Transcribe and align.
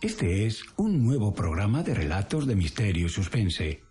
Este 0.00 0.46
es 0.46 0.64
un 0.76 1.04
nuevo 1.04 1.32
programa 1.32 1.84
de 1.84 1.94
relatos 1.94 2.46
de 2.48 2.56
misterio 2.56 3.06
y 3.06 3.08
suspense. 3.08 3.84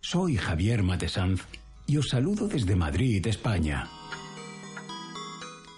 Soy 0.00 0.36
Javier 0.36 0.82
Matesanz 0.82 1.46
y 1.86 1.98
os 1.98 2.08
saludo 2.08 2.48
desde 2.48 2.74
Madrid, 2.74 3.24
España. 3.28 3.88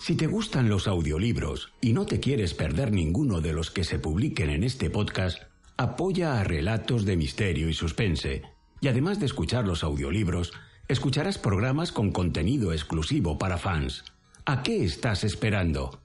Si 0.00 0.16
te 0.16 0.26
gustan 0.26 0.70
los 0.70 0.88
audiolibros 0.88 1.72
y 1.82 1.92
no 1.92 2.06
te 2.06 2.20
quieres 2.20 2.54
perder 2.54 2.92
ninguno 2.92 3.42
de 3.42 3.52
los 3.52 3.70
que 3.70 3.84
se 3.84 3.98
publiquen 3.98 4.48
en 4.48 4.64
este 4.64 4.88
podcast, 4.88 5.42
apoya 5.76 6.40
a 6.40 6.44
Relatos 6.44 7.04
de 7.04 7.16
Misterio 7.16 7.68
y 7.68 7.74
Suspense. 7.74 8.42
Y 8.80 8.88
además 8.88 9.20
de 9.20 9.26
escuchar 9.26 9.66
los 9.66 9.84
audiolibros, 9.84 10.52
escucharás 10.88 11.38
programas 11.38 11.92
con 11.92 12.10
contenido 12.12 12.72
exclusivo 12.72 13.38
para 13.38 13.58
fans. 13.58 14.04
¿A 14.44 14.62
qué 14.62 14.84
estás 14.84 15.24
esperando? 15.24 16.00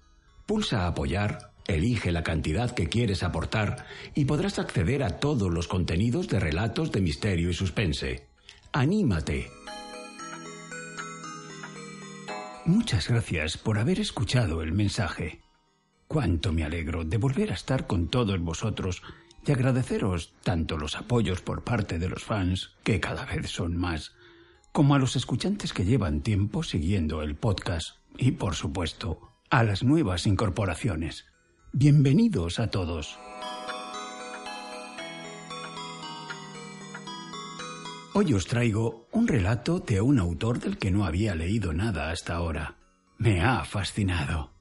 Pulsa 0.46 0.88
apoyar, 0.88 1.52
elige 1.68 2.12
la 2.12 2.24
cantidad 2.24 2.72
que 2.72 2.88
quieres 2.88 3.24
aportar 3.24 3.86
y 4.16 4.26
podrás 4.26 4.60
acceder 4.60 5.04
a 5.04 5.20
todos 5.20 5.52
los 5.52 5.68
contenidos 5.68 6.28
de 6.28 6.40
relatos 6.40 6.92
de 6.92 7.02
misterio 7.02 7.50
y 7.50 7.54
suspense. 7.54 8.28
¡Anímate! 8.72 9.52
Muchas 12.66 13.10
gracias 13.10 13.58
por 13.58 13.80
haber 13.80 14.00
escuchado 14.00 14.62
el 14.62 14.72
mensaje. 14.72 15.42
Cuánto 16.08 16.54
me 16.54 16.64
alegro 16.64 17.04
de 17.04 17.18
volver 17.18 17.52
a 17.52 17.56
estar 17.56 17.88
con 17.88 18.08
todos 18.08 18.40
vosotros 18.40 19.02
y 19.46 19.52
agradeceros 19.52 20.34
tanto 20.44 20.78
los 20.78 20.96
apoyos 20.96 21.42
por 21.42 21.64
parte 21.64 21.98
de 21.98 22.10
los 22.10 22.24
fans, 22.24 22.72
que 22.84 23.00
cada 23.00 23.26
vez 23.26 23.50
son 23.50 23.76
más, 23.76 24.14
como 24.72 24.96
a 24.96 25.00
los 25.00 25.16
escuchantes 25.16 25.74
que 25.74 25.86
llevan 25.86 26.22
tiempo 26.22 26.64
siguiendo 26.64 27.22
el 27.22 27.36
podcast 27.36 27.98
y, 28.18 28.32
por 28.32 28.56
supuesto, 28.56 29.20
a 29.50 29.64
las 29.64 29.84
nuevas 29.84 30.28
incorporaciones. 30.28 31.26
Bienvenidos 31.74 32.60
a 32.60 32.70
todos. 32.70 33.18
Hoy 38.14 38.34
os 38.34 38.46
traigo 38.48 39.08
un 39.12 39.28
relato 39.28 39.80
de 39.80 40.02
un 40.02 40.20
autor 40.20 40.60
del 40.60 40.78
que 40.78 40.92
no 40.92 41.06
había 41.06 41.36
leído 41.36 41.74
nada 41.74 42.12
hasta 42.12 42.36
ahora. 42.36 42.76
Me 43.18 43.42
ha 43.42 43.64
fascinado. 43.66 44.52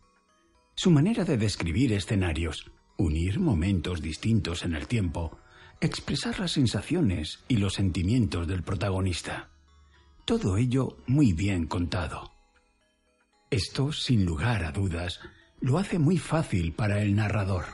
Su 0.74 0.90
manera 0.90 1.24
de 1.24 1.36
describir 1.36 1.92
escenarios, 1.92 2.70
unir 2.96 3.40
momentos 3.40 4.00
distintos 4.00 4.64
en 4.64 4.74
el 4.74 4.86
tiempo, 4.86 5.38
expresar 5.80 6.38
las 6.38 6.52
sensaciones 6.52 7.40
y 7.48 7.56
los 7.56 7.74
sentimientos 7.74 8.46
del 8.46 8.62
protagonista. 8.62 9.50
Todo 10.28 10.58
ello 10.58 10.98
muy 11.06 11.32
bien 11.32 11.66
contado. 11.66 12.34
Esto, 13.48 13.92
sin 13.92 14.26
lugar 14.26 14.62
a 14.62 14.72
dudas, 14.72 15.20
lo 15.58 15.78
hace 15.78 15.98
muy 15.98 16.18
fácil 16.18 16.74
para 16.74 17.00
el 17.00 17.16
narrador. 17.16 17.64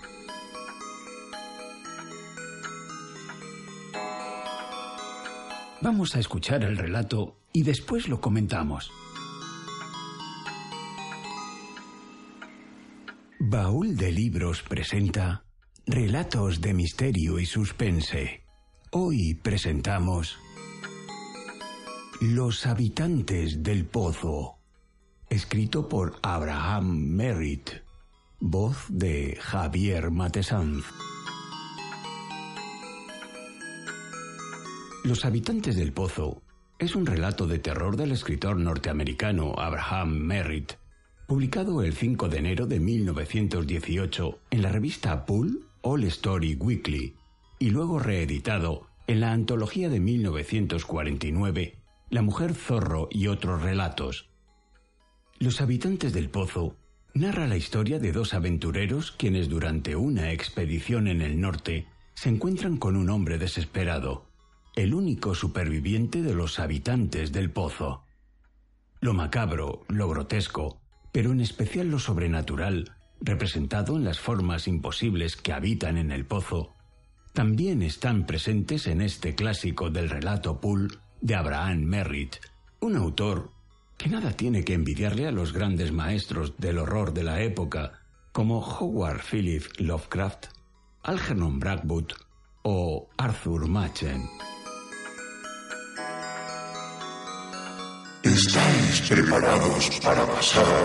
Vamos 5.81 6.15
a 6.15 6.21
escuchar 6.21 6.63
el 6.63 6.77
relato 6.77 7.41
y 7.53 7.65
después 7.65 8.09
lo 8.09 8.21
comentamos. 8.21 8.93
Baúl 13.41 13.97
de 13.97 14.13
Libros 14.13 14.63
presenta 14.63 15.45
Relatos 15.87 16.61
de 16.61 16.73
Misterio 16.73 17.41
y 17.41 17.47
Suspense. 17.47 18.45
Hoy 18.93 19.35
presentamos 19.35 20.39
los 22.33 22.65
habitantes 22.65 23.63
del 23.63 23.85
pozo. 23.85 24.57
Escrito 25.29 25.91
por 25.91 26.17
Abraham 26.23 26.97
Merritt. 27.11 27.83
Voz 28.41 28.87
de 28.89 29.37
Javier 29.39 30.11
Matesanz. 30.11 30.87
Los 35.05 35.27
habitantes 35.27 35.77
del 35.77 35.93
pozo 35.93 36.41
es 36.79 36.97
un 36.97 37.05
relato 37.05 37.47
de 37.47 37.59
terror 37.59 37.99
del 37.99 38.13
escritor 38.13 38.57
norteamericano 38.57 39.53
Abraham 39.59 40.17
Merritt, 40.17 40.73
publicado 41.27 41.83
el 41.83 41.93
5 41.93 42.31
de 42.31 42.39
enero 42.39 42.67
de 42.67 42.81
1918 42.81 44.39
en 44.51 44.63
la 44.63 44.71
revista 44.71 45.27
Pool 45.27 45.69
All 45.83 46.05
Story 46.05 46.55
Weekly 46.55 47.17
y 47.59 47.69
luego 47.69 47.99
reeditado 47.99 48.87
en 49.07 49.21
la 49.21 49.33
antología 49.33 49.91
de 49.91 50.01
1949 50.01 51.84
la 52.11 52.23
mujer 52.23 52.55
zorro 52.55 53.09
y 53.11 53.27
otros 53.27 53.63
relatos. 53.63 54.29
Los 55.39 55.61
habitantes 55.61 56.13
del 56.13 56.31
pozo 56.31 56.77
narra 57.15 57.47
la 57.47 57.57
historia 57.57 57.99
de 57.99 58.13
dos 58.13 58.35
aventureros 58.35 59.13
quienes 59.13 59.49
durante 59.49 59.97
una 59.97 60.33
expedición 60.33 61.09
en 61.09 61.23
el 61.23 61.41
norte 61.41 61.87
se 62.15 62.29
encuentran 62.29 62.77
con 62.77 62.97
un 62.97 63.11
hombre 63.11 63.39
desesperado, 63.39 64.27
el 64.77 64.95
único 64.95 65.35
superviviente 65.35 66.23
de 66.23 66.35
los 66.35 66.59
habitantes 66.59 67.33
del 67.33 67.51
pozo. 67.51 68.05
Lo 69.01 69.15
macabro, 69.15 69.85
lo 69.89 70.09
grotesco, 70.09 70.81
pero 71.13 71.33
en 71.33 71.41
especial 71.41 71.89
lo 71.89 71.99
sobrenatural, 71.99 72.93
representado 73.21 73.97
en 73.97 74.05
las 74.05 74.19
formas 74.19 74.67
imposibles 74.67 75.37
que 75.37 75.53
habitan 75.53 75.97
en 75.97 76.11
el 76.11 76.27
pozo, 76.27 76.75
también 77.33 77.83
están 77.83 78.27
presentes 78.27 78.87
en 78.87 79.01
este 79.01 79.35
clásico 79.35 79.91
del 79.91 80.09
relato 80.09 80.61
Pool 80.61 81.01
de 81.25 81.35
Abraham 81.35 81.85
Merritt, 81.85 82.37
un 82.81 82.97
autor 82.97 83.51
que 83.97 84.11
nada 84.11 84.33
tiene 84.33 84.63
que 84.63 84.75
envidiarle 84.75 85.27
a 85.27 85.33
los 85.33 85.55
grandes 85.55 85.91
maestros 85.91 86.59
del 86.59 86.79
horror 86.79 87.15
de 87.15 87.23
la 87.23 87.41
época, 87.41 88.03
como 88.31 88.59
Howard 88.59 89.23
Philip 89.23 89.65
Lovecraft, 89.79 90.49
Algernon 91.03 91.59
Blackwood 91.59 92.13
o 92.65 93.09
Arthur 93.17 93.67
Machen. 93.69 94.29
¿Estáis 98.23 99.01
preparados 99.09 99.99
para 100.03 100.27
pasar 100.27 100.85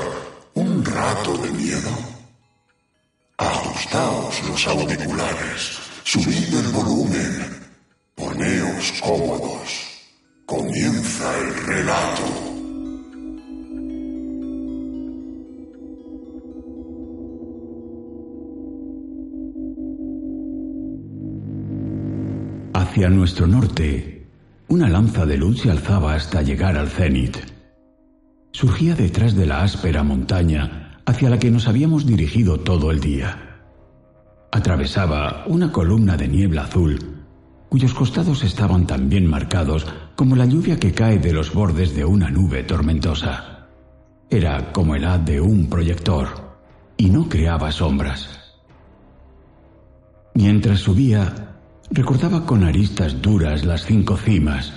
un 0.54 0.86
rato 0.86 1.38
de 1.38 1.52
miedo? 1.52 1.92
Ajustaos 3.38 4.48
los 4.48 4.68
auriculares, 4.68 5.80
subid 6.06 6.54
el 6.54 6.72
volumen, 6.72 7.60
poneos 8.16 8.94
cómodos. 9.02 9.89
Comienza 10.50 11.32
el 11.38 11.66
relato. 11.68 12.24
Hacia 22.74 23.10
nuestro 23.12 23.46
norte, 23.46 24.28
una 24.70 24.90
lanza 24.90 25.28
de 25.28 25.38
luz 25.38 25.62
se 25.62 25.70
alzaba 25.70 26.16
hasta 26.16 26.42
llegar 26.42 26.78
al 26.78 26.88
cenit. 26.88 27.38
Surgía 28.52 28.96
detrás 28.96 29.36
de 29.36 29.46
la 29.46 29.62
áspera 29.62 30.02
montaña 30.02 31.00
hacia 31.06 31.30
la 31.30 31.38
que 31.38 31.52
nos 31.52 31.68
habíamos 31.68 32.08
dirigido 32.08 32.60
todo 32.60 32.90
el 32.90 33.00
día. 33.00 33.62
Atravesaba 34.52 35.44
una 35.46 35.72
columna 35.72 36.18
de 36.18 36.28
niebla 36.28 36.64
azul 36.64 37.20
cuyos 37.70 37.94
costados 37.94 38.44
estaban 38.44 38.88
tan 38.88 39.10
bien 39.10 39.28
marcados 39.28 39.86
como 40.20 40.36
la 40.36 40.46
lluvia 40.46 40.78
que 40.78 40.92
cae 40.92 41.18
de 41.18 41.32
los 41.32 41.54
bordes 41.54 41.96
de 41.96 42.04
una 42.04 42.30
nube 42.30 42.64
tormentosa. 42.64 43.70
Era 44.30 44.74
como 44.74 44.94
el 44.96 45.06
haz 45.06 45.24
de 45.24 45.40
un 45.40 45.70
proyector 45.70 46.28
y 46.98 47.10
no 47.10 47.30
creaba 47.30 47.72
sombras. 47.72 48.28
Mientras 50.34 50.82
subía, 50.82 51.56
recordaba 51.90 52.46
con 52.46 52.66
aristas 52.66 53.22
duras 53.22 53.64
las 53.64 53.86
cinco 53.86 54.18
cimas 54.18 54.74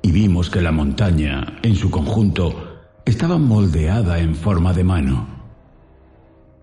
y 0.00 0.12
vimos 0.12 0.48
que 0.48 0.62
la 0.62 0.70
montaña, 0.70 1.58
en 1.62 1.74
su 1.74 1.90
conjunto, 1.90 2.78
estaba 3.04 3.36
moldeada 3.36 4.20
en 4.20 4.36
forma 4.36 4.72
de 4.74 4.84
mano. 4.84 5.26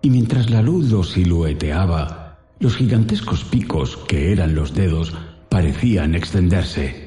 Y 0.00 0.08
mientras 0.08 0.48
la 0.48 0.62
luz 0.62 0.90
lo 0.90 1.04
silueteaba, 1.04 2.38
los 2.60 2.76
gigantescos 2.78 3.44
picos, 3.44 3.98
que 4.08 4.32
eran 4.32 4.54
los 4.54 4.72
dedos, 4.72 5.14
parecían 5.50 6.14
extenderse 6.14 7.05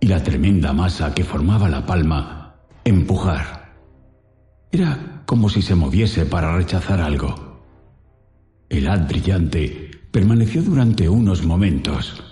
y 0.00 0.06
la 0.06 0.22
tremenda 0.22 0.72
masa 0.72 1.14
que 1.14 1.24
formaba 1.24 1.68
la 1.68 1.84
palma 1.84 2.56
empujar. 2.84 3.74
Era 4.72 5.22
como 5.26 5.48
si 5.48 5.62
se 5.62 5.74
moviese 5.74 6.24
para 6.24 6.56
rechazar 6.56 7.00
algo. 7.00 7.60
El 8.68 8.88
haz 8.88 9.06
brillante 9.06 9.90
permaneció 10.10 10.62
durante 10.62 11.08
unos 11.08 11.44
momentos. 11.44 12.22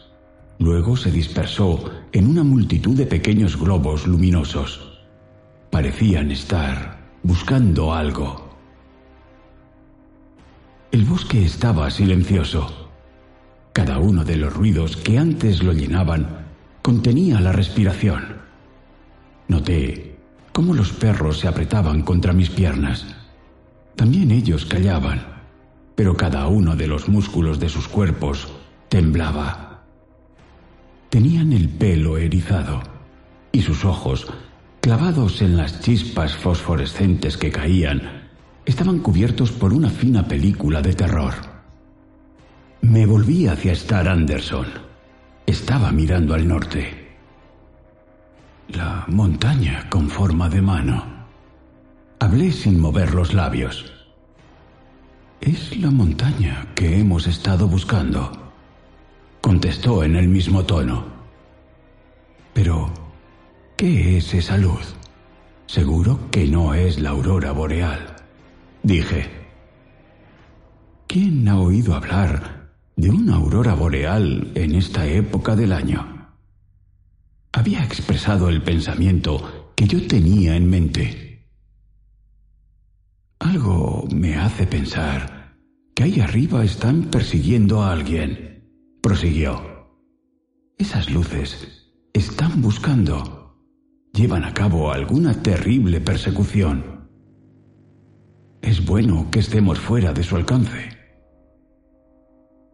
Luego 0.58 0.96
se 0.96 1.12
dispersó 1.12 1.84
en 2.12 2.26
una 2.26 2.42
multitud 2.42 2.96
de 2.96 3.06
pequeños 3.06 3.56
globos 3.56 4.06
luminosos. 4.06 5.04
Parecían 5.70 6.30
estar 6.30 6.98
buscando 7.22 7.92
algo. 7.92 8.48
El 10.90 11.04
bosque 11.04 11.44
estaba 11.44 11.90
silencioso. 11.90 12.88
Cada 13.72 13.98
uno 13.98 14.24
de 14.24 14.36
los 14.36 14.52
ruidos 14.52 14.96
que 14.96 15.18
antes 15.18 15.62
lo 15.62 15.72
llenaban 15.72 16.47
contenía 16.82 17.40
la 17.40 17.52
respiración. 17.52 18.38
Noté 19.48 20.18
cómo 20.52 20.74
los 20.74 20.92
perros 20.92 21.38
se 21.38 21.48
apretaban 21.48 22.02
contra 22.02 22.32
mis 22.32 22.50
piernas. 22.50 23.06
También 23.96 24.30
ellos 24.30 24.64
callaban, 24.64 25.24
pero 25.94 26.16
cada 26.16 26.46
uno 26.46 26.76
de 26.76 26.86
los 26.86 27.08
músculos 27.08 27.58
de 27.58 27.68
sus 27.68 27.88
cuerpos 27.88 28.48
temblaba. 28.88 29.84
Tenían 31.10 31.52
el 31.52 31.68
pelo 31.68 32.18
erizado 32.18 32.82
y 33.52 33.62
sus 33.62 33.84
ojos, 33.84 34.26
clavados 34.80 35.42
en 35.42 35.56
las 35.56 35.80
chispas 35.80 36.36
fosforescentes 36.36 37.36
que 37.36 37.50
caían, 37.50 38.28
estaban 38.66 38.98
cubiertos 38.98 39.50
por 39.50 39.72
una 39.72 39.90
fina 39.90 40.28
película 40.28 40.82
de 40.82 40.92
terror. 40.92 41.34
Me 42.82 43.06
volví 43.06 43.46
hacia 43.46 43.72
Star 43.72 44.08
Anderson. 44.08 44.87
Estaba 45.48 45.90
mirando 45.92 46.34
al 46.34 46.46
norte. 46.46 47.16
La 48.68 49.06
montaña 49.08 49.88
con 49.88 50.10
forma 50.10 50.50
de 50.50 50.60
mano. 50.60 51.02
Hablé 52.18 52.52
sin 52.52 52.78
mover 52.78 53.14
los 53.14 53.32
labios. 53.32 53.90
Es 55.40 55.74
la 55.78 55.90
montaña 55.90 56.68
que 56.74 56.98
hemos 57.00 57.26
estado 57.26 57.66
buscando, 57.66 58.30
contestó 59.40 60.04
en 60.04 60.16
el 60.16 60.28
mismo 60.28 60.66
tono. 60.66 61.06
Pero, 62.52 62.92
¿qué 63.78 64.18
es 64.18 64.34
esa 64.34 64.58
luz? 64.58 64.96
Seguro 65.64 66.30
que 66.30 66.46
no 66.46 66.74
es 66.74 67.00
la 67.00 67.08
aurora 67.08 67.52
boreal, 67.52 68.16
dije. 68.82 69.30
¿Quién 71.06 71.48
ha 71.48 71.58
oído 71.58 71.94
hablar 71.94 72.57
de 72.98 73.08
una 73.08 73.36
aurora 73.36 73.72
boreal 73.74 74.52
en 74.54 74.74
esta 74.74 75.06
época 75.06 75.56
del 75.56 75.72
año? 75.72 76.18
había 77.52 77.82
expresado 77.82 78.48
el 78.48 78.62
pensamiento 78.62 79.72
que 79.74 79.86
yo 79.86 80.06
tenía 80.06 80.54
en 80.54 80.68
mente. 80.68 81.48
Algo 83.38 84.06
me 84.14 84.36
hace 84.36 84.66
pensar 84.66 85.56
que 85.94 86.04
ahí 86.04 86.20
arriba 86.20 86.64
están 86.64 87.04
persiguiendo 87.04 87.82
a 87.82 87.92
alguien, 87.92 88.70
prosiguió. 89.02 89.60
Esas 90.76 91.10
luces 91.10 91.90
están 92.12 92.62
buscando, 92.62 93.56
llevan 94.12 94.44
a 94.44 94.54
cabo 94.54 94.92
alguna 94.92 95.42
terrible 95.42 96.00
persecución. 96.00 97.08
Es 98.62 98.84
bueno 98.84 99.28
que 99.30 99.40
estemos 99.40 99.78
fuera 99.78 100.12
de 100.12 100.22
su 100.22 100.36
alcance. 100.36 100.97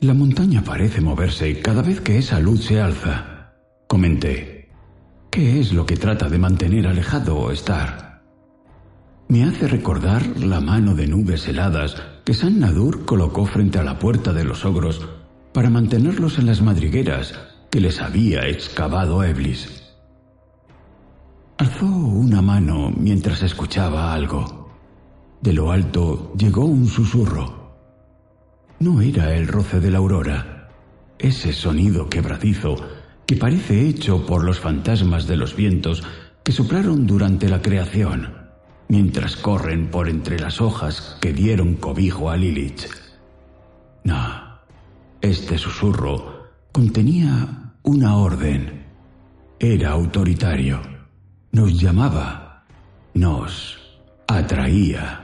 La 0.04 0.12
montaña 0.12 0.62
parece 0.62 1.00
moverse 1.00 1.62
cada 1.62 1.80
vez 1.80 2.02
que 2.02 2.18
esa 2.18 2.38
luz 2.38 2.66
se 2.66 2.78
alza, 2.78 3.54
comenté. 3.86 4.68
¿Qué 5.30 5.58
es 5.58 5.72
lo 5.72 5.86
que 5.86 5.96
trata 5.96 6.28
de 6.28 6.36
mantener 6.36 6.86
alejado 6.86 7.50
Star? 7.52 8.22
Me 9.28 9.44
hace 9.44 9.66
recordar 9.66 10.38
la 10.40 10.60
mano 10.60 10.94
de 10.94 11.06
nubes 11.06 11.48
heladas 11.48 11.96
que 12.22 12.34
San 12.34 12.60
Nadur 12.60 13.06
colocó 13.06 13.46
frente 13.46 13.78
a 13.78 13.82
la 13.82 13.98
puerta 13.98 14.34
de 14.34 14.44
los 14.44 14.66
ogros 14.66 15.08
para 15.54 15.70
mantenerlos 15.70 16.38
en 16.38 16.44
las 16.44 16.60
madrigueras 16.60 17.40
que 17.70 17.80
les 17.80 18.02
había 18.02 18.46
excavado 18.46 19.24
Eblis. 19.24 19.84
Alzó 21.56 21.86
una 21.86 22.42
mano 22.42 22.92
mientras 22.94 23.42
escuchaba 23.42 24.12
algo. 24.12 24.68
De 25.40 25.54
lo 25.54 25.72
alto 25.72 26.34
llegó 26.36 26.66
un 26.66 26.88
susurro. 26.88 27.63
No 28.80 29.00
era 29.00 29.34
el 29.34 29.46
roce 29.48 29.80
de 29.80 29.90
la 29.90 29.98
aurora. 29.98 30.68
Ese 31.18 31.52
sonido 31.52 32.08
quebradizo 32.08 32.76
que 33.26 33.36
parece 33.36 33.88
hecho 33.88 34.26
por 34.26 34.44
los 34.44 34.60
fantasmas 34.60 35.26
de 35.26 35.36
los 35.36 35.56
vientos 35.56 36.02
que 36.42 36.52
soplaron 36.52 37.06
durante 37.06 37.48
la 37.48 37.62
creación, 37.62 38.34
mientras 38.88 39.36
corren 39.36 39.90
por 39.90 40.08
entre 40.08 40.38
las 40.38 40.60
hojas 40.60 41.16
que 41.20 41.32
dieron 41.32 41.74
cobijo 41.76 42.30
a 42.30 42.36
Lilith. 42.36 42.82
No, 44.04 44.60
este 45.22 45.56
susurro 45.56 46.50
contenía 46.70 47.72
una 47.82 48.16
orden. 48.16 48.84
Era 49.58 49.92
autoritario. 49.92 50.82
Nos 51.52 51.80
llamaba. 51.80 52.64
Nos 53.14 53.78
atraía. 54.26 55.23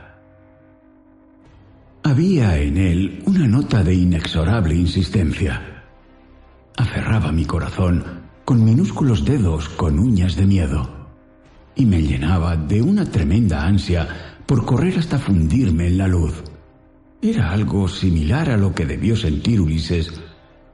Había 2.03 2.57
en 2.59 2.77
él 2.77 3.23
una 3.27 3.47
nota 3.47 3.83
de 3.83 3.95
inexorable 3.95 4.75
insistencia 4.75 5.71
aferraba 6.81 7.31
mi 7.31 7.45
corazón 7.45 8.03
con 8.47 8.65
minúsculos 8.65 9.25
dedos 9.25 9.69
con 9.69 9.99
uñas 9.99 10.35
de 10.35 10.47
miedo 10.47 10.89
y 11.77 11.85
me 11.85 12.03
llenaba 12.03 12.57
de 12.57 12.81
una 12.81 13.05
tremenda 13.05 13.67
ansia 13.67 14.09
por 14.47 14.65
correr 14.65 14.99
hasta 14.99 15.19
fundirme 15.19 15.89
en 15.89 15.99
la 15.99 16.09
luz. 16.09 16.43
Era 17.21 17.53
algo 17.53 17.87
similar 17.87 18.49
a 18.49 18.57
lo 18.57 18.75
que 18.75 18.87
debió 18.87 19.15
sentir 19.15 19.61
Ulises 19.61 20.11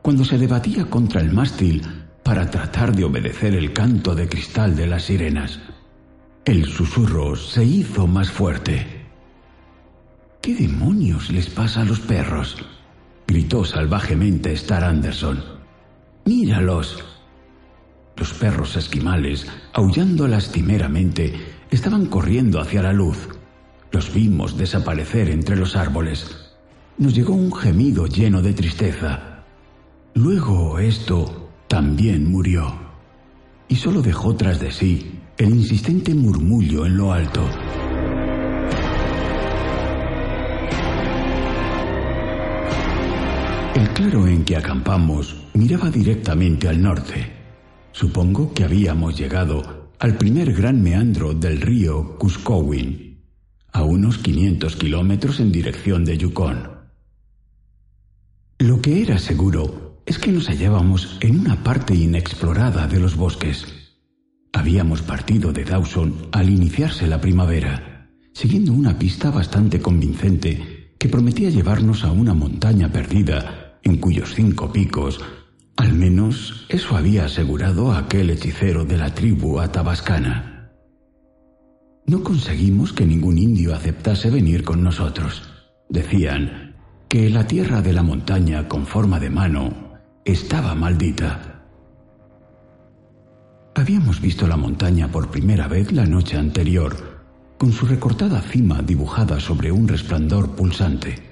cuando 0.01 0.25
se 0.25 0.39
debatía 0.39 0.85
contra 0.85 1.21
el 1.21 1.33
mástil 1.33 1.83
para 2.23 2.49
tratar 2.49 2.95
de 2.95 3.05
obedecer 3.05 3.55
el 3.55 3.73
canto 3.73 4.15
de 4.15 4.29
cristal 4.29 4.77
de 4.77 4.87
las 4.87 5.03
sirenas. 5.05 5.59
El 6.45 6.67
susurro 6.67 7.35
se 7.35 7.65
hizo 7.65 8.07
más 8.07 8.31
fuerte. 8.31 8.96
¿Qué 10.47 10.55
demonios 10.55 11.33
les 11.33 11.51
pasa 11.51 11.81
a 11.81 11.85
los 11.85 11.99
perros? 11.99 12.55
gritó 13.27 13.65
salvajemente 13.65 14.53
Star 14.53 14.85
Anderson. 14.85 15.43
Míralos. 16.25 17.05
Los 18.17 18.33
perros 18.33 18.77
esquimales, 18.77 19.49
aullando 19.73 20.29
lastimeramente, 20.29 21.35
estaban 21.69 22.07
corriendo 22.07 22.61
hacia 22.61 22.81
la 22.81 22.93
luz. 22.93 23.29
Los 23.91 24.15
vimos 24.15 24.57
desaparecer 24.57 25.31
entre 25.31 25.57
los 25.57 25.75
árboles. 25.75 26.55
Nos 26.97 27.13
llegó 27.13 27.35
un 27.35 27.53
gemido 27.53 28.07
lleno 28.07 28.41
de 28.41 28.53
tristeza. 28.53 29.43
Luego 30.15 30.79
esto 30.79 31.51
también 31.67 32.31
murió. 32.31 32.73
Y 33.67 33.75
solo 33.75 34.01
dejó 34.01 34.37
tras 34.37 34.61
de 34.61 34.71
sí 34.71 35.19
el 35.39 35.51
insistente 35.51 36.15
murmullo 36.15 36.87
en 36.87 36.97
lo 36.97 37.13
alto. 37.13 37.43
El 43.77 43.91
claro 43.91 44.27
en 44.27 44.43
que 44.43 44.57
acampamos 44.57 45.37
miraba 45.53 45.91
directamente 45.91 46.67
al 46.67 46.81
norte. 46.81 47.31
Supongo 47.93 48.55
que 48.55 48.65
habíamos 48.65 49.19
llegado 49.19 49.91
al 49.99 50.17
primer 50.17 50.55
gran 50.55 50.83
meandro 50.83 51.35
del 51.35 51.61
río 51.61 52.17
Kuskowin, 52.17 53.23
a 53.73 53.83
unos 53.83 54.17
500 54.17 54.77
kilómetros 54.77 55.41
en 55.41 55.53
dirección 55.53 56.07
de 56.07 56.17
Yukon. 56.17 56.71
Lo 58.61 58.81
que 58.81 59.03
era 59.03 59.19
seguro 59.19 60.01
es 60.07 60.19
que 60.19 60.33
nos 60.33 60.49
hallábamos 60.49 61.19
en 61.21 61.41
una 61.41 61.63
parte 61.63 61.95
inexplorada 61.95 62.87
de 62.87 62.99
los 62.99 63.15
bosques. 63.15 63.67
Habíamos 64.55 65.03
partido 65.03 65.53
de 65.53 65.65
Dawson 65.65 66.29
al 66.33 66.49
iniciarse 66.49 67.07
la 67.07 67.21
primavera, 67.21 68.09
siguiendo 68.33 68.73
una 68.73 68.99
pista 68.99 69.31
bastante 69.31 69.83
convincente 69.83 70.95
que 70.99 71.11
prometía 71.11 71.51
llevarnos 71.51 72.05
a 72.05 72.11
una 72.11 72.33
montaña 72.33 72.91
perdida 72.91 73.65
en 73.87 73.99
cuyos 73.99 74.35
cinco 74.35 74.73
picos, 74.73 75.21
al 75.77 75.93
menos 75.93 76.67
eso 76.69 76.97
había 76.97 77.27
asegurado 77.27 77.93
aquel 77.93 78.31
hechicero 78.31 78.85
de 78.85 78.97
la 78.97 79.15
tribu 79.15 79.61
atabascana. 79.61 80.73
No 82.05 82.25
conseguimos 82.25 82.93
que 82.93 83.07
ningún 83.07 83.39
indio 83.39 83.77
aceptase 83.77 84.29
venir 84.29 84.65
con 84.65 84.83
nosotros. 84.83 85.49
Decían 85.89 86.75
que 87.09 87.31
la 87.31 87.47
tierra 87.47 87.81
de 87.81 87.93
la 87.93 88.03
montaña 88.03 88.67
con 88.67 88.87
forma 88.87 89.21
de 89.21 89.31
mano 89.31 90.01
estaba 90.25 90.75
maldita. 90.75 91.63
Habíamos 93.77 94.21
visto 94.21 94.49
la 94.49 94.57
montaña 94.57 95.13
por 95.13 95.31
primera 95.31 95.69
vez 95.69 95.93
la 95.93 96.07
noche 96.07 96.37
anterior, 96.37 97.23
con 97.57 97.71
su 97.71 97.87
recortada 97.87 98.41
cima 98.41 98.83
dibujada 98.83 99.39
sobre 99.39 99.71
un 99.71 99.87
resplandor 99.87 100.57
pulsante. 100.57 101.23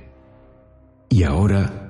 Y 1.09 1.25
ahora 1.25 1.84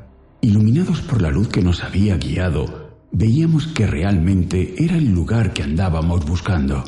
Iluminados 0.44 1.00
por 1.00 1.22
la 1.22 1.30
luz 1.30 1.48
que 1.48 1.62
nos 1.62 1.82
había 1.82 2.18
guiado, 2.18 2.98
veíamos 3.12 3.66
que 3.68 3.86
realmente 3.86 4.74
era 4.76 4.98
el 4.98 5.10
lugar 5.10 5.54
que 5.54 5.62
andábamos 5.62 6.26
buscando. 6.26 6.84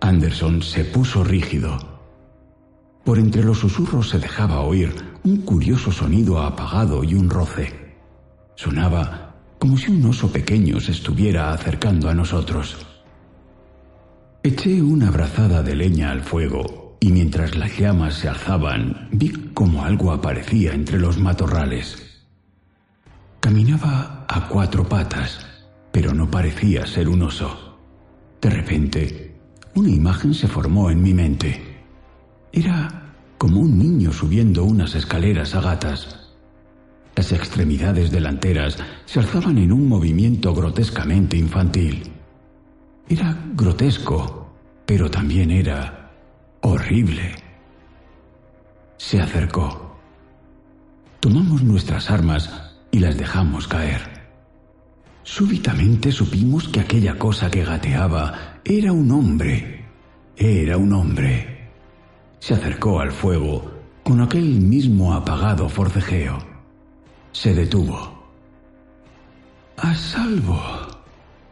Anderson 0.00 0.62
se 0.62 0.84
puso 0.84 1.24
rígido. 1.24 1.76
Por 3.04 3.18
entre 3.18 3.42
los 3.42 3.58
susurros 3.58 4.10
se 4.10 4.20
dejaba 4.20 4.60
oír 4.60 4.94
un 5.24 5.38
curioso 5.38 5.90
sonido 5.90 6.40
apagado 6.40 7.02
y 7.02 7.14
un 7.14 7.28
roce. 7.28 7.96
Sonaba 8.54 9.34
como 9.58 9.76
si 9.76 9.90
un 9.90 10.06
oso 10.06 10.30
pequeño 10.30 10.78
se 10.78 10.92
estuviera 10.92 11.52
acercando 11.52 12.08
a 12.08 12.14
nosotros. 12.14 12.76
Eché 14.44 14.80
una 14.80 15.10
brazada 15.10 15.64
de 15.64 15.74
leña 15.74 16.12
al 16.12 16.20
fuego 16.20 16.87
y 17.00 17.12
mientras 17.12 17.56
las 17.56 17.78
llamas 17.78 18.14
se 18.14 18.28
alzaban 18.28 19.08
vi 19.12 19.30
como 19.54 19.84
algo 19.84 20.12
aparecía 20.12 20.72
entre 20.72 20.98
los 20.98 21.18
matorrales. 21.18 22.24
Caminaba 23.40 24.26
a 24.28 24.48
cuatro 24.48 24.88
patas, 24.88 25.46
pero 25.92 26.12
no 26.12 26.30
parecía 26.30 26.86
ser 26.86 27.08
un 27.08 27.22
oso. 27.22 27.78
De 28.40 28.50
repente, 28.50 29.36
una 29.74 29.90
imagen 29.90 30.34
se 30.34 30.48
formó 30.48 30.90
en 30.90 31.02
mi 31.02 31.14
mente. 31.14 31.82
Era 32.52 33.14
como 33.38 33.60
un 33.60 33.78
niño 33.78 34.12
subiendo 34.12 34.64
unas 34.64 34.94
escaleras 34.94 35.54
a 35.54 35.60
gatas. 35.60 36.32
Las 37.14 37.32
extremidades 37.32 38.10
delanteras 38.10 38.76
se 39.06 39.20
alzaban 39.20 39.58
en 39.58 39.72
un 39.72 39.88
movimiento 39.88 40.54
grotescamente 40.54 41.36
infantil. 41.36 42.12
Era 43.08 43.36
grotesco, 43.54 44.52
pero 44.84 45.10
también 45.10 45.50
era 45.50 45.97
horrible. 46.60 47.34
Se 48.96 49.20
acercó. 49.20 49.96
Tomamos 51.20 51.62
nuestras 51.62 52.10
armas 52.10 52.74
y 52.90 53.00
las 53.00 53.16
dejamos 53.16 53.68
caer. 53.68 54.18
Súbitamente 55.22 56.10
supimos 56.10 56.68
que 56.68 56.80
aquella 56.80 57.18
cosa 57.18 57.50
que 57.50 57.64
gateaba 57.64 58.60
era 58.64 58.92
un 58.92 59.10
hombre. 59.10 59.84
Era 60.36 60.76
un 60.76 60.92
hombre. 60.92 61.70
Se 62.38 62.54
acercó 62.54 63.00
al 63.00 63.12
fuego 63.12 63.70
con 64.02 64.20
aquel 64.20 64.60
mismo 64.60 65.12
apagado 65.12 65.68
forcejeo. 65.68 66.38
Se 67.32 67.54
detuvo. 67.54 68.18
A 69.76 69.94
salvo, 69.94 70.60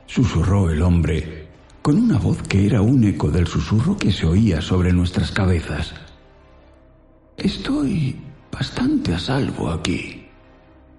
susurró 0.06 0.70
el 0.70 0.82
hombre 0.82 1.45
con 1.86 2.00
una 2.00 2.18
voz 2.18 2.42
que 2.42 2.66
era 2.66 2.82
un 2.82 3.04
eco 3.04 3.30
del 3.30 3.46
susurro 3.46 3.96
que 3.96 4.10
se 4.10 4.26
oía 4.26 4.60
sobre 4.60 4.92
nuestras 4.92 5.30
cabezas. 5.30 5.94
Estoy 7.36 8.16
bastante 8.50 9.14
a 9.14 9.20
salvo 9.20 9.70
aquí. 9.70 10.26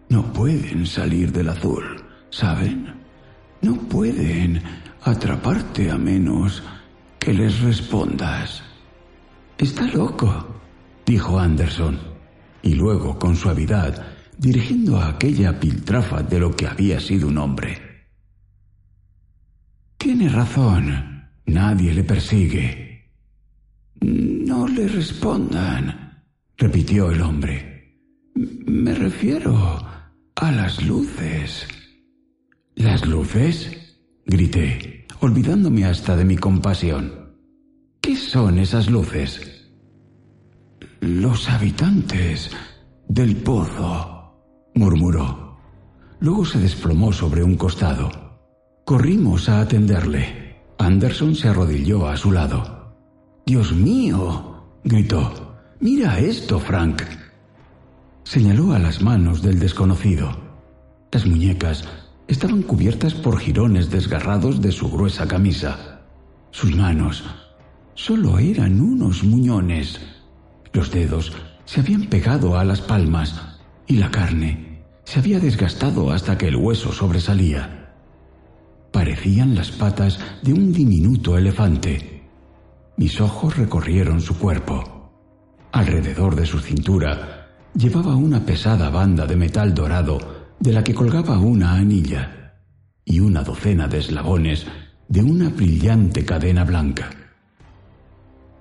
No 0.08 0.32
pueden 0.32 0.86
salir 0.86 1.34
del 1.34 1.50
azul, 1.50 1.84
¿saben? 2.29 2.96
No 3.62 3.75
pueden 3.75 4.63
atraparte 5.03 5.91
a 5.91 5.98
menos 5.98 6.63
que 7.20 7.34
les 7.34 7.60
respondas. 7.60 8.63
Está 9.58 9.88
loco, 9.88 10.62
dijo 11.06 11.38
Anderson, 11.38 12.00
y 12.62 12.75
luego 12.75 13.20
con 13.20 13.36
suavidad, 13.36 14.06
dirigiendo 14.38 14.96
a 14.96 15.10
aquella 15.10 15.60
piltrafa 15.60 16.24
de 16.24 16.39
lo 16.39 16.56
que 16.56 16.65
había 16.65 17.01
sido 17.01 17.27
un 17.27 17.39
hombre. 17.39 17.87
Tiene 19.98 20.30
razón. 20.30 21.27
Nadie 21.46 21.94
le 21.94 22.04
persigue. 22.04 23.12
No 24.01 24.68
le 24.68 24.88
respondan, 24.88 26.24
repitió 26.58 27.10
el 27.10 27.22
hombre. 27.22 28.01
Me 28.36 28.94
refiero 28.94 29.56
a 30.36 30.51
las 30.51 30.84
luces. 30.84 31.68
¿Las 32.75 33.06
luces? 33.08 34.00
grité, 34.25 35.08
olvidándome 35.22 35.86
hasta 35.86 36.16
de 36.16 36.25
mi 36.25 36.36
compasión. 36.36 37.34
¿Qué 38.01 38.16
son 38.16 38.60
esas 38.60 38.89
luces? 38.89 39.72
Los 41.00 41.50
habitantes 41.50 42.51
del 43.08 43.38
pozo, 43.38 44.44
murmuró. 44.75 45.58
Luego 46.20 46.46
se 46.46 46.60
desplomó 46.60 47.13
sobre 47.13 47.44
un 47.44 47.56
costado. 47.56 48.26
Corrimos 48.88 49.50
a 49.50 49.60
atenderle. 49.60 50.56
Anderson 50.77 51.36
se 51.36 51.50
arrodilló 51.50 52.08
a 52.08 52.15
su 52.15 52.32
lado. 52.32 52.96
Dios 53.46 53.74
mío, 53.74 54.79
gritó. 54.82 55.58
Mira 55.82 56.17
esto, 56.20 56.58
Frank. 56.58 57.01
Señaló 58.24 58.72
a 58.72 58.79
las 58.79 59.01
manos 59.01 59.41
del 59.41 59.60
desconocido. 59.60 60.32
Las 61.12 61.25
muñecas 61.25 61.84
estaban 62.29 62.62
cubiertas 62.62 63.13
por 63.13 63.39
jirones 63.39 63.89
desgarrados 63.89 64.62
de 64.62 64.72
su 64.72 64.89
gruesa 64.89 65.27
camisa. 65.27 66.03
Sus 66.51 66.74
manos 66.74 67.25
solo 67.94 68.39
eran 68.39 68.79
unos 68.79 69.22
muñones. 69.22 70.00
Los 70.72 70.91
dedos 70.91 71.34
se 71.65 71.82
habían 71.82 72.06
pegado 72.06 72.58
a 72.58 72.63
las 72.63 72.79
palmas 72.79 73.60
y 73.86 73.98
la 73.98 74.10
carne 74.12 74.86
se 75.03 75.20
había 75.20 75.41
desgastado 75.41 76.10
hasta 76.10 76.38
que 76.38 76.48
el 76.48 76.56
hueso 76.56 76.94
sobresalía. 76.94 77.76
Parecían 78.98 79.54
las 79.54 79.70
patas 79.70 80.20
de 80.42 80.54
un 80.54 80.74
diminuto 80.74 81.38
elefante. 81.38 82.24
Mis 82.98 83.22
ojos 83.22 83.56
recorrieron 83.56 84.20
su 84.20 84.39
cuerpo. 84.39 85.12
Alrededor 85.72 86.36
de 86.36 86.48
su 86.48 86.58
cintura 86.58 87.46
llevaba 87.75 88.16
una 88.16 88.44
pesada 88.44 88.89
banda 88.89 89.27
de 89.27 89.36
metal 89.36 89.75
dorado 89.75 90.18
de 90.60 90.74
la 90.74 90.84
que 90.84 90.96
colgaba 90.96 91.38
una 91.38 91.74
anilla 91.74 92.56
y 93.06 93.20
una 93.20 93.44
docena 93.44 93.88
de 93.88 94.00
eslabones 94.00 94.66
de 95.08 95.22
una 95.22 95.50
brillante 95.50 96.25
cadena 96.25 96.63
blanca. 96.63 97.12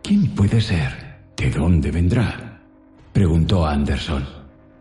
¿Quién 0.02 0.34
puede 0.34 0.60
ser? 0.60 1.30
¿De 1.34 1.50
dónde 1.50 1.90
vendrá? 1.90 2.60
preguntó 3.14 3.64
Anderson. 3.64 4.22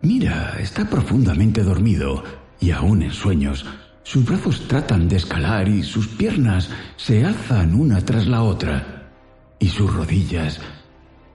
Mira, 0.02 0.58
está 0.60 0.84
profundamente 0.84 1.62
dormido 1.62 2.22
y 2.60 2.72
aún 2.72 3.00
en 3.00 3.12
sueños 3.12 3.64
sus 4.06 4.24
brazos 4.24 4.68
tratan 4.68 5.08
de 5.08 5.16
escalar 5.16 5.68
y 5.68 5.82
sus 5.82 6.06
piernas 6.06 6.70
se 6.96 7.24
alzan 7.24 7.74
una 7.74 8.00
tras 8.04 8.28
la 8.28 8.44
otra. 8.44 9.10
Y 9.58 9.66
sus 9.68 9.92
rodillas, 9.92 10.60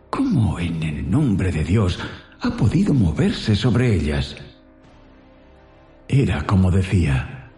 ¿cómo 0.10 0.58
en 0.58 0.82
el 0.82 1.12
nombre 1.12 1.52
de 1.52 1.66
Dios 1.66 2.00
ha 2.40 2.52
podido 2.52 2.94
moverse 2.94 3.58
sobre 3.58 3.94
ellas? 3.94 4.38
Era 6.08 6.48
como 6.48 6.72
decía. 6.72 7.50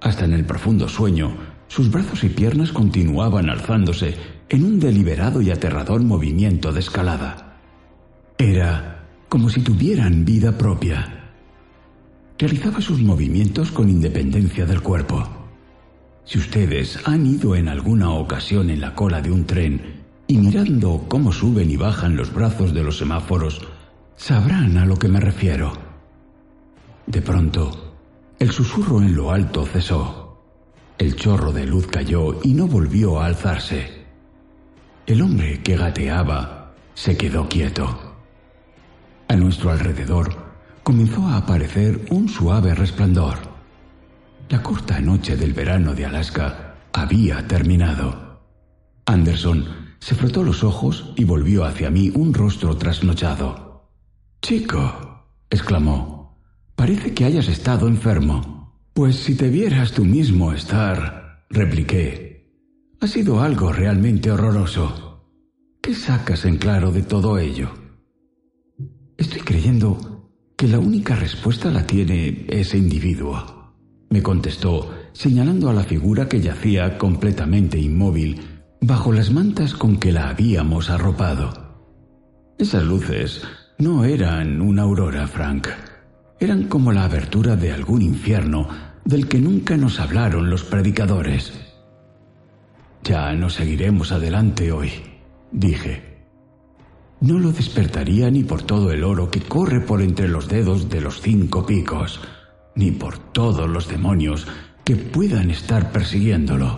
Hasta 0.00 0.24
en 0.24 0.32
el 0.32 0.46
profundo 0.46 0.88
sueño, 0.88 1.36
sus 1.68 1.90
brazos 1.90 2.24
y 2.24 2.30
piernas 2.30 2.72
continuaban 2.72 3.50
alzándose 3.50 4.16
en 4.48 4.64
un 4.64 4.80
deliberado 4.80 5.42
y 5.42 5.50
aterrador 5.50 6.02
movimiento 6.02 6.72
de 6.72 6.80
escalada. 6.80 7.58
Era 8.38 9.04
como 9.28 9.50
si 9.50 9.60
tuvieran 9.60 10.24
vida 10.24 10.56
propia 10.56 11.23
realizaba 12.38 12.80
sus 12.80 13.00
movimientos 13.00 13.70
con 13.70 13.88
independencia 13.88 14.66
del 14.66 14.82
cuerpo. 14.82 15.28
Si 16.24 16.38
ustedes 16.38 16.98
han 17.06 17.26
ido 17.26 17.54
en 17.54 17.68
alguna 17.68 18.10
ocasión 18.10 18.70
en 18.70 18.80
la 18.80 18.94
cola 18.94 19.20
de 19.20 19.30
un 19.30 19.44
tren 19.44 20.02
y 20.26 20.38
mirando 20.38 21.04
cómo 21.08 21.32
suben 21.32 21.70
y 21.70 21.76
bajan 21.76 22.16
los 22.16 22.32
brazos 22.32 22.72
de 22.74 22.82
los 22.82 22.98
semáforos, 22.98 23.60
sabrán 24.16 24.76
a 24.78 24.86
lo 24.86 24.96
que 24.96 25.08
me 25.08 25.20
refiero. 25.20 25.72
De 27.06 27.20
pronto, 27.20 27.94
el 28.38 28.50
susurro 28.50 29.00
en 29.00 29.14
lo 29.14 29.30
alto 29.30 29.64
cesó. 29.66 30.40
El 30.98 31.16
chorro 31.16 31.52
de 31.52 31.66
luz 31.66 31.86
cayó 31.86 32.40
y 32.42 32.54
no 32.54 32.66
volvió 32.66 33.20
a 33.20 33.26
alzarse. 33.26 34.04
El 35.06 35.22
hombre 35.22 35.62
que 35.62 35.76
gateaba 35.76 36.72
se 36.94 37.16
quedó 37.16 37.48
quieto. 37.48 38.16
A 39.28 39.36
nuestro 39.36 39.70
alrededor 39.70 40.43
comenzó 40.84 41.26
a 41.26 41.38
aparecer 41.38 42.06
un 42.10 42.28
suave 42.28 42.74
resplandor. 42.74 43.38
La 44.50 44.62
corta 44.62 45.00
noche 45.00 45.34
del 45.34 45.54
verano 45.54 45.94
de 45.94 46.04
Alaska 46.04 46.76
había 46.92 47.48
terminado. 47.48 48.42
Anderson 49.06 49.64
se 49.98 50.14
frotó 50.14 50.44
los 50.44 50.62
ojos 50.62 51.12
y 51.16 51.24
volvió 51.24 51.64
hacia 51.64 51.90
mí 51.90 52.12
un 52.14 52.34
rostro 52.34 52.76
trasnochado. 52.76 53.88
Chico, 54.42 55.26
exclamó, 55.48 56.38
parece 56.76 57.14
que 57.14 57.24
hayas 57.24 57.48
estado 57.48 57.88
enfermo. 57.88 58.78
Pues 58.92 59.16
si 59.16 59.34
te 59.34 59.48
vieras 59.48 59.92
tú 59.92 60.04
mismo 60.04 60.52
estar, 60.52 61.46
repliqué, 61.48 62.52
ha 63.00 63.06
sido 63.06 63.40
algo 63.40 63.72
realmente 63.72 64.30
horroroso. 64.30 65.30
¿Qué 65.80 65.94
sacas 65.94 66.44
en 66.44 66.58
claro 66.58 66.92
de 66.92 67.02
todo 67.02 67.38
ello? 67.38 67.70
Estoy 69.16 69.40
creyendo 69.40 70.13
que 70.64 70.70
la 70.70 70.78
única 70.78 71.14
respuesta 71.14 71.70
la 71.70 71.86
tiene 71.86 72.46
ese 72.48 72.78
individuo, 72.78 73.74
me 74.08 74.22
contestó, 74.22 74.94
señalando 75.12 75.68
a 75.68 75.74
la 75.74 75.82
figura 75.82 76.26
que 76.26 76.40
yacía 76.40 76.96
completamente 76.96 77.78
inmóvil 77.78 78.40
bajo 78.80 79.12
las 79.12 79.30
mantas 79.30 79.74
con 79.74 79.98
que 79.98 80.10
la 80.10 80.30
habíamos 80.30 80.88
arropado. 80.88 82.54
Esas 82.56 82.82
luces 82.82 83.42
no 83.78 84.06
eran 84.06 84.62
una 84.62 84.84
aurora, 84.84 85.28
Frank. 85.28 85.68
Eran 86.40 86.62
como 86.62 86.92
la 86.92 87.04
abertura 87.04 87.56
de 87.56 87.70
algún 87.70 88.00
infierno 88.00 88.66
del 89.04 89.28
que 89.28 89.40
nunca 89.42 89.76
nos 89.76 90.00
hablaron 90.00 90.48
los 90.48 90.64
predicadores. 90.64 91.52
Ya 93.02 93.34
no 93.34 93.50
seguiremos 93.50 94.12
adelante 94.12 94.72
hoy, 94.72 94.92
dije. 95.52 96.13
No 97.20 97.38
lo 97.38 97.52
despertaría 97.52 98.30
ni 98.30 98.44
por 98.44 98.62
todo 98.62 98.90
el 98.90 99.04
oro 99.04 99.30
que 99.30 99.40
corre 99.40 99.80
por 99.80 100.02
entre 100.02 100.28
los 100.28 100.48
dedos 100.48 100.88
de 100.88 101.00
los 101.00 101.20
cinco 101.20 101.64
picos, 101.64 102.20
ni 102.74 102.90
por 102.90 103.18
todos 103.18 103.68
los 103.68 103.88
demonios 103.88 104.46
que 104.84 104.96
puedan 104.96 105.50
estar 105.50 105.90
persiguiéndolo. 105.92 106.76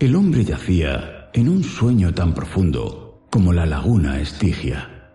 El 0.00 0.16
hombre 0.16 0.44
yacía 0.44 1.30
en 1.32 1.48
un 1.48 1.62
sueño 1.62 2.14
tan 2.14 2.34
profundo 2.34 3.26
como 3.30 3.52
la 3.52 3.66
laguna 3.66 4.20
Estigia. 4.20 5.10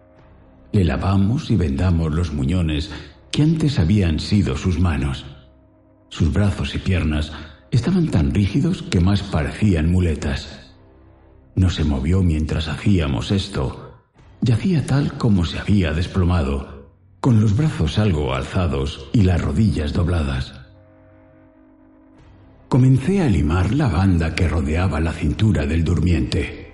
Le 0.72 0.84
lavamos 0.84 1.52
y 1.52 1.56
vendamos 1.56 2.14
los 2.14 2.34
muñones 2.34 2.92
que 3.32 3.44
antes 3.44 3.80
habían 3.80 4.20
sido 4.20 4.56
sus 4.56 4.80
manos. 4.80 5.26
Sus 6.10 6.32
brazos 6.32 6.76
y 6.76 6.80
piernas 6.80 7.32
estaban 7.72 8.08
tan 8.10 8.34
rígidos 8.34 8.84
que 8.84 9.00
más 9.00 9.24
parecían 9.24 9.92
muletas. 9.92 10.63
No 11.56 11.70
se 11.70 11.84
movió 11.84 12.24
mientras 12.24 12.68
hacíamos 12.68 13.32
esto. 13.32 14.00
Yacía 14.42 14.86
tal 14.86 15.18
como 15.18 15.46
se 15.46 15.60
había 15.60 15.94
desplomado, 15.94 16.90
con 17.20 17.40
los 17.40 17.56
brazos 17.56 18.00
algo 18.00 18.34
alzados 18.34 19.10
y 19.14 19.22
las 19.22 19.42
rodillas 19.42 19.94
dobladas. 19.94 20.54
Comencé 22.68 23.22
a 23.22 23.28
limar 23.28 23.74
la 23.74 23.88
banda 23.88 24.34
que 24.34 24.48
rodeaba 24.48 25.00
la 25.00 25.14
cintura 25.14 25.68
del 25.68 25.84
durmiente. 25.84 26.74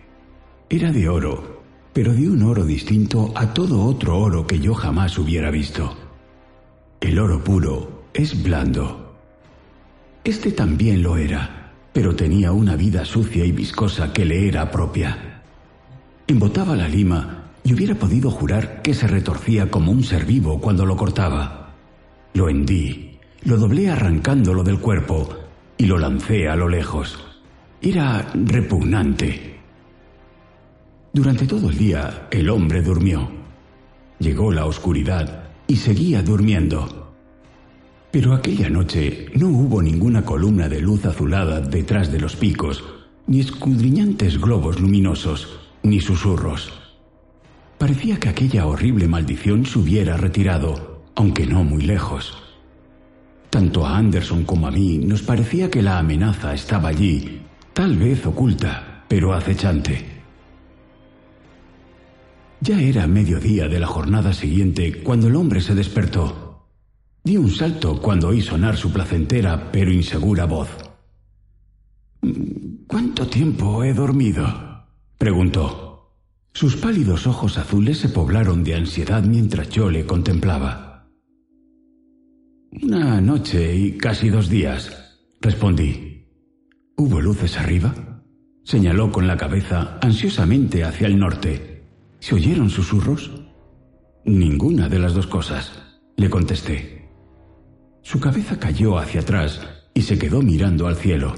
Era 0.70 0.92
de 0.94 1.10
oro, 1.10 1.62
pero 1.92 2.14
de 2.14 2.30
un 2.30 2.42
oro 2.44 2.64
distinto 2.64 3.34
a 3.36 3.54
todo 3.54 3.84
otro 3.84 4.18
oro 4.18 4.48
que 4.48 4.60
yo 4.60 4.74
jamás 4.74 5.18
hubiera 5.18 5.52
visto. 5.52 5.98
El 7.02 7.20
oro 7.20 7.44
puro 7.44 8.06
es 8.14 8.42
blando. 8.42 9.18
Este 10.24 10.52
también 10.52 11.04
lo 11.04 11.18
era 11.18 11.60
pero 11.94 12.16
tenía 12.16 12.52
una 12.52 12.76
vida 12.76 13.06
sucia 13.06 13.46
y 13.46 13.52
viscosa 13.52 14.14
que 14.14 14.26
le 14.26 14.48
era 14.48 14.70
propia. 14.70 15.42
Embotaba 16.28 16.76
la 16.76 16.88
lima 16.88 17.46
y 17.64 17.74
hubiera 17.74 17.96
podido 17.96 18.30
jurar 18.30 18.82
que 18.82 18.94
se 18.94 19.08
retorcía 19.08 19.70
como 19.70 19.92
un 19.92 20.04
ser 20.04 20.26
vivo 20.26 20.60
cuando 20.62 20.86
lo 20.86 20.96
cortaba. 20.96 21.74
Lo 22.34 22.50
hendí, 22.50 23.18
lo 23.44 23.58
doblé 23.58 23.90
arrancándolo 23.90 24.64
del 24.64 24.80
cuerpo 24.80 25.30
y 25.78 25.86
lo 25.86 25.98
lancé 25.98 26.48
a 26.48 26.56
lo 26.56 26.68
lejos. 26.68 27.18
Era 27.82 28.28
repugnante. 28.34 29.60
Durante 31.14 31.48
todo 31.48 31.70
el 31.70 31.78
día 31.78 32.28
el 32.30 32.50
hombre 32.50 32.82
durmió. 32.82 33.30
Llegó 34.20 34.52
la 34.52 34.66
oscuridad 34.66 35.50
y 35.66 35.78
seguía 35.78 36.22
durmiendo. 36.22 36.99
Pero 38.12 38.34
aquella 38.34 38.70
noche 38.70 39.28
no 39.36 39.50
hubo 39.50 39.82
ninguna 39.82 40.26
columna 40.26 40.68
de 40.68 40.82
luz 40.82 41.06
azulada 41.06 41.62
detrás 41.62 42.12
de 42.12 42.20
los 42.20 42.36
picos, 42.36 42.84
ni 43.28 43.40
escudriñantes 43.40 44.42
globos 44.42 44.80
luminosos, 44.80 45.60
ni 45.84 46.02
susurros. 46.02 46.74
Parecía 47.78 48.20
que 48.20 48.30
aquella 48.30 48.66
horrible 48.66 49.08
maldición 49.08 49.66
se 49.66 49.78
hubiera 49.78 50.18
retirado, 50.18 51.04
aunque 51.16 51.46
no 51.46 51.64
muy 51.64 51.84
lejos. 51.84 52.34
Tanto 53.52 53.86
a 53.86 53.98
Anderson 53.98 54.44
como 54.44 54.68
a 54.68 54.72
mí 54.72 54.98
nos 54.98 55.22
parecía 55.22 55.70
que 55.70 55.82
la 55.82 56.00
amenaza 56.00 56.54
estaba 56.54 56.90
allí, 56.90 57.42
tal 57.74 57.96
vez 57.98 58.26
oculta, 58.26 59.06
pero 59.08 59.34
acechante. 59.34 60.06
Ya 62.62 62.82
era 62.82 63.08
mediodía 63.08 63.68
de 63.68 63.80
la 63.80 63.88
jornada 63.88 64.34
siguiente 64.34 65.02
cuando 65.02 65.28
el 65.28 65.36
hombre 65.36 65.62
se 65.62 65.76
despertó. 65.76 66.49
Di 67.24 67.38
un 67.38 67.50
salto 67.50 68.00
cuando 68.02 68.30
oí 68.30 68.42
sonar 68.42 68.78
su 68.78 68.92
placentera 68.92 69.72
pero 69.72 69.92
insegura 69.92 70.46
voz. 70.46 70.70
¿Cuánto 72.88 73.28
tiempo 73.28 73.84
he 73.84 73.94
dormido? 73.94 74.88
preguntó. 75.18 75.90
Sus 76.54 76.76
pálidos 76.76 77.28
ojos 77.28 77.58
azules 77.58 78.00
se 78.00 78.10
poblaron 78.10 78.64
de 78.64 78.76
ansiedad 78.76 79.24
mientras 79.24 79.70
yo 79.70 79.90
le 79.90 80.06
contemplaba. 80.06 81.08
Una 82.82 83.22
noche 83.22 83.76
y 83.76 83.98
casi 83.98 84.30
dos 84.30 84.50
días, 84.50 85.20
respondí. 85.42 86.28
¿Hubo 86.98 87.22
luces 87.22 87.58
arriba? 87.58 87.94
Señaló 88.64 89.12
con 89.12 89.26
la 89.26 89.38
cabeza 89.38 89.98
ansiosamente 90.02 90.84
hacia 90.84 91.08
el 91.08 91.18
norte. 91.18 91.84
¿Se 92.20 92.36
oyeron 92.36 92.70
susurros? 92.70 93.32
Ninguna 94.26 94.90
de 94.90 95.00
las 95.00 95.14
dos 95.14 95.28
cosas, 95.28 95.72
le 96.18 96.30
contesté. 96.30 96.99
Su 98.10 98.20
cabeza 98.20 98.58
cayó 98.58 98.98
hacia 98.98 99.22
atrás 99.22 99.62
y 99.94 100.02
se 100.02 100.18
quedó 100.18 100.42
mirando 100.42 100.88
al 100.88 100.96
cielo. 100.96 101.32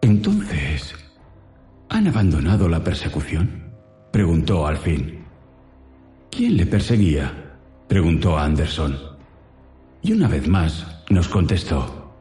Entonces, 0.00 0.94
¿han 1.90 2.08
abandonado 2.08 2.66
la 2.66 2.82
persecución? 2.82 3.74
preguntó 4.10 4.66
al 4.66 4.78
fin. 4.78 5.26
¿Quién 6.30 6.56
le 6.56 6.64
perseguía? 6.64 7.58
preguntó 7.88 8.38
Anderson. 8.38 8.96
Y 10.00 10.14
una 10.14 10.28
vez 10.28 10.48
más 10.48 11.04
nos 11.10 11.28
contestó. 11.28 12.14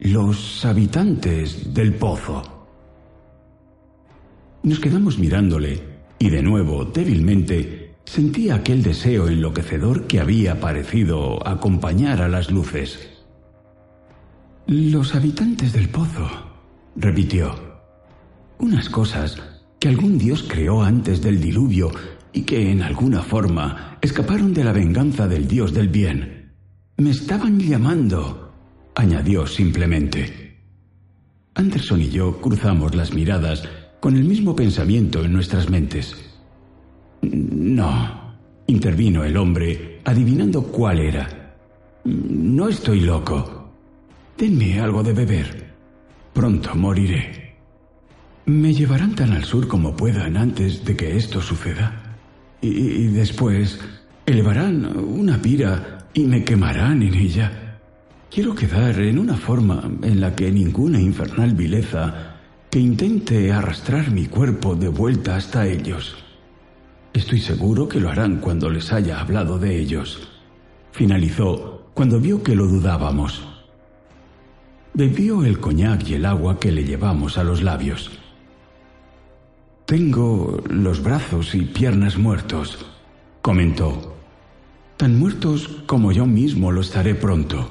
Los 0.00 0.64
habitantes 0.64 1.72
del 1.72 1.94
pozo. 1.94 2.66
Nos 4.64 4.80
quedamos 4.80 5.20
mirándole 5.20 5.80
y 6.18 6.30
de 6.30 6.42
nuevo, 6.42 6.84
débilmente, 6.84 7.89
Sentía 8.10 8.56
aquel 8.56 8.82
deseo 8.82 9.28
enloquecedor 9.28 10.08
que 10.08 10.18
había 10.18 10.58
parecido 10.58 11.46
acompañar 11.46 12.20
a 12.20 12.28
las 12.28 12.50
luces. 12.50 13.08
Los 14.66 15.14
habitantes 15.14 15.72
del 15.72 15.90
pozo, 15.90 16.28
repitió. 16.96 17.54
Unas 18.58 18.88
cosas 18.88 19.40
que 19.78 19.86
algún 19.86 20.18
dios 20.18 20.42
creó 20.42 20.82
antes 20.82 21.22
del 21.22 21.40
diluvio 21.40 21.92
y 22.32 22.42
que 22.42 22.72
en 22.72 22.82
alguna 22.82 23.22
forma 23.22 23.98
escaparon 24.00 24.54
de 24.54 24.64
la 24.64 24.72
venganza 24.72 25.28
del 25.28 25.46
dios 25.46 25.72
del 25.72 25.86
bien. 25.86 26.52
Me 26.96 27.10
estaban 27.10 27.60
llamando, 27.60 28.52
añadió 28.96 29.46
simplemente. 29.46 30.58
Anderson 31.54 32.02
y 32.02 32.08
yo 32.08 32.40
cruzamos 32.40 32.96
las 32.96 33.14
miradas 33.14 33.62
con 34.00 34.16
el 34.16 34.24
mismo 34.24 34.56
pensamiento 34.56 35.22
en 35.22 35.32
nuestras 35.32 35.70
mentes. 35.70 36.29
No, 37.22 38.34
intervino 38.66 39.24
el 39.24 39.36
hombre, 39.36 40.00
adivinando 40.04 40.62
cuál 40.62 41.00
era. 41.00 41.54
No 42.04 42.68
estoy 42.68 43.00
loco. 43.00 43.72
Denme 44.38 44.80
algo 44.80 45.02
de 45.02 45.12
beber. 45.12 45.74
Pronto 46.32 46.74
moriré. 46.74 47.56
Me 48.46 48.72
llevarán 48.72 49.14
tan 49.14 49.32
al 49.32 49.44
sur 49.44 49.68
como 49.68 49.94
puedan 49.94 50.36
antes 50.36 50.84
de 50.84 50.96
que 50.96 51.16
esto 51.16 51.42
suceda. 51.42 52.16
Y, 52.62 53.06
después 53.08 53.78
elevarán 54.26 54.96
una 54.96 55.40
pira 55.40 56.06
y 56.14 56.24
me 56.24 56.44
quemarán 56.44 57.02
en 57.02 57.14
ella. 57.14 57.78
Quiero 58.30 58.54
quedar 58.54 58.98
en 59.00 59.18
una 59.18 59.36
forma 59.36 59.82
en 60.02 60.20
la 60.20 60.34
que 60.34 60.50
ninguna 60.50 61.00
infernal 61.00 61.54
vileza 61.54 62.36
que 62.70 62.78
intente 62.78 63.52
arrastrar 63.52 64.10
mi 64.10 64.26
cuerpo 64.26 64.74
de 64.74 64.88
vuelta 64.88 65.36
hasta 65.36 65.66
ellos. 65.66 66.16
Estoy 67.12 67.40
seguro 67.40 67.88
que 67.88 67.98
lo 67.98 68.08
harán 68.08 68.36
cuando 68.36 68.70
les 68.70 68.92
haya 68.92 69.20
hablado 69.20 69.58
de 69.58 69.80
ellos. 69.80 70.28
Finalizó 70.92 71.90
cuando 71.92 72.20
vio 72.20 72.42
que 72.42 72.54
lo 72.54 72.66
dudábamos. 72.66 73.46
Bebió 74.94 75.44
el 75.44 75.58
coñac 75.58 76.08
y 76.08 76.14
el 76.14 76.24
agua 76.24 76.60
que 76.60 76.70
le 76.70 76.84
llevamos 76.84 77.36
a 77.36 77.44
los 77.44 77.62
labios. 77.62 78.10
Tengo 79.86 80.62
los 80.68 81.02
brazos 81.02 81.54
y 81.56 81.62
piernas 81.62 82.16
muertos, 82.16 82.86
comentó. 83.42 84.16
Tan 84.96 85.18
muertos 85.18 85.68
como 85.86 86.12
yo 86.12 86.26
mismo 86.26 86.70
lo 86.70 86.80
estaré 86.80 87.16
pronto. 87.16 87.68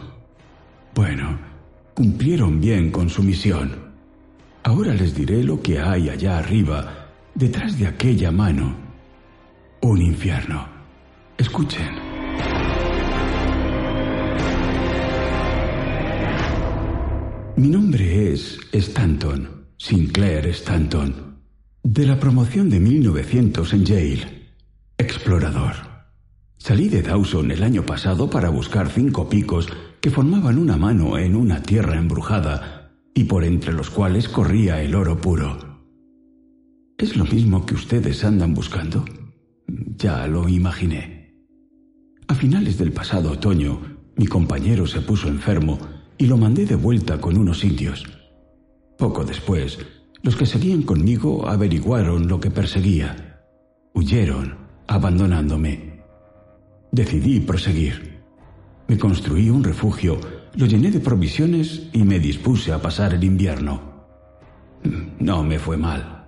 Bueno, 0.94 1.40
cumplieron 1.94 2.60
bien 2.60 2.92
con 2.92 3.10
su 3.10 3.24
misión. 3.24 3.72
Ahora 4.64 4.94
les 4.94 5.16
diré 5.16 5.44
lo 5.44 5.62
que 5.62 5.80
hay 5.80 6.10
allá 6.10 6.40
arriba, 6.40 7.08
detrás 7.36 7.80
de 7.80 7.88
aquella 7.88 8.32
mano 8.32 8.89
un 9.82 10.02
infierno. 10.02 10.68
Escuchen. 11.38 11.90
Mi 17.56 17.68
nombre 17.68 18.34
es 18.34 18.58
Stanton, 18.72 19.68
Sinclair 19.78 20.48
Stanton, 20.48 21.40
de 21.84 22.06
la 22.06 22.20
promoción 22.20 22.70
de 22.70 22.80
1900 22.80 23.74
en 23.74 23.86
Yale, 23.86 24.54
explorador. 24.98 25.76
Salí 26.58 26.90
de 26.90 27.02
Dawson 27.02 27.52
el 27.52 27.64
año 27.64 27.86
pasado 27.86 28.30
para 28.30 28.50
buscar 28.50 28.90
cinco 28.90 29.30
picos 29.30 29.68
que 30.02 30.10
formaban 30.10 30.58
una 30.58 30.78
mano 30.78 31.18
en 31.18 31.36
una 31.36 31.62
tierra 31.62 31.98
embrujada 31.98 32.92
y 33.14 33.26
por 33.26 33.44
entre 33.44 33.74
los 33.74 33.90
cuales 33.90 34.30
corría 34.30 34.82
el 34.82 34.96
oro 34.96 35.20
puro. 35.20 35.58
¿Es 36.98 37.16
lo 37.16 37.26
mismo 37.26 37.66
que 37.66 37.76
ustedes 37.76 38.24
andan 38.26 38.54
buscando? 38.54 39.06
Ya 39.98 40.26
lo 40.28 40.48
imaginé. 40.48 41.34
A 42.28 42.36
finales 42.36 42.78
del 42.78 42.92
pasado 42.92 43.32
otoño, 43.32 43.82
mi 44.16 44.26
compañero 44.26 44.88
se 44.88 45.02
puso 45.02 45.28
enfermo 45.28 45.78
y 46.18 46.26
lo 46.26 46.38
mandé 46.38 46.66
de 46.66 46.76
vuelta 46.76 47.20
con 47.20 47.38
unos 47.38 47.64
indios. 47.64 48.06
Poco 48.98 49.24
después, 49.24 49.80
Los 50.22 50.36
que 50.36 50.46
seguían 50.46 50.82
conmigo 50.82 51.48
averiguaron 51.48 52.28
lo 52.28 52.42
que 52.42 52.52
perseguía. 52.52 53.40
Huyeron, 53.94 54.58
abandonándome. 54.86 56.04
Decidí 56.92 57.40
proseguir. 57.40 58.20
Me 58.90 58.98
construí 58.98 59.50
un 59.50 59.64
refugio, 59.64 60.20
lo 60.56 60.66
llené 60.66 60.92
de 60.92 61.00
provisiones 61.00 61.88
y 61.94 62.04
me 62.04 62.20
dispuse 62.20 62.74
a 62.74 62.82
pasar 62.82 63.14
el 63.14 63.24
invierno. 63.24 63.82
No 65.20 65.42
me 65.42 65.58
fue 65.58 65.78
mal. 65.78 66.28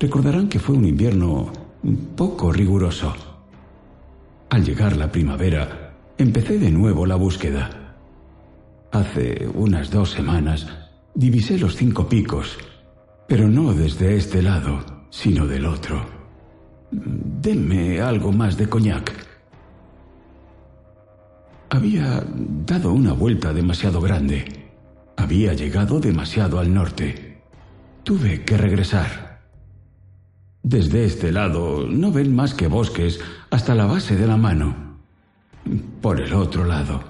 Recordarán 0.00 0.48
que 0.48 0.58
fue 0.58 0.74
un 0.76 0.86
invierno 0.86 1.52
poco 2.16 2.52
riguroso. 2.52 3.14
Al 4.50 4.64
llegar 4.64 4.96
la 4.96 5.10
primavera, 5.10 5.94
empecé 6.18 6.58
de 6.58 6.70
nuevo 6.70 7.06
la 7.06 7.16
búsqueda. 7.16 7.96
Hace 8.92 9.48
unas 9.54 9.90
dos 9.90 10.10
semanas 10.10 10.66
divisé 11.14 11.58
los 11.58 11.76
cinco 11.76 12.08
picos, 12.08 12.58
pero 13.28 13.48
no 13.48 13.72
desde 13.72 14.16
este 14.16 14.42
lado, 14.42 15.04
sino 15.10 15.46
del 15.46 15.66
otro. 15.66 16.04
Denme 16.90 18.00
algo 18.00 18.32
más 18.32 18.56
de 18.56 18.68
coñac. 18.68 19.12
Había 21.70 22.24
dado 22.66 22.92
una 22.92 23.12
vuelta 23.12 23.52
demasiado 23.52 24.00
grande. 24.00 24.72
Había 25.16 25.54
llegado 25.54 26.00
demasiado 26.00 26.58
al 26.58 26.74
norte. 26.74 27.42
Tuve 28.02 28.44
que 28.44 28.56
regresar. 28.56 29.29
Desde 30.62 31.04
este 31.04 31.32
lado 31.32 31.86
no 31.88 32.12
ven 32.12 32.34
más 32.34 32.52
que 32.52 32.66
bosques 32.66 33.18
hasta 33.50 33.74
la 33.74 33.86
base 33.86 34.14
de 34.16 34.26
la 34.26 34.36
mano. 34.36 34.98
Por 36.02 36.20
el 36.20 36.34
otro 36.34 36.64
lado. 36.64 37.02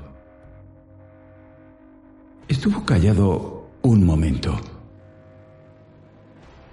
Estuvo 2.47 2.85
callado 2.85 3.71
un 3.83 4.05
momento. 4.05 4.59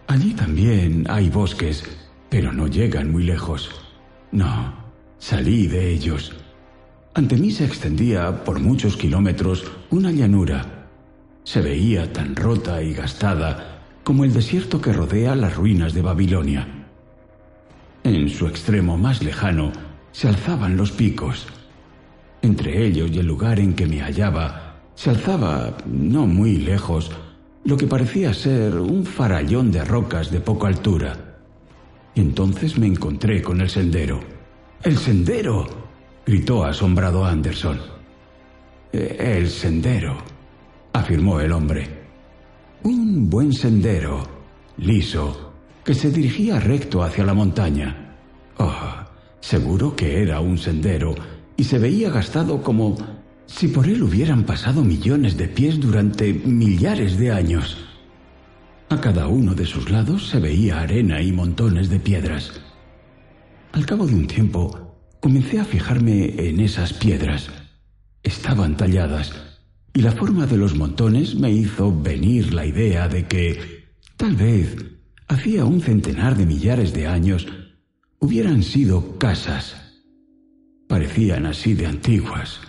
Allí 0.07 0.33
también 0.33 1.05
hay 1.09 1.29
bosques, 1.29 1.83
pero 2.29 2.53
no 2.53 2.67
llegan 2.67 3.11
muy 3.11 3.23
lejos. 3.23 3.69
No, 4.31 4.73
salí 5.17 5.67
de 5.67 5.91
ellos. 5.91 6.35
Ante 7.15 7.37
mí 7.37 7.51
se 7.51 7.65
extendía 7.65 8.43
por 8.43 8.59
muchos 8.59 8.97
kilómetros 8.97 9.65
una 9.89 10.11
llanura. 10.11 10.89
Se 11.43 11.61
veía 11.61 12.13
tan 12.13 12.35
rota 12.35 12.83
y 12.83 12.93
gastada 12.93 13.76
como 14.07 14.23
el 14.23 14.31
desierto 14.31 14.79
que 14.79 14.93
rodea 14.93 15.35
las 15.35 15.57
ruinas 15.57 15.93
de 15.93 16.01
Babilonia. 16.01 16.65
En 18.05 18.29
su 18.29 18.47
extremo 18.47 18.97
más 18.97 19.21
lejano 19.21 19.73
se 20.13 20.29
alzaban 20.29 20.77
los 20.77 20.93
picos. 20.93 21.45
Entre 22.41 22.85
ellos 22.85 23.11
y 23.11 23.19
el 23.19 23.27
lugar 23.27 23.59
en 23.59 23.73
que 23.73 23.85
me 23.85 23.99
hallaba 23.99 24.77
se 24.95 25.09
alzaba, 25.09 25.75
no 25.85 26.25
muy 26.25 26.55
lejos, 26.55 27.11
lo 27.65 27.75
que 27.75 27.85
parecía 27.85 28.33
ser 28.33 28.77
un 28.77 29.05
farallón 29.05 29.73
de 29.73 29.83
rocas 29.83 30.31
de 30.31 30.39
poca 30.39 30.69
altura. 30.69 31.39
Entonces 32.15 32.77
me 32.77 32.87
encontré 32.87 33.41
con 33.41 33.59
el 33.59 33.69
sendero. 33.69 34.21
¡El 34.83 34.97
sendero! 34.97 35.67
gritó 36.25 36.63
asombrado 36.63 37.25
Anderson. 37.25 37.81
El 38.93 39.49
sendero, 39.49 40.17
afirmó 40.93 41.41
el 41.41 41.51
hombre. 41.51 41.96
Un 42.83 43.29
buen 43.29 43.53
sendero, 43.53 44.23
liso, 44.77 45.53
que 45.83 45.93
se 45.93 46.11
dirigía 46.11 46.59
recto 46.59 47.03
hacia 47.03 47.25
la 47.25 47.33
montaña. 47.33 48.15
Oh, 48.57 48.73
seguro 49.39 49.95
que 49.95 50.21
era 50.21 50.39
un 50.39 50.57
sendero 50.57 51.15
y 51.55 51.63
se 51.63 51.79
veía 51.79 52.09
gastado 52.09 52.61
como 52.61 52.95
si 53.45 53.69
por 53.69 53.87
él 53.87 54.03
hubieran 54.03 54.43
pasado 54.43 54.83
millones 54.83 55.37
de 55.37 55.47
pies 55.47 55.79
durante 55.79 56.33
millares 56.33 57.17
de 57.17 57.31
años. 57.31 57.77
A 58.89 59.01
cada 59.01 59.27
uno 59.27 59.53
de 59.55 59.65
sus 59.65 59.89
lados 59.89 60.27
se 60.29 60.39
veía 60.39 60.79
arena 60.79 61.21
y 61.21 61.31
montones 61.31 61.89
de 61.89 61.99
piedras. 61.99 62.61
Al 63.71 63.85
cabo 63.85 64.05
de 64.05 64.15
un 64.15 64.27
tiempo, 64.27 64.95
comencé 65.19 65.59
a 65.59 65.65
fijarme 65.65 66.49
en 66.49 66.59
esas 66.59 66.93
piedras. 66.93 67.49
Estaban 68.23 68.77
talladas 68.77 69.46
y 69.97 70.01
la 70.03 70.11
forma 70.11 70.45
de 70.45 70.57
los 70.57 70.75
montones 70.75 71.33
me 71.33 71.51
hizo 71.51 71.91
venir 71.91 72.53
la 72.53 72.67
idea 72.67 73.07
de 73.07 73.25
que, 73.25 73.87
tal 74.15 74.35
vez, 74.35 74.75
hacía 75.27 75.65
un 75.65 75.81
centenar 75.81 76.37
de 76.37 76.45
millares 76.45 76.93
de 76.93 77.07
años, 77.07 77.47
hubieran 78.19 78.61
sido 78.61 79.17
casas. 79.17 79.75
Parecían 80.87 81.47
así 81.47 81.73
de 81.73 81.87
antiguas. 81.87 82.59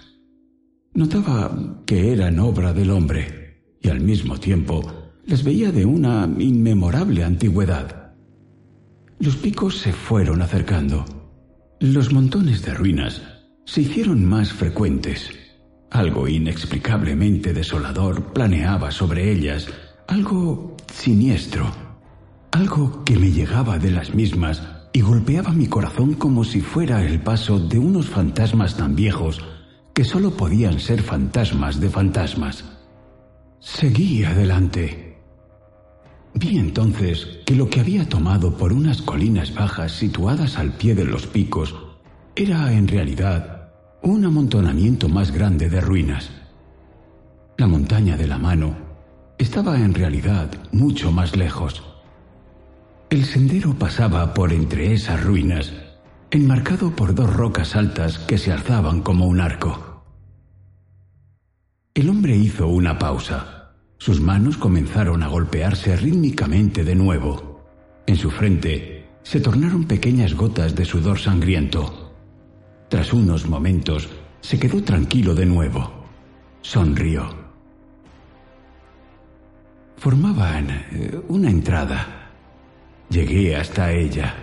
Notaba 0.95 1.83
que 1.85 2.15
eran 2.15 2.39
obra 2.39 2.73
del 2.73 2.91
hombre 2.91 3.77
y 3.83 3.91
al 3.91 4.01
mismo 4.01 4.41
tiempo 4.41 4.91
las 5.27 5.45
veía 5.45 5.71
de 5.71 5.85
una 5.85 6.27
inmemorable 6.39 7.25
antigüedad. 7.25 8.15
Los 9.19 9.37
picos 9.37 9.77
se 9.77 9.93
fueron 9.93 10.41
acercando. 10.41 11.05
Los 11.79 12.11
montones 12.11 12.65
de 12.65 12.73
ruinas 12.73 13.21
se 13.67 13.83
hicieron 13.83 14.25
más 14.25 14.51
frecuentes 14.51 15.29
algo 15.91 16.29
inexplicablemente 16.29 17.53
desolador 17.53 18.33
planeaba 18.33 18.91
sobre 18.91 19.31
ellas, 19.33 19.69
algo 20.07 20.77
siniestro, 20.93 21.71
algo 22.51 23.05
que 23.05 23.17
me 23.17 23.31
llegaba 23.31 23.79
de 23.79 23.91
las 23.91 24.15
mismas 24.15 24.63
y 24.93 25.01
golpeaba 25.01 25.53
mi 25.53 25.67
corazón 25.67 26.15
como 26.15 26.45
si 26.45 26.61
fuera 26.61 27.05
el 27.05 27.21
paso 27.21 27.59
de 27.59 27.79
unos 27.79 28.09
fantasmas 28.09 28.77
tan 28.77 28.97
viejos 28.97 29.41
que 29.95 30.05
solo 30.05 30.31
podían 30.31 30.79
ser 30.79 31.03
fantasmas 31.03 31.81
de 31.81 31.91
fantasmas. 31.91 32.65
Seguí 33.61 34.25
adelante. 34.25 35.19
Vi 36.35 36.59
entonces 36.59 37.41
que 37.45 37.57
lo 37.57 37.69
que 37.69 37.81
había 37.81 38.09
tomado 38.09 38.57
por 38.57 38.73
unas 38.73 39.03
colinas 39.03 39.53
bajas 39.55 39.93
situadas 39.93 40.59
al 40.59 40.73
pie 40.73 40.95
de 40.95 41.05
los 41.05 41.27
picos 41.27 41.75
era 42.37 42.73
en 42.73 42.87
realidad 42.87 43.58
un 44.03 44.25
amontonamiento 44.25 45.09
más 45.09 45.33
grande 45.33 45.69
de 45.69 45.81
ruinas. 45.81 46.31
La 47.57 47.67
montaña 47.67 48.17
de 48.17 48.27
la 48.27 48.39
mano 48.39 48.77
estaba 49.39 49.79
en 49.79 49.95
realidad 49.95 50.51
mucho 50.73 51.13
más 51.13 51.37
lejos. 51.37 51.83
El 53.11 53.25
sendero 53.25 53.75
pasaba 53.75 54.35
por 54.35 54.53
entre 54.53 54.93
esas 54.93 55.23
ruinas, 55.25 55.73
enmarcado 56.31 56.95
por 56.95 57.15
dos 57.15 57.35
rocas 57.35 57.75
altas 57.75 58.19
que 58.19 58.39
se 58.39 58.53
alzaban 58.53 59.03
como 59.03 59.27
un 59.27 59.41
arco. 59.41 60.05
El 61.95 62.11
hombre 62.11 62.37
hizo 62.37 62.69
una 62.69 62.99
pausa. 62.99 63.73
Sus 63.99 64.21
manos 64.21 64.57
comenzaron 64.57 65.23
a 65.25 65.29
golpearse 65.29 65.97
rítmicamente 65.97 66.85
de 66.85 66.95
nuevo. 66.95 67.65
En 68.07 68.17
su 68.17 68.31
frente 68.31 69.09
se 69.23 69.41
tornaron 69.41 69.85
pequeñas 69.85 70.35
gotas 70.35 70.77
de 70.77 70.85
sudor 70.85 71.19
sangriento. 71.19 72.08
Tras 72.89 73.13
unos 73.13 73.47
momentos, 73.47 74.09
se 74.41 74.59
quedó 74.59 74.83
tranquilo 74.83 75.35
de 75.35 75.45
nuevo. 75.45 75.91
Sonrió. 76.63 77.29
Formaban 79.97 80.71
eh, 80.71 81.21
una 81.29 81.51
entrada. 81.51 82.31
Llegué 83.11 83.57
hasta 83.57 83.93
ella. 83.93 84.35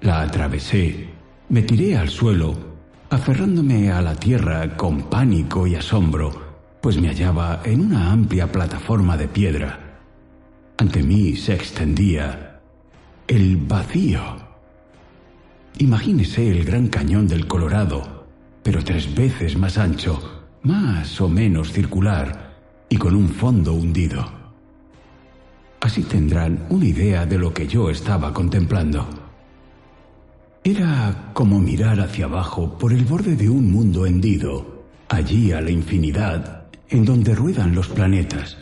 La 0.00 0.22
atravesé. 0.22 1.10
Me 1.48 1.62
tiré 1.62 1.96
al 1.96 2.08
suelo, 2.08 2.56
aferrándome 3.10 3.90
a 3.90 4.00
la 4.00 4.14
tierra 4.14 4.76
con 4.76 5.02
pánico 5.02 5.66
y 5.66 5.74
asombro, 5.74 6.32
pues 6.80 6.98
me 6.98 7.08
hallaba 7.08 7.60
en 7.64 7.80
una 7.80 8.10
amplia 8.10 8.50
plataforma 8.50 9.16
de 9.16 9.28
piedra. 9.28 10.00
Ante 10.78 11.02
mí 11.02 11.36
se 11.36 11.54
extendía 11.54 12.60
el 13.26 13.56
vacío. 13.56 14.45
Imagínese 15.78 16.50
el 16.50 16.64
gran 16.64 16.88
cañón 16.88 17.28
del 17.28 17.46
Colorado, 17.46 18.24
pero 18.62 18.82
tres 18.82 19.14
veces 19.14 19.58
más 19.58 19.76
ancho, 19.76 20.46
más 20.62 21.20
o 21.20 21.28
menos 21.28 21.70
circular 21.70 22.56
y 22.88 22.96
con 22.96 23.14
un 23.14 23.28
fondo 23.28 23.74
hundido. 23.74 24.24
Así 25.80 26.02
tendrán 26.04 26.64
una 26.70 26.86
idea 26.86 27.26
de 27.26 27.36
lo 27.36 27.52
que 27.52 27.66
yo 27.66 27.90
estaba 27.90 28.32
contemplando. 28.32 29.06
Era 30.64 31.30
como 31.34 31.60
mirar 31.60 32.00
hacia 32.00 32.24
abajo 32.24 32.78
por 32.78 32.94
el 32.94 33.04
borde 33.04 33.36
de 33.36 33.50
un 33.50 33.70
mundo 33.70 34.06
hendido, 34.06 34.82
allí 35.10 35.52
a 35.52 35.60
la 35.60 35.70
infinidad, 35.70 36.68
en 36.88 37.04
donde 37.04 37.34
ruedan 37.34 37.74
los 37.74 37.88
planetas. 37.88 38.56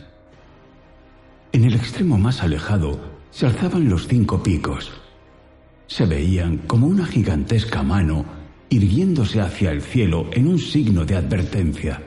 En 1.53 1.63
el 1.63 1.75
extremo 1.75 2.17
más 2.17 2.43
alejado 2.43 2.99
se 3.31 3.45
alzaban 3.45 3.87
los 3.87 4.05
cinco 4.07 4.43
picos, 4.43 4.91
se 5.87 6.05
veían 6.05 6.59
como 6.59 6.87
una 6.87 7.05
gigantesca 7.05 7.83
mano 7.83 8.25
irguiéndose 8.69 9.41
hacia 9.41 9.71
el 9.71 9.81
cielo 9.81 10.29
en 10.33 10.47
un 10.47 10.59
signo 10.59 11.05
de 11.05 11.15
advertencia. 11.15 12.01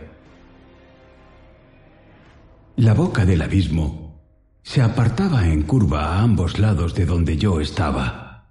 La 2.77 2.95
boca 2.95 3.25
del 3.25 3.43
abismo 3.43 4.23
se 4.63 4.83
apartaba 4.83 5.49
en 5.49 5.63
curva 5.63 6.07
a 6.07 6.23
ambos 6.23 6.59
lados 6.59 6.95
de 6.95 7.07
donde 7.07 7.37
yo 7.37 7.61
estaba. 7.61 8.51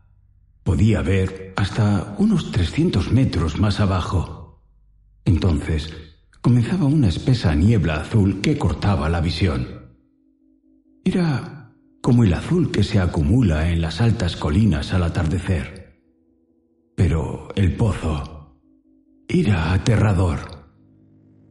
Podía 0.63 1.01
ver 1.01 1.53
hasta 1.55 2.15
unos 2.17 2.51
300 2.51 3.11
metros 3.11 3.59
más 3.59 3.79
abajo. 3.79 4.63
Entonces 5.25 5.93
comenzaba 6.41 6.85
una 6.85 7.07
espesa 7.07 7.53
niebla 7.55 8.01
azul 8.01 8.41
que 8.41 8.57
cortaba 8.57 9.09
la 9.09 9.21
visión. 9.21 9.67
Era 11.03 11.56
como 12.07 12.23
el 12.23 12.33
azul 12.33 12.71
que 12.71 12.83
se 12.83 13.01
acumula 13.01 13.69
en 13.69 13.81
las 13.81 13.99
altas 13.99 14.37
colinas 14.37 14.93
al 14.93 15.03
atardecer. 15.03 15.99
Pero 16.95 17.49
el 17.57 17.75
pozo 17.75 18.61
era 19.27 19.73
aterrador. 19.73 20.39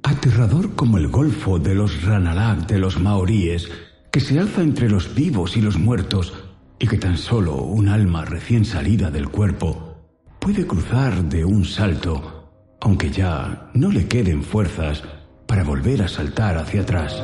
Aterrador 0.02 0.74
como 0.74 0.96
el 0.96 1.08
golfo 1.08 1.58
de 1.58 1.74
los 1.74 2.02
Ranalak 2.04 2.66
de 2.68 2.78
los 2.78 2.98
maoríes, 2.98 3.68
que 4.10 4.20
se 4.20 4.38
alza 4.38 4.62
entre 4.62 4.88
los 4.88 5.14
vivos 5.14 5.58
y 5.58 5.60
los 5.60 5.78
muertos, 5.78 6.32
y 6.78 6.86
que 6.86 6.96
tan 6.96 7.18
solo 7.18 7.56
un 7.56 7.90
alma 7.90 8.24
recién 8.24 8.64
salida 8.64 9.10
del 9.10 9.28
cuerpo 9.28 10.08
puede 10.40 10.66
cruzar 10.66 11.22
de 11.24 11.44
un 11.44 11.66
salto, 11.66 12.76
aunque 12.80 13.10
ya 13.10 13.70
no 13.74 13.92
le 13.92 14.08
queden 14.08 14.42
fuerzas 14.42 15.02
para 15.46 15.64
volver 15.64 16.00
a 16.00 16.08
saltar 16.08 16.56
hacia 16.56 16.80
atrás. 16.80 17.22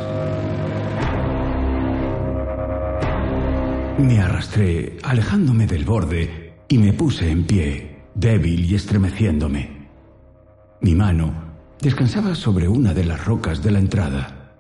Me 3.98 4.18
arrastré, 4.18 4.96
alejándome 5.02 5.66
del 5.66 5.84
borde, 5.84 6.54
y 6.66 6.78
me 6.78 6.94
puse 6.94 7.30
en 7.30 7.44
pie, 7.44 8.04
débil 8.14 8.64
y 8.64 8.74
estremeciéndome. 8.74 9.88
Mi 10.80 10.94
mano 10.94 11.34
descansaba 11.78 12.34
sobre 12.34 12.68
una 12.68 12.94
de 12.94 13.04
las 13.04 13.24
rocas 13.24 13.62
de 13.62 13.70
la 13.70 13.78
entrada. 13.78 14.54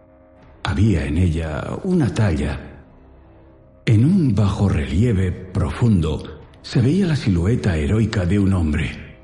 Había 0.62 1.06
en 1.06 1.16
ella 1.16 1.64
una 1.82 2.12
talla. 2.12 2.84
En 3.86 4.04
un 4.04 4.34
bajo 4.34 4.68
relieve 4.68 5.32
profundo 5.32 6.42
se 6.60 6.82
veía 6.82 7.06
la 7.06 7.16
silueta 7.16 7.76
heroica 7.76 8.26
de 8.26 8.38
un 8.38 8.52
hombre. 8.52 9.16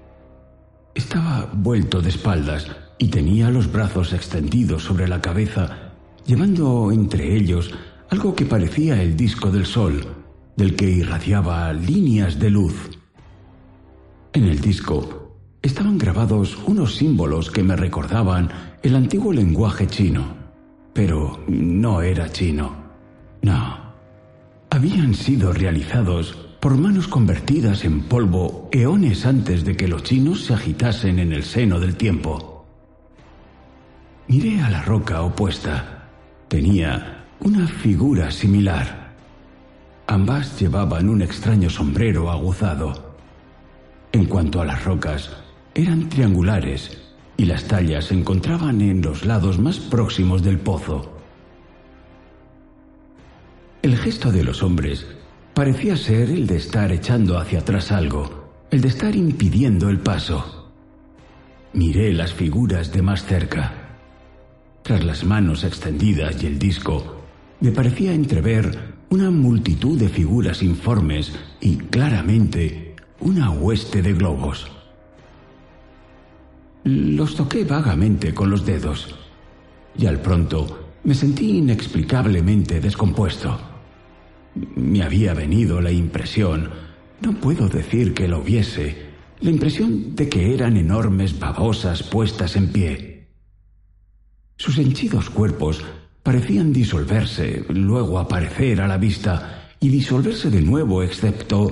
Estaba 0.95 1.51
vuelto 1.53 2.01
de 2.01 2.09
espaldas 2.09 2.67
y 2.97 3.09
tenía 3.09 3.51
los 3.51 3.71
brazos 3.71 4.15
extendidos 4.15 4.83
sobre 4.83 5.07
la 5.07 5.21
cabeza, 5.21 5.93
llevando 6.27 6.91
entre 6.91 7.37
ellos 7.37 7.73
algo 8.11 8.35
que 8.35 8.47
parecía 8.47 9.03
el 9.03 9.17
disco 9.17 9.51
del 9.51 9.67
sol, 9.67 10.07
del 10.57 10.75
que 10.75 10.89
irradiaba 10.89 11.73
líneas 11.73 12.39
de 12.39 12.51
luz. 12.51 12.91
En 14.33 14.45
el 14.45 14.61
disco 14.61 15.37
estaban 15.63 15.99
grabados 15.99 16.59
unos 16.67 16.97
símbolos 16.97 17.51
que 17.51 17.63
me 17.63 17.77
recordaban 17.77 18.51
el 18.83 18.95
antiguo 18.97 19.33
lenguaje 19.33 19.87
chino, 19.87 20.37
pero 20.93 21.45
no 21.49 22.03
era 22.03 22.31
chino. 22.31 22.77
No. 23.43 23.89
Habían 24.71 25.15
sido 25.15 25.53
realizados 25.53 26.33
por 26.61 26.77
manos 26.77 27.09
convertidas 27.09 27.85
en 27.85 28.03
polvo 28.03 28.69
eones 28.73 29.27
antes 29.27 29.65
de 29.65 29.77
que 29.77 29.89
los 29.89 30.03
chinos 30.03 30.45
se 30.45 30.55
agitasen 30.55 31.19
en 31.19 31.33
el 31.33 31.45
seno 31.45 31.79
del 31.79 31.97
tiempo. 31.97 32.67
Miré 34.29 34.61
a 34.61 34.71
la 34.71 34.83
roca 34.83 35.23
opuesta. 35.23 36.11
Tenía 36.49 37.18
una 37.41 37.67
figura 37.67 38.31
similar. 38.31 39.15
Ambas 40.07 40.59
llevaban 40.59 41.09
un 41.09 41.23
extraño 41.23 41.71
sombrero 41.71 42.31
aguzado. 42.31 43.17
En 44.13 44.25
cuanto 44.25 44.61
a 44.61 44.65
las 44.65 44.85
rocas, 44.85 45.31
eran 45.75 46.09
triangulares 46.09 46.99
y 47.37 47.45
las 47.45 47.65
tallas 47.65 48.07
se 48.07 48.15
encontraban 48.15 48.81
en 48.81 49.01
los 49.03 49.25
lados 49.25 49.59
más 49.59 49.79
próximos 49.79 50.43
del 50.43 50.59
pozo. 50.59 51.15
El 53.83 53.97
gesto 53.97 54.33
de 54.33 54.43
los 54.43 54.63
hombres 54.63 55.07
parecía 55.55 55.97
ser 55.97 56.31
el 56.31 56.47
de 56.47 56.57
estar 56.57 56.91
echando 56.91 57.39
hacia 57.39 57.61
atrás 57.61 57.93
algo, 57.93 58.51
el 58.71 58.81
de 58.81 58.89
estar 58.89 59.15
impidiendo 59.15 59.89
el 59.89 60.01
paso. 60.01 60.71
Miré 61.75 62.13
las 62.13 62.33
figuras 62.33 62.93
de 62.93 63.03
más 63.03 63.25
cerca. 63.25 63.73
Tras 64.83 65.05
las 65.05 65.25
manos 65.25 65.65
extendidas 65.65 66.43
y 66.43 66.47
el 66.47 66.59
disco, 66.59 67.18
me 67.61 67.73
parecía 67.73 68.13
entrever 68.13 68.97
una 69.11 69.31
multitud 69.31 69.99
de 69.99 70.09
figuras 70.09 70.63
informes 70.63 71.33
y 71.61 71.77
claramente 71.77 72.95
una 73.21 73.51
hueste 73.51 74.03
de 74.03 74.13
globos. 74.13 74.71
Los 76.85 77.35
toqué 77.35 77.65
vagamente 77.65 78.33
con 78.33 78.51
los 78.51 78.65
dedos 78.65 79.15
y 79.97 80.07
al 80.07 80.21
pronto 80.21 80.91
me 81.05 81.15
sentí 81.15 81.59
inexplicablemente 81.59 82.81
descompuesto. 82.81 83.59
Me 84.77 85.03
había 85.03 85.35
venido 85.35 85.81
la 85.81 85.91
impresión, 85.91 86.71
no 87.21 87.33
puedo 87.35 87.69
decir 87.69 88.15
que 88.15 88.29
lo 88.29 88.43
viese, 88.43 89.09
la 89.41 89.51
impresión 89.51 90.15
de 90.15 90.29
que 90.29 90.55
eran 90.55 90.77
enormes 90.77 91.39
babosas 91.39 92.03
puestas 92.03 92.57
en 92.57 92.69
pie. 92.73 93.29
Sus 94.57 94.79
henchidos 94.79 95.31
cuerpos 95.31 95.85
parecían 96.23 96.73
disolverse, 96.73 97.65
luego 97.69 98.19
aparecer 98.19 98.81
a 98.81 98.89
la 98.89 98.99
vista 98.99 99.71
y 99.81 99.89
disolverse 99.89 100.51
de 100.51 100.63
nuevo, 100.63 101.03
excepto 101.03 101.71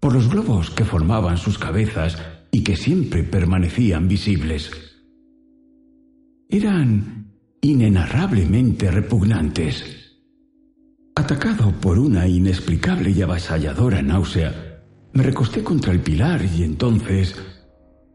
por 0.00 0.12
los 0.14 0.28
globos 0.28 0.70
que 0.70 0.84
formaban 0.84 1.38
sus 1.38 1.58
cabezas 1.58 2.18
y 2.50 2.62
que 2.62 2.76
siempre 2.76 3.22
permanecían 3.22 4.08
visibles. 4.08 4.70
Eran 6.48 7.32
inenarrablemente 7.60 8.90
repugnantes. 8.90 9.84
Atacado 11.16 11.72
por 11.80 11.98
una 11.98 12.28
inexplicable 12.28 13.10
y 13.10 13.22
avasalladora 13.22 14.02
náusea, 14.02 14.82
me 15.12 15.22
recosté 15.22 15.64
contra 15.64 15.92
el 15.92 16.00
pilar 16.00 16.44
y 16.44 16.62
entonces 16.62 17.34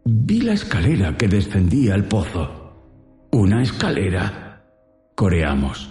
vi 0.06 0.42
la 0.42 0.54
escalera 0.54 1.18
que 1.18 1.28
descendía 1.28 1.96
al 1.96 2.06
pozo. 2.06 3.28
¿Una 3.32 3.64
escalera? 3.64 4.41
Coreamos. 5.22 5.88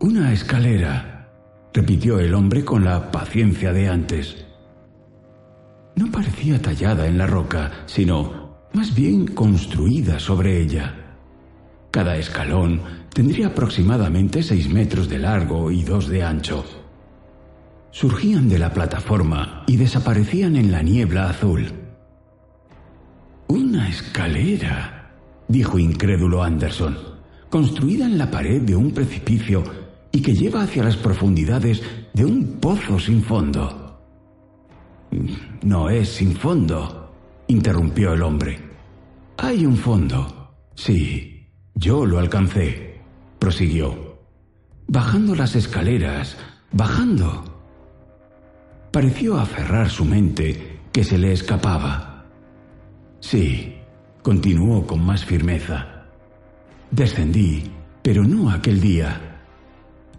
Una 0.00 0.32
escalera, 0.32 1.28
repitió 1.74 2.18
el 2.18 2.32
hombre 2.32 2.64
con 2.64 2.82
la 2.82 3.10
paciencia 3.10 3.74
de 3.74 3.90
antes. 3.90 4.46
No 5.96 6.10
parecía 6.10 6.62
tallada 6.62 7.08
en 7.08 7.18
la 7.18 7.26
roca, 7.26 7.70
sino 7.84 8.68
más 8.72 8.94
bien 8.94 9.26
construida 9.26 10.18
sobre 10.18 10.62
ella. 10.62 10.94
Cada 11.90 12.16
escalón 12.16 12.80
tendría 13.12 13.48
aproximadamente 13.48 14.42
seis 14.42 14.70
metros 14.70 15.10
de 15.10 15.18
largo 15.18 15.70
y 15.70 15.82
dos 15.82 16.08
de 16.08 16.22
ancho. 16.22 16.64
Surgían 17.90 18.48
de 18.48 18.58
la 18.58 18.72
plataforma 18.72 19.62
y 19.66 19.76
desaparecían 19.76 20.56
en 20.56 20.72
la 20.72 20.80
niebla 20.80 21.28
azul. 21.28 21.70
Una 23.48 23.90
escalera, 23.90 25.12
dijo 25.48 25.78
incrédulo 25.78 26.42
Anderson 26.42 27.15
construida 27.50 28.06
en 28.06 28.18
la 28.18 28.30
pared 28.30 28.62
de 28.62 28.76
un 28.76 28.90
precipicio 28.92 29.62
y 30.12 30.20
que 30.20 30.34
lleva 30.34 30.62
hacia 30.62 30.82
las 30.82 30.96
profundidades 30.96 31.82
de 32.12 32.24
un 32.24 32.58
pozo 32.60 32.98
sin 32.98 33.22
fondo. 33.22 34.00
No 35.62 35.88
es 35.90 36.08
sin 36.08 36.34
fondo, 36.34 37.12
interrumpió 37.48 38.12
el 38.12 38.22
hombre. 38.22 38.58
Hay 39.38 39.66
un 39.66 39.76
fondo. 39.76 40.54
Sí, 40.74 41.48
yo 41.74 42.06
lo 42.06 42.18
alcancé, 42.18 43.00
prosiguió. 43.38 44.18
Bajando 44.88 45.34
las 45.34 45.56
escaleras, 45.56 46.36
bajando. 46.72 47.44
Pareció 48.92 49.38
aferrar 49.38 49.90
su 49.90 50.04
mente 50.04 50.80
que 50.92 51.04
se 51.04 51.18
le 51.18 51.32
escapaba. 51.32 52.24
Sí, 53.20 53.76
continuó 54.22 54.86
con 54.86 55.04
más 55.04 55.24
firmeza. 55.24 55.95
Descendí, 56.90 57.64
pero 58.02 58.24
no 58.24 58.50
aquel 58.50 58.80
día. 58.80 59.40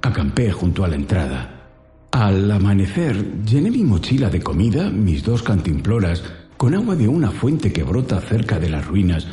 Acampé 0.01 0.51
junto 0.51 0.83
a 0.83 0.87
la 0.87 0.95
entrada. 0.95 1.69
Al 2.11 2.51
amanecer 2.51 3.43
llené 3.45 3.71
mi 3.71 3.83
mochila 3.83 4.29
de 4.29 4.41
comida, 4.41 4.89
mis 4.89 5.23
dos 5.23 5.43
cantimploras, 5.43 6.23
con 6.57 6.73
agua 6.73 6.95
de 6.95 7.07
una 7.07 7.31
fuente 7.31 7.71
que 7.71 7.83
brota 7.83 8.19
cerca 8.19 8.59
de 8.59 8.69
las 8.69 8.85
ruinas, 8.85 9.27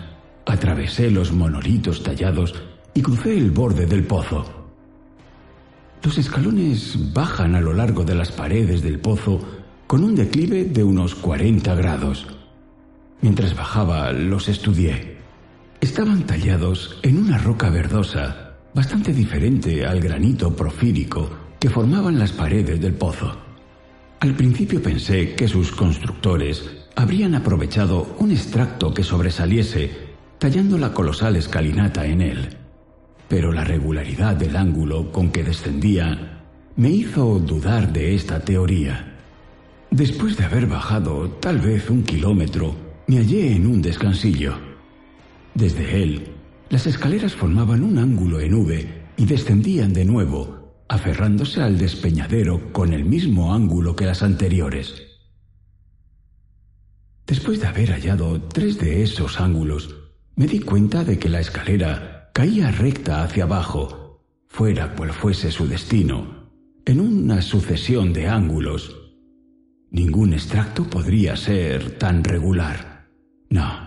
atravesé 0.46 1.10
los 1.10 1.32
monolitos 1.32 2.02
tallados 2.02 2.54
y 2.94 3.02
crucé 3.02 3.36
el 3.36 3.50
borde 3.50 3.86
del 3.86 4.04
pozo. 4.04 4.44
Los 6.02 6.18
escalones 6.18 7.14
bajan 7.14 7.54
a 7.54 7.60
lo 7.60 7.72
largo 7.72 8.04
de 8.04 8.14
las 8.14 8.30
paredes 8.30 8.82
del 8.82 9.00
pozo 9.00 9.40
con 9.86 10.04
un 10.04 10.14
declive 10.14 10.64
de 10.64 10.84
unos 10.84 11.14
40 11.14 11.74
grados. 11.74 12.26
Mientras 13.22 13.56
bajaba 13.56 14.12
los 14.12 14.48
estudié. 14.48 15.13
Estaban 15.84 16.24
tallados 16.24 16.98
en 17.02 17.18
una 17.18 17.36
roca 17.36 17.68
verdosa, 17.68 18.54
bastante 18.72 19.12
diferente 19.12 19.84
al 19.84 20.00
granito 20.00 20.56
profírico 20.56 21.28
que 21.60 21.68
formaban 21.68 22.18
las 22.18 22.32
paredes 22.32 22.80
del 22.80 22.94
pozo. 22.94 23.36
Al 24.20 24.32
principio 24.34 24.82
pensé 24.82 25.34
que 25.34 25.46
sus 25.46 25.72
constructores 25.72 26.64
habrían 26.96 27.34
aprovechado 27.34 28.16
un 28.18 28.30
extracto 28.30 28.94
que 28.94 29.02
sobresaliese, 29.02 29.90
tallando 30.38 30.78
la 30.78 30.94
colosal 30.94 31.36
escalinata 31.36 32.06
en 32.06 32.22
él. 32.22 32.48
Pero 33.28 33.52
la 33.52 33.64
regularidad 33.64 34.36
del 34.36 34.56
ángulo 34.56 35.12
con 35.12 35.30
que 35.30 35.44
descendía 35.44 36.46
me 36.76 36.88
hizo 36.88 37.38
dudar 37.40 37.92
de 37.92 38.14
esta 38.14 38.40
teoría. 38.40 39.18
Después 39.90 40.38
de 40.38 40.44
haber 40.44 40.66
bajado 40.66 41.28
tal 41.42 41.58
vez 41.58 41.90
un 41.90 42.04
kilómetro, 42.04 42.74
me 43.06 43.18
hallé 43.18 43.54
en 43.54 43.66
un 43.66 43.82
descansillo. 43.82 44.73
Desde 45.54 46.02
él, 46.02 46.34
las 46.68 46.86
escaleras 46.86 47.34
formaban 47.34 47.84
un 47.84 47.98
ángulo 47.98 48.40
en 48.40 48.54
V 48.54 48.88
y 49.16 49.24
descendían 49.24 49.92
de 49.92 50.04
nuevo, 50.04 50.84
aferrándose 50.88 51.62
al 51.62 51.78
despeñadero 51.78 52.72
con 52.72 52.92
el 52.92 53.04
mismo 53.04 53.54
ángulo 53.54 53.94
que 53.94 54.06
las 54.06 54.22
anteriores. 54.22 55.02
Después 57.26 57.60
de 57.60 57.68
haber 57.68 57.90
hallado 57.90 58.42
tres 58.42 58.78
de 58.78 59.02
esos 59.02 59.40
ángulos, 59.40 59.94
me 60.34 60.46
di 60.46 60.58
cuenta 60.58 61.04
de 61.04 61.18
que 61.18 61.28
la 61.28 61.40
escalera 61.40 62.30
caía 62.34 62.70
recta 62.72 63.22
hacia 63.22 63.44
abajo, 63.44 64.20
fuera 64.48 64.94
cual 64.94 65.12
fuese 65.12 65.52
su 65.52 65.68
destino, 65.68 66.50
en 66.84 67.00
una 67.00 67.40
sucesión 67.40 68.12
de 68.12 68.26
ángulos. 68.26 68.96
Ningún 69.90 70.32
extracto 70.32 70.84
podría 70.90 71.36
ser 71.36 71.96
tan 71.98 72.24
regular. 72.24 73.08
No, 73.48 73.83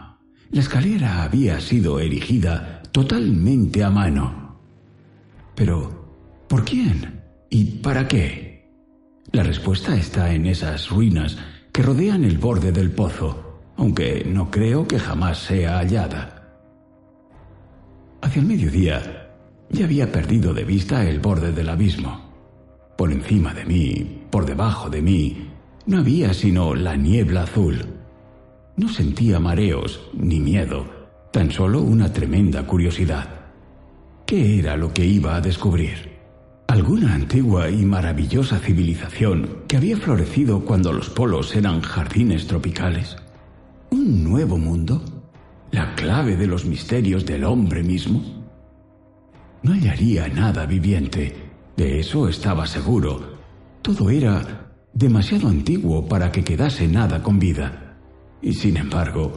la 0.51 0.60
escalera 0.62 1.23
había 1.23 1.60
sido 1.60 1.99
erigida 1.99 2.81
totalmente 2.91 3.83
a 3.83 3.89
mano. 3.89 4.60
Pero, 5.55 6.45
¿por 6.47 6.63
quién? 6.63 7.21
¿Y 7.49 7.65
para 7.65 8.07
qué? 8.07 8.71
La 9.31 9.43
respuesta 9.43 9.95
está 9.95 10.33
en 10.33 10.45
esas 10.45 10.89
ruinas 10.89 11.38
que 11.71 11.83
rodean 11.83 12.23
el 12.23 12.38
borde 12.38 12.71
del 12.71 12.91
pozo, 12.91 13.60
aunque 13.75 14.23
no 14.25 14.49
creo 14.49 14.88
que 14.88 14.99
jamás 14.99 15.39
sea 15.39 15.79
hallada. 15.79 16.55
Hacia 18.21 18.41
el 18.41 18.47
mediodía 18.47 19.29
ya 19.69 19.86
había 19.86 20.12
perdido 20.12 20.53
de 20.53 20.63
vista 20.63 21.07
el 21.07 21.19
borde 21.19 21.51
del 21.51 21.69
abismo. 21.69 22.27
Por 22.97 23.12
encima 23.12 23.53
de 23.53 23.65
mí, 23.65 24.23
por 24.31 24.45
debajo 24.45 24.89
de 24.89 25.01
mí, 25.01 25.49
no 25.86 25.99
había 25.99 26.33
sino 26.33 26.73
la 26.73 26.95
niebla 26.95 27.43
azul. 27.43 27.96
No 28.77 28.87
sentía 28.87 29.39
mareos 29.39 30.09
ni 30.13 30.39
miedo, 30.39 30.85
tan 31.31 31.51
solo 31.51 31.81
una 31.81 32.13
tremenda 32.13 32.65
curiosidad. 32.65 33.27
¿Qué 34.25 34.59
era 34.59 34.77
lo 34.77 34.93
que 34.93 35.05
iba 35.05 35.35
a 35.35 35.41
descubrir? 35.41 36.17
alguna 36.67 37.15
antigua 37.15 37.69
y 37.69 37.85
maravillosa 37.85 38.59
civilización 38.59 39.63
que 39.67 39.77
había 39.77 39.97
florecido 39.97 40.65
cuando 40.65 40.91
los 40.91 41.09
polos 41.09 41.55
eran 41.55 41.81
jardines 41.81 42.45
tropicales. 42.45 43.15
¿Un 43.89 44.23
nuevo 44.23 44.57
mundo? 44.57 45.01
¿La 45.71 45.95
clave 45.95 46.35
de 46.35 46.45
los 46.45 46.65
misterios 46.65 47.25
del 47.25 47.45
hombre 47.45 47.83
mismo? 47.83 48.21
No 49.63 49.73
hallaría 49.73 50.27
nada 50.27 50.65
viviente, 50.65 51.35
de 51.77 51.99
eso 51.99 52.27
estaba 52.27 52.67
seguro. 52.67 53.37
Todo 53.81 54.09
era 54.09 54.67
demasiado 54.93 55.47
antiguo 55.47 56.07
para 56.07 56.31
que 56.31 56.43
quedase 56.43 56.87
nada 56.87 57.23
con 57.23 57.39
vida. 57.39 57.87
Y 58.41 58.54
sin 58.54 58.78
embargo, 58.78 59.34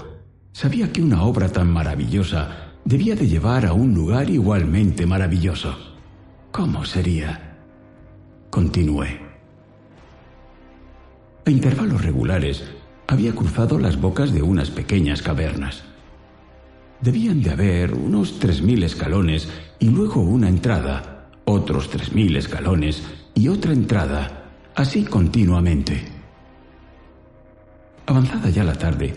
sabía 0.52 0.92
que 0.92 1.02
una 1.02 1.22
obra 1.22 1.48
tan 1.48 1.72
maravillosa 1.72 2.74
debía 2.84 3.14
de 3.14 3.28
llevar 3.28 3.66
a 3.66 3.72
un 3.72 3.94
lugar 3.94 4.28
igualmente 4.30 5.06
maravilloso. 5.06 5.76
¿Cómo 6.50 6.84
sería? 6.84 7.58
Continué. 8.50 9.20
A 11.46 11.50
intervalos 11.50 12.04
regulares 12.04 12.64
había 13.06 13.32
cruzado 13.32 13.78
las 13.78 14.00
bocas 14.00 14.32
de 14.32 14.42
unas 14.42 14.70
pequeñas 14.70 15.22
cavernas. 15.22 15.82
Debían 17.00 17.42
de 17.42 17.50
haber 17.50 17.94
unos 17.94 18.38
tres 18.38 18.62
mil 18.62 18.82
escalones 18.82 19.48
y 19.78 19.88
luego 19.88 20.20
una 20.20 20.48
entrada, 20.48 21.30
otros 21.44 21.88
tres 21.88 22.12
mil 22.12 22.36
escalones 22.36 23.02
y 23.34 23.48
otra 23.48 23.72
entrada, 23.72 24.50
así 24.74 25.04
continuamente. 25.04 26.19
Avanzada 28.10 28.50
ya 28.50 28.64
la 28.64 28.74
tarde, 28.74 29.14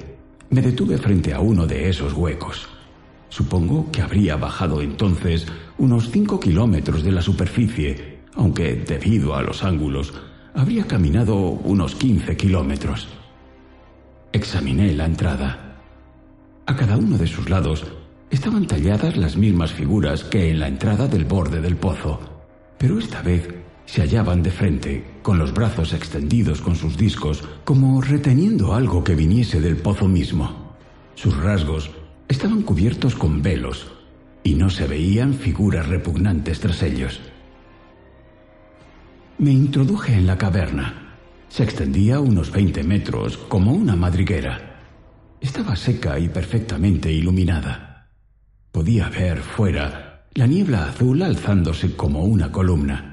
me 0.52 0.62
detuve 0.62 1.00
frente 1.00 1.34
a 1.34 1.40
uno 1.40 1.66
de 1.66 1.90
esos 1.90 2.14
huecos. 2.14 2.68
Supongo 3.28 3.92
que 3.92 4.04
habría 4.04 4.36
bajado 4.36 4.84
entonces 4.84 5.48
unos 5.80 6.12
cinco 6.12 6.40
kilómetros 6.40 7.02
de 7.02 7.12
la 7.12 7.24
superficie, 7.24 8.20
aunque 8.36 8.76
debido 8.76 9.36
a 9.36 9.42
los 9.42 9.64
ángulos 9.64 10.14
habría 10.54 10.86
caminado 10.86 11.36
unos 11.36 11.96
quince 11.96 12.38
kilómetros. 12.38 13.08
Examiné 14.32 14.94
la 14.94 15.06
entrada. 15.06 15.80
A 16.68 16.76
cada 16.76 16.96
uno 16.96 17.18
de 17.18 17.26
sus 17.26 17.50
lados 17.50 17.88
estaban 18.30 18.68
talladas 18.68 19.18
las 19.18 19.36
mismas 19.38 19.74
figuras 19.74 20.24
que 20.24 20.52
en 20.52 20.60
la 20.60 20.68
entrada 20.68 21.08
del 21.08 21.26
borde 21.26 21.62
del 21.62 21.78
pozo, 21.78 22.20
pero 22.78 23.00
esta 23.00 23.24
vez 23.24 23.56
se 23.86 24.02
hallaban 24.02 24.42
de 24.44 24.52
frente, 24.52 25.06
con 25.22 25.38
los 25.38 25.54
brazos 25.54 25.94
extendidos 25.94 26.62
con 26.62 26.76
sus 26.76 26.98
discos, 26.98 27.44
como 27.64 28.02
reteniendo 28.02 28.74
algo 28.74 29.04
que 29.04 29.16
viniese 29.16 29.60
del 29.62 29.78
pozo 29.78 30.08
mismo. 30.08 30.76
Sus 31.16 31.36
rasgos 31.38 31.92
estaban 32.28 32.64
cubiertos 32.64 33.16
con 33.16 33.42
velos 33.42 33.92
y 34.44 34.56
no 34.56 34.70
se 34.70 34.88
veían 34.88 35.34
figuras 35.34 35.88
repugnantes 35.88 36.60
tras 36.60 36.82
ellos. 36.84 37.22
Me 39.38 39.52
introduje 39.52 40.14
en 40.14 40.28
la 40.28 40.38
caverna. 40.38 41.18
Se 41.50 41.64
extendía 41.64 42.20
unos 42.20 42.52
20 42.52 42.84
metros 42.84 43.38
como 43.38 43.74
una 43.74 43.96
madriguera. 43.96 44.82
Estaba 45.40 45.76
seca 45.76 46.18
y 46.18 46.30
perfectamente 46.30 47.12
iluminada. 47.12 48.10
Podía 48.72 49.10
ver 49.10 49.40
fuera 49.40 50.26
la 50.34 50.48
niebla 50.48 50.88
azul 50.88 51.22
alzándose 51.22 51.96
como 51.96 52.24
una 52.24 52.52
columna. 52.52 53.13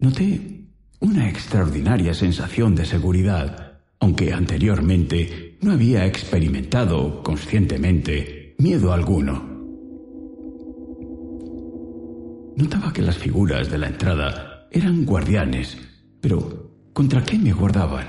Noté 0.00 0.64
una 1.00 1.28
extraordinaria 1.28 2.14
sensación 2.14 2.74
de 2.74 2.86
seguridad, 2.86 3.80
aunque 3.98 4.32
anteriormente 4.32 5.58
no 5.60 5.72
había 5.72 6.06
experimentado 6.06 7.22
conscientemente 7.22 8.54
miedo 8.58 8.94
alguno. 8.94 9.44
Notaba 12.56 12.94
que 12.94 13.02
las 13.02 13.18
figuras 13.18 13.70
de 13.70 13.76
la 13.76 13.88
entrada 13.88 14.68
eran 14.70 15.04
guardianes, 15.04 15.76
pero 16.22 16.72
¿contra 16.94 17.22
qué 17.22 17.38
me 17.38 17.52
guardaban? 17.52 18.06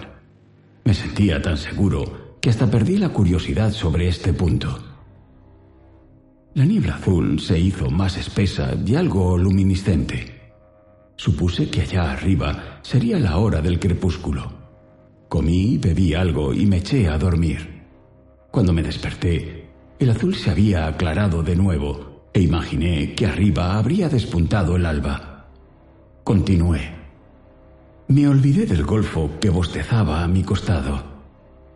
Me 0.85 0.93
sentía 0.93 1.41
tan 1.41 1.57
seguro 1.57 2.37
que 2.39 2.49
hasta 2.49 2.71
perdí 2.71 2.97
la 2.99 3.09
curiosidad 3.09 3.71
sobre 3.71 4.07
este 4.07 4.31
punto. 4.31 4.81
La 6.53 6.63
niebla 6.63 6.95
azul 6.95 7.41
se 7.41 7.59
hizo 7.59 7.89
más 7.89 8.17
espesa 8.17 8.73
y 8.85 8.95
algo 8.95 9.37
luminiscente. 9.37 10.40
Supuse 11.23 11.69
que 11.69 11.81
allá 11.81 12.13
arriba 12.13 12.79
sería 12.81 13.19
la 13.19 13.37
hora 13.37 13.61
del 13.61 13.77
crepúsculo. 13.79 14.51
Comí, 15.29 15.77
bebí 15.77 16.15
algo 16.15 16.51
y 16.51 16.65
me 16.65 16.77
eché 16.77 17.07
a 17.07 17.19
dormir. 17.19 17.83
Cuando 18.49 18.73
me 18.73 18.81
desperté, 18.81 19.69
el 19.99 20.09
azul 20.09 20.33
se 20.33 20.49
había 20.49 20.87
aclarado 20.87 21.43
de 21.43 21.55
nuevo 21.55 22.25
e 22.33 22.41
imaginé 22.41 23.13
que 23.13 23.27
arriba 23.27 23.77
habría 23.77 24.09
despuntado 24.09 24.75
el 24.77 24.83
alba. 24.87 25.45
Continué. 26.23 26.89
Me 28.07 28.27
olvidé 28.27 28.65
del 28.65 28.83
golfo 28.83 29.37
que 29.39 29.51
bostezaba 29.51 30.23
a 30.23 30.27
mi 30.27 30.41
costado. 30.41 31.03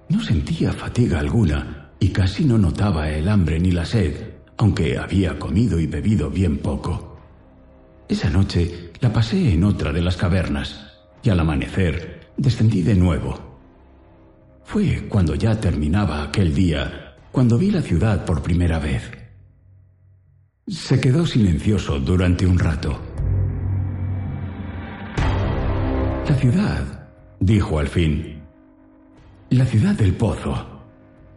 No 0.10 0.24
sentía 0.24 0.74
fatiga 0.74 1.20
alguna 1.20 1.92
y 2.00 2.10
casi 2.10 2.46
no 2.46 2.58
notaba 2.58 3.12
el 3.12 3.30
hambre 3.30 3.60
ni 3.60 3.70
la 3.70 3.86
sed, 3.86 4.16
aunque 4.58 4.98
había 4.98 5.38
comido 5.38 5.80
y 5.80 5.86
bebido 5.86 6.32
bien 6.32 6.58
poco. 6.58 7.05
Esa 8.08 8.30
noche 8.30 8.92
la 9.00 9.12
pasé 9.12 9.54
en 9.54 9.64
otra 9.64 9.92
de 9.92 10.02
las 10.02 10.16
cavernas 10.16 10.94
y 11.24 11.30
al 11.30 11.40
amanecer 11.40 12.30
descendí 12.38 12.84
de 12.84 12.96
nuevo. 12.96 13.58
Fue 14.64 15.08
cuando 15.10 15.36
ya 15.36 15.60
terminaba 15.60 16.24
aquel 16.24 16.54
día, 16.54 17.16
cuando 17.32 17.58
vi 17.58 17.72
la 17.72 17.82
ciudad 17.82 18.26
por 18.26 18.44
primera 18.44 18.80
vez. 18.80 19.12
Se 20.68 21.00
quedó 21.00 21.26
silencioso 21.26 22.00
durante 22.00 22.46
un 22.46 22.60
rato. 22.60 23.00
La 26.28 26.36
ciudad, 26.36 27.10
dijo 27.40 27.80
al 27.80 27.88
fin. 27.88 28.42
La 29.50 29.66
ciudad 29.66 29.94
del 29.94 30.14
pozo. 30.14 30.82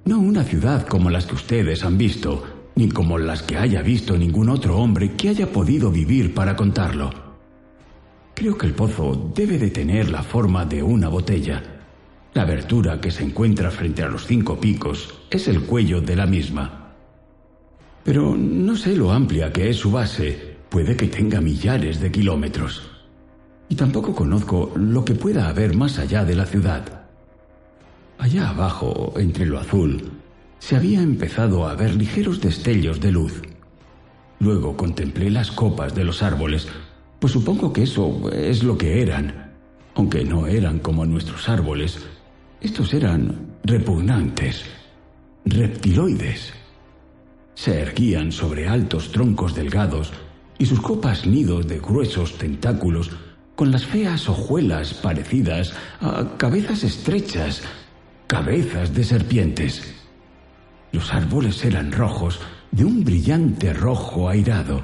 No 0.05 0.19
una 0.19 0.45
ciudad 0.45 0.87
como 0.87 1.11
las 1.11 1.27
que 1.27 1.35
ustedes 1.35 1.85
han 1.85 1.99
visto, 1.99 2.43
ni 2.79 2.89
como 2.89 3.19
las 3.19 3.43
que 3.43 3.59
haya 3.59 3.83
visto 3.83 4.17
ningún 4.17 4.49
otro 4.49 4.79
hombre 4.79 5.13
que 5.13 5.29
haya 5.29 5.53
podido 5.53 5.91
vivir 5.91 6.33
para 6.33 6.57
contarlo. 6.57 7.11
Creo 8.35 8.57
que 8.57 8.67
el 8.67 8.73
pozo 8.73 9.31
debe 9.35 9.59
de 9.59 9.69
tener 9.69 10.09
la 10.09 10.23
forma 10.23 10.65
de 10.65 10.83
una 10.83 11.09
botella 11.09 11.79
la 12.39 12.43
abertura 12.43 13.01
que 13.01 13.11
se 13.11 13.25
encuentra 13.25 13.69
frente 13.71 14.03
a 14.03 14.09
los 14.09 14.25
cinco 14.25 14.61
picos 14.61 15.13
es 15.29 15.49
el 15.49 15.63
cuello 15.63 16.01
de 16.01 16.15
la 16.15 16.25
misma. 16.25 16.95
Pero 18.05 18.37
no 18.37 18.77
sé 18.77 18.95
lo 18.95 19.11
amplia 19.11 19.53
que 19.53 19.69
es 19.71 19.77
su 19.79 19.91
base, 19.91 20.57
puede 20.69 20.97
que 20.97 21.09
tenga 21.09 21.41
millares 21.41 22.01
de 22.01 22.13
kilómetros. 22.13 22.91
Y 23.69 23.75
tampoco 23.75 24.15
conozco 24.15 24.73
lo 24.77 25.05
que 25.05 25.17
pueda 25.17 25.49
haber 25.49 25.75
más 25.75 25.99
allá 25.99 26.25
de 26.25 26.37
la 26.37 26.47
ciudad. 26.47 27.07
Allá 28.19 28.51
abajo, 28.51 29.15
entre 29.17 29.45
lo 29.45 29.59
azul, 29.59 30.18
se 30.59 30.77
había 30.77 31.01
empezado 31.01 31.67
a 31.67 31.75
ver 31.75 31.95
ligeros 31.95 32.41
destellos 32.41 33.01
de 33.01 33.13
luz. 33.13 33.43
Luego 34.41 34.77
contemplé 34.77 35.31
las 35.31 35.51
copas 35.51 35.95
de 35.95 36.05
los 36.05 36.23
árboles, 36.23 36.69
pues 37.19 37.33
supongo 37.33 37.73
que 37.73 37.83
eso 37.83 38.31
es 38.33 38.63
lo 38.63 38.79
que 38.79 39.03
eran, 39.03 39.53
aunque 39.95 40.25
no 40.25 40.47
eran 40.47 40.79
como 40.79 41.05
nuestros 41.05 41.49
árboles, 41.49 41.99
estos 42.61 42.95
eran 42.95 43.57
repugnantes, 43.65 44.65
reptiloides. 45.45 46.53
Se 47.55 47.81
erguían 47.81 48.31
sobre 48.31 48.69
altos 48.69 49.11
troncos 49.11 49.55
delgados 49.55 50.13
y 50.59 50.67
sus 50.67 50.81
copas 50.81 51.27
nidos 51.27 51.67
de 51.67 51.81
gruesos 51.81 52.39
tentáculos 52.39 53.11
con 53.57 53.73
las 53.73 53.85
feas 53.85 54.29
hojuelas 54.29 54.95
parecidas 54.95 55.75
a 56.01 56.37
cabezas 56.37 56.85
estrechas, 56.85 57.63
cabezas 58.29 58.95
de 58.95 59.03
serpientes. 59.03 59.98
Los 60.93 61.13
árboles 61.13 61.65
eran 61.65 61.93
rojos, 61.93 62.41
de 62.71 62.85
un 62.85 63.05
brillante 63.05 63.73
rojo 63.73 64.29
airado. 64.29 64.83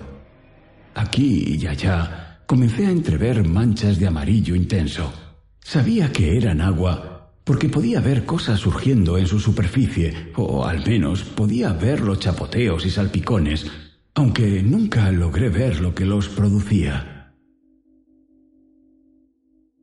Aquí 0.95 1.57
y 1.59 1.67
allá 1.67 2.41
comencé 2.47 2.87
a 2.87 2.91
entrever 2.91 3.47
manchas 3.47 3.99
de 3.99 4.07
amarillo 4.07 4.55
intenso. 4.55 5.13
Sabía 5.61 6.13
que 6.13 6.37
eran 6.37 6.61
agua 6.61 7.15
porque 7.45 7.69
podía 7.69 8.01
ver 8.01 8.25
cosas 8.25 8.61
surgiendo 8.61 9.19
en 9.19 9.27
su 9.27 9.39
superficie, 9.39 10.33
o 10.37 10.65
al 10.65 10.85
menos 10.87 11.25
podía 11.25 11.73
ver 11.73 12.01
los 12.01 12.19
chapoteos 12.19 12.87
y 12.87 12.91
salpicones, 12.91 13.71
aunque 14.15 14.63
nunca 14.63 15.11
logré 15.13 15.51
ver 15.51 15.81
lo 15.81 15.95
que 15.95 16.07
los 16.07 16.29
producía. 16.29 17.33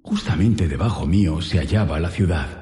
Justamente 0.02 0.68
debajo 0.68 1.06
mío 1.06 1.42
se 1.42 1.60
hallaba 1.60 2.00
la 2.00 2.10
ciudad, 2.10 2.61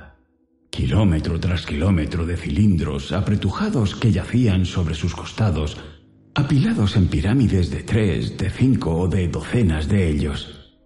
kilómetro 0.80 1.42
tras 1.42 1.66
kilómetro 1.66 2.26
de 2.26 2.38
cilindros 2.38 3.12
apretujados 3.12 3.96
que 3.96 4.14
yacían 4.14 4.66
sobre 4.66 4.96
sus 4.96 5.14
costados, 5.14 5.76
apilados 6.36 6.96
en 6.96 7.10
pirámides 7.10 7.70
de 7.70 7.84
tres, 7.84 8.38
de 8.38 8.50
cinco 8.50 8.96
o 8.96 9.10
de 9.10 9.28
docenas 9.28 9.90
de 9.90 10.10
ellos. 10.10 10.78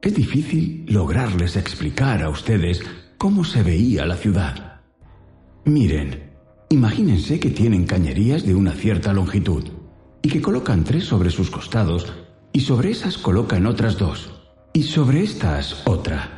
Es 0.00 0.14
difícil 0.14 0.86
lograrles 0.86 1.56
explicar 1.56 2.22
a 2.22 2.28
ustedes 2.28 2.80
cómo 3.18 3.42
se 3.42 3.64
veía 3.64 4.06
la 4.06 4.14
ciudad. 4.14 4.82
Miren, 5.64 6.30
imagínense 6.70 7.40
que 7.40 7.50
tienen 7.50 7.84
cañerías 7.84 8.46
de 8.46 8.54
una 8.54 8.74
cierta 8.74 9.12
longitud 9.12 9.64
y 10.22 10.28
que 10.28 10.40
colocan 10.40 10.84
tres 10.84 11.02
sobre 11.02 11.30
sus 11.30 11.50
costados 11.50 12.12
y 12.52 12.60
sobre 12.60 12.92
esas 12.92 13.18
colocan 13.18 13.66
otras 13.66 13.98
dos 13.98 14.30
y 14.72 14.84
sobre 14.84 15.24
estas 15.24 15.82
otra. 15.84 16.35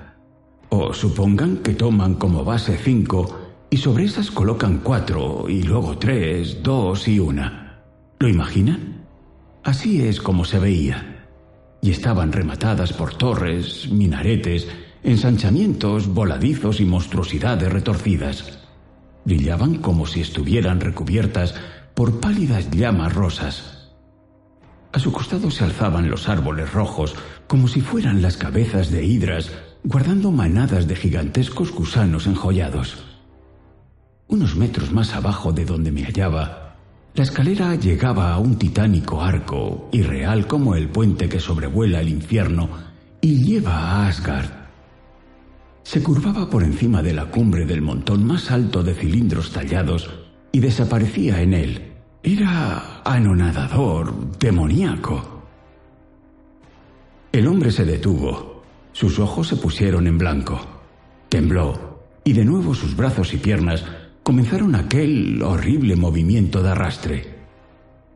O 0.71 0.93
supongan 0.93 1.59
que 1.59 1.75
toman 1.75 2.15
como 2.15 2.45
base 2.45 2.77
cinco 2.77 3.49
y 3.71 3.79
sobre 3.79 4.05
esas 4.05 4.31
colocan 4.31 4.79
cuatro 4.79 5.47
y 5.49 5.63
luego 5.63 5.99
tres, 5.99 6.63
dos 6.63 7.09
y 7.09 7.19
una. 7.19 7.85
¿Lo 8.19 8.29
imaginan? 8.29 9.07
Así 9.65 10.03
es 10.03 10.21
como 10.21 10.45
se 10.45 10.59
veía 10.59 11.19
y 11.81 11.91
estaban 11.91 12.33
rematadas 12.33 12.93
por 12.93 13.15
torres, 13.15 13.89
minaretes, 13.91 14.69
ensanchamientos, 15.03 16.09
voladizos 16.09 16.81
y 16.81 16.85
monstruosidades 16.85 17.73
retorcidas. 17.73 18.59
Brillaban 19.25 19.77
como 19.77 20.07
si 20.07 20.21
estuvieran 20.21 20.81
recubiertas 20.81 21.55
por 21.95 22.21
pálidas 22.21 22.71
llamas 22.71 23.15
rosas. 23.15 23.93
A 24.93 24.99
su 24.99 25.13
costado 25.13 25.51
se 25.51 25.65
alzaban 25.65 26.09
los 26.09 26.29
árboles 26.29 26.73
rojos 26.73 27.15
como 27.47 27.69
si 27.69 27.81
fueran 27.81 28.23
las 28.23 28.37
cabezas 28.37 28.91
de 28.91 29.05
hidras 29.05 29.53
guardando 29.85 30.31
manadas 30.31 30.87
de 30.87 30.97
gigantescos 30.97 31.73
gusanos 31.73 32.27
enjollados. 32.27 33.05
Unos 34.27 34.57
metros 34.57 34.93
más 34.93 35.15
abajo 35.15 35.53
de 35.53 35.65
donde 35.65 35.91
me 35.91 36.05
hallaba, 36.05 36.77
la 37.15 37.23
escalera 37.25 37.75
llegaba 37.75 38.33
a 38.33 38.39
un 38.39 38.57
titánico 38.57 39.23
arco, 39.23 39.89
irreal 39.93 40.47
como 40.47 40.75
el 40.75 40.89
puente 40.89 41.29
que 41.29 41.41
sobrevuela 41.41 42.01
el 42.01 42.11
infierno 42.11 42.69
y 43.21 43.43
lleva 43.43 43.73
a 43.73 44.09
Asgard. 44.09 44.51
Se 45.83 46.03
curvaba 46.03 46.51
por 46.51 46.63
encima 46.63 47.03
de 47.03 47.15
la 47.15 47.27
cumbre 47.27 47.65
del 47.65 47.81
montón 47.81 48.25
más 48.25 48.51
alto 48.51 48.83
de 48.83 48.95
cilindros 48.95 49.53
tallados 49.53 50.11
y 50.53 50.61
desaparecía 50.61 51.41
en 51.41 51.55
él. 51.55 51.93
Era 52.23 53.01
anonadador, 53.05 54.39
demoníaco. 54.39 55.43
El 57.33 57.47
hombre 57.47 57.73
se 57.73 57.85
detuvo. 57.85 58.58
Sus 58.99 59.21
ojos 59.21 59.47
se 59.47 59.55
pusieron 59.55 60.09
en 60.09 60.19
blanco. 60.19 60.59
Tembló 61.29 62.01
y 62.25 62.33
de 62.33 62.45
nuevo 62.45 62.75
sus 62.75 62.97
brazos 62.97 63.33
y 63.33 63.37
piernas 63.37 63.85
comenzaron 64.25 64.75
aquel 64.75 65.41
horrible 65.41 65.95
movimiento 65.95 66.65
de 66.65 66.71
arrastre. 66.71 67.39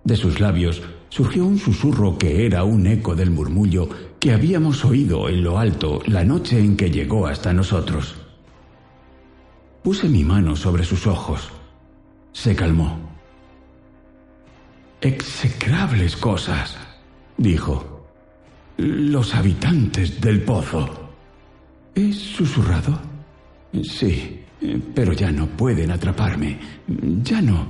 De 0.02 0.16
sus 0.16 0.40
labios 0.40 0.82
surgió 1.08 1.46
un 1.46 1.60
susurro 1.60 2.18
que 2.18 2.46
era 2.46 2.64
un 2.64 2.88
eco 2.88 3.14
del 3.14 3.30
murmullo 3.30 3.88
que 4.18 4.32
habíamos 4.32 4.84
oído 4.84 5.28
en 5.28 5.44
lo 5.44 5.56
alto 5.56 6.02
la 6.06 6.24
noche 6.24 6.58
en 6.58 6.76
que 6.76 6.90
llegó 6.90 7.28
hasta 7.28 7.52
nosotros. 7.52 8.16
Puse 9.84 10.08
mi 10.08 10.24
mano 10.24 10.56
sobre 10.56 10.82
sus 10.82 11.06
ojos. 11.06 11.48
Se 12.32 12.56
calmó. 12.56 12.98
Execrables 15.00 16.16
cosas, 16.16 16.76
dijo. 17.36 17.91
Los 18.84 19.32
habitantes 19.36 20.20
del 20.20 20.42
pozo. 20.42 20.88
¿Es 21.94 22.16
susurrado? 22.16 23.00
Sí, 23.80 24.40
pero 24.92 25.12
ya 25.12 25.30
no 25.30 25.46
pueden 25.46 25.92
atraparme. 25.92 26.58
Ya 27.22 27.40
no. 27.40 27.64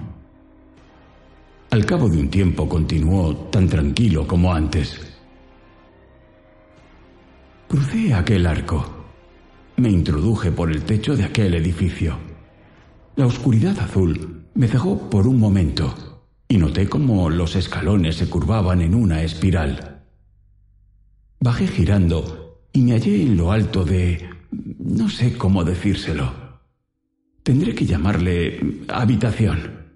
Al 1.68 1.84
cabo 1.84 2.08
de 2.08 2.18
un 2.18 2.30
tiempo 2.30 2.66
continuó 2.66 3.36
tan 3.50 3.68
tranquilo 3.68 4.26
como 4.26 4.54
antes. 4.54 4.98
Crucé 7.68 8.14
aquel 8.14 8.46
arco. 8.46 9.04
Me 9.76 9.90
introduje 9.90 10.50
por 10.50 10.72
el 10.72 10.82
techo 10.84 11.14
de 11.14 11.24
aquel 11.24 11.52
edificio. 11.52 12.16
La 13.16 13.26
oscuridad 13.26 13.78
azul 13.80 14.46
me 14.54 14.66
cegó 14.66 15.10
por 15.10 15.26
un 15.26 15.38
momento 15.38 15.94
y 16.48 16.56
noté 16.56 16.88
cómo 16.88 17.28
los 17.28 17.54
escalones 17.54 18.16
se 18.16 18.30
curvaban 18.30 18.80
en 18.80 18.94
una 18.94 19.22
espiral. 19.22 19.91
Bajé 21.42 21.66
girando 21.66 22.60
y 22.72 22.82
me 22.82 22.92
hallé 22.92 23.20
en 23.20 23.36
lo 23.36 23.50
alto 23.50 23.84
de... 23.84 24.30
no 24.78 25.08
sé 25.08 25.36
cómo 25.36 25.64
decírselo 25.64 26.32
Tendré 27.42 27.74
que 27.74 27.84
llamarle 27.84 28.84
habitación. 28.86 29.90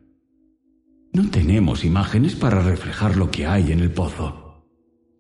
No 1.13 1.31
tenemos 1.31 1.85
imágenes 1.85 2.35
para 2.35 2.59
reflejar 2.59 3.17
lo 3.17 3.31
que 3.31 3.47
hay 3.47 3.71
en 3.71 3.79
el 3.79 3.93
pozo. 3.93 4.65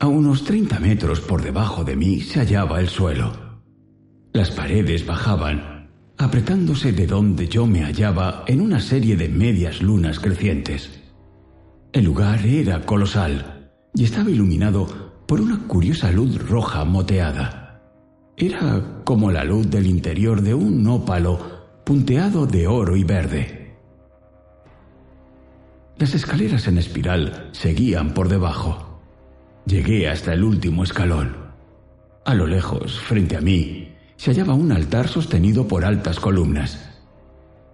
A 0.01 0.09
unos 0.09 0.43
30 0.43 0.81
metros 0.81 1.20
por 1.20 1.43
debajo 1.43 1.85
de 1.85 1.95
mí 1.95 2.20
se 2.20 2.41
hallaba 2.41 2.81
el 2.81 2.89
suelo. 2.89 3.62
Las 4.33 4.51
paredes 4.51 5.07
bajaban, 5.07 5.93
apretándose 6.18 6.91
de 6.91 7.07
donde 7.07 7.47
yo 7.47 7.68
me 7.68 7.85
hallaba 7.85 8.43
en 8.49 8.61
una 8.61 8.81
serie 8.81 9.16
de 9.16 9.29
medias 9.29 9.81
lunas 9.81 10.18
crecientes. 10.18 10.91
El 11.93 12.05
lugar 12.05 12.45
era 12.45 12.85
colosal 12.85 13.70
y 13.95 14.03
estaba 14.03 14.29
iluminado 14.29 15.06
por 15.27 15.41
una 15.41 15.66
curiosa 15.66 16.11
luz 16.12 16.49
roja 16.49 16.85
moteada. 16.85 17.83
Era 18.37 19.03
como 19.05 19.31
la 19.31 19.45
luz 19.45 19.68
del 19.70 19.87
interior 19.87 20.41
de 20.41 20.55
un 20.55 20.87
ópalo 20.87 21.57
punteado 21.85 22.47
de 22.47 22.66
oro 22.66 22.97
y 22.97 23.05
verde. 23.05 23.77
Las 25.99 26.14
escaleras 26.14 26.66
en 26.68 26.79
espiral 26.79 27.49
seguían 27.53 28.12
por 28.12 28.29
debajo. 28.29 29.01
Llegué 29.66 30.09
hasta 30.09 30.35
el 30.35 30.45
último 30.45 30.85
escalón. 30.85 31.37
A 32.24 32.35
lo 32.35 32.47
lejos, 32.47 33.01
frente 33.01 33.37
a 33.37 33.41
mí, 33.41 33.95
se 34.16 34.31
hallaba 34.31 34.55
un 34.55 34.72
altar 34.72 35.09
sostenido 35.09 35.66
por 35.66 35.85
altas 35.85 36.20
columnas. 36.20 36.91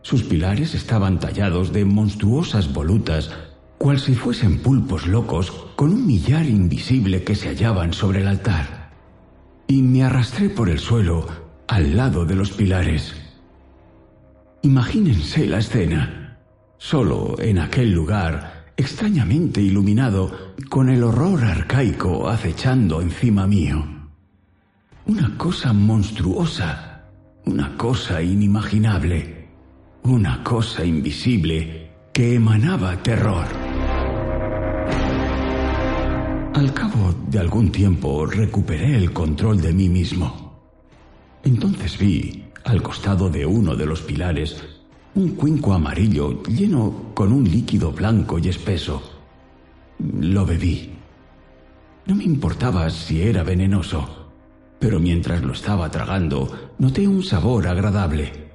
Sus 0.02 0.22
pilares 0.22 0.74
estaban 0.74 1.18
tallados 1.20 1.72
de 1.72 1.84
monstruosas 1.84 2.72
volutas, 2.72 3.30
cual 3.82 3.98
si 3.98 4.14
fuesen 4.14 4.60
pulpos 4.60 5.08
locos 5.08 5.50
con 5.74 5.92
un 5.92 6.06
millar 6.06 6.46
invisible 6.46 7.24
que 7.24 7.34
se 7.34 7.48
hallaban 7.48 7.92
sobre 7.92 8.20
el 8.20 8.28
altar. 8.28 8.92
Y 9.66 9.82
me 9.82 10.04
arrastré 10.04 10.50
por 10.50 10.68
el 10.68 10.78
suelo 10.78 11.26
al 11.66 11.96
lado 11.96 12.24
de 12.24 12.36
los 12.36 12.52
pilares. 12.52 13.12
Imagínense 14.62 15.48
la 15.48 15.58
escena. 15.58 16.38
Solo 16.78 17.34
en 17.40 17.58
aquel 17.58 17.90
lugar, 17.90 18.66
extrañamente 18.76 19.60
iluminado, 19.60 20.54
con 20.68 20.88
el 20.88 21.02
horror 21.02 21.42
arcaico 21.42 22.28
acechando 22.28 23.02
encima 23.02 23.48
mío. 23.48 23.84
Una 25.06 25.36
cosa 25.36 25.72
monstruosa, 25.72 27.10
una 27.46 27.76
cosa 27.76 28.22
inimaginable, 28.22 29.48
una 30.04 30.44
cosa 30.44 30.84
invisible 30.84 31.81
que 32.12 32.34
emanaba 32.34 32.94
terror. 33.02 33.46
Al 36.54 36.74
cabo 36.74 37.14
de 37.28 37.38
algún 37.38 37.72
tiempo 37.72 38.26
recuperé 38.26 38.96
el 38.96 39.12
control 39.14 39.62
de 39.62 39.72
mí 39.72 39.88
mismo. 39.88 40.60
Entonces 41.42 41.96
vi 41.96 42.44
al 42.64 42.82
costado 42.82 43.30
de 43.30 43.46
uno 43.46 43.74
de 43.74 43.86
los 43.86 44.02
pilares, 44.02 44.62
un 45.14 45.30
cuenco 45.36 45.72
amarillo 45.72 46.42
lleno 46.42 47.12
con 47.14 47.32
un 47.32 47.44
líquido 47.44 47.92
blanco 47.92 48.38
y 48.38 48.48
espeso. 48.48 49.02
Lo 49.98 50.44
bebí. 50.44 50.90
No 52.04 52.14
me 52.14 52.24
importaba 52.24 52.90
si 52.90 53.22
era 53.22 53.42
venenoso, 53.42 54.28
pero 54.78 55.00
mientras 55.00 55.42
lo 55.42 55.54
estaba 55.54 55.90
tragando 55.90 56.72
noté 56.78 57.08
un 57.08 57.22
sabor 57.22 57.66
agradable, 57.68 58.50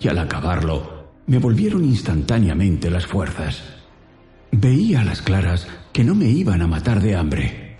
y 0.00 0.08
al 0.08 0.18
acabarlo 0.18 0.97
me 1.28 1.38
volvieron 1.38 1.84
instantáneamente 1.84 2.90
las 2.90 3.06
fuerzas. 3.06 3.62
Veía 4.50 5.02
a 5.02 5.04
las 5.04 5.20
claras 5.20 5.68
que 5.92 6.02
no 6.02 6.14
me 6.14 6.24
iban 6.24 6.62
a 6.62 6.66
matar 6.66 7.02
de 7.02 7.14
hambre. 7.14 7.76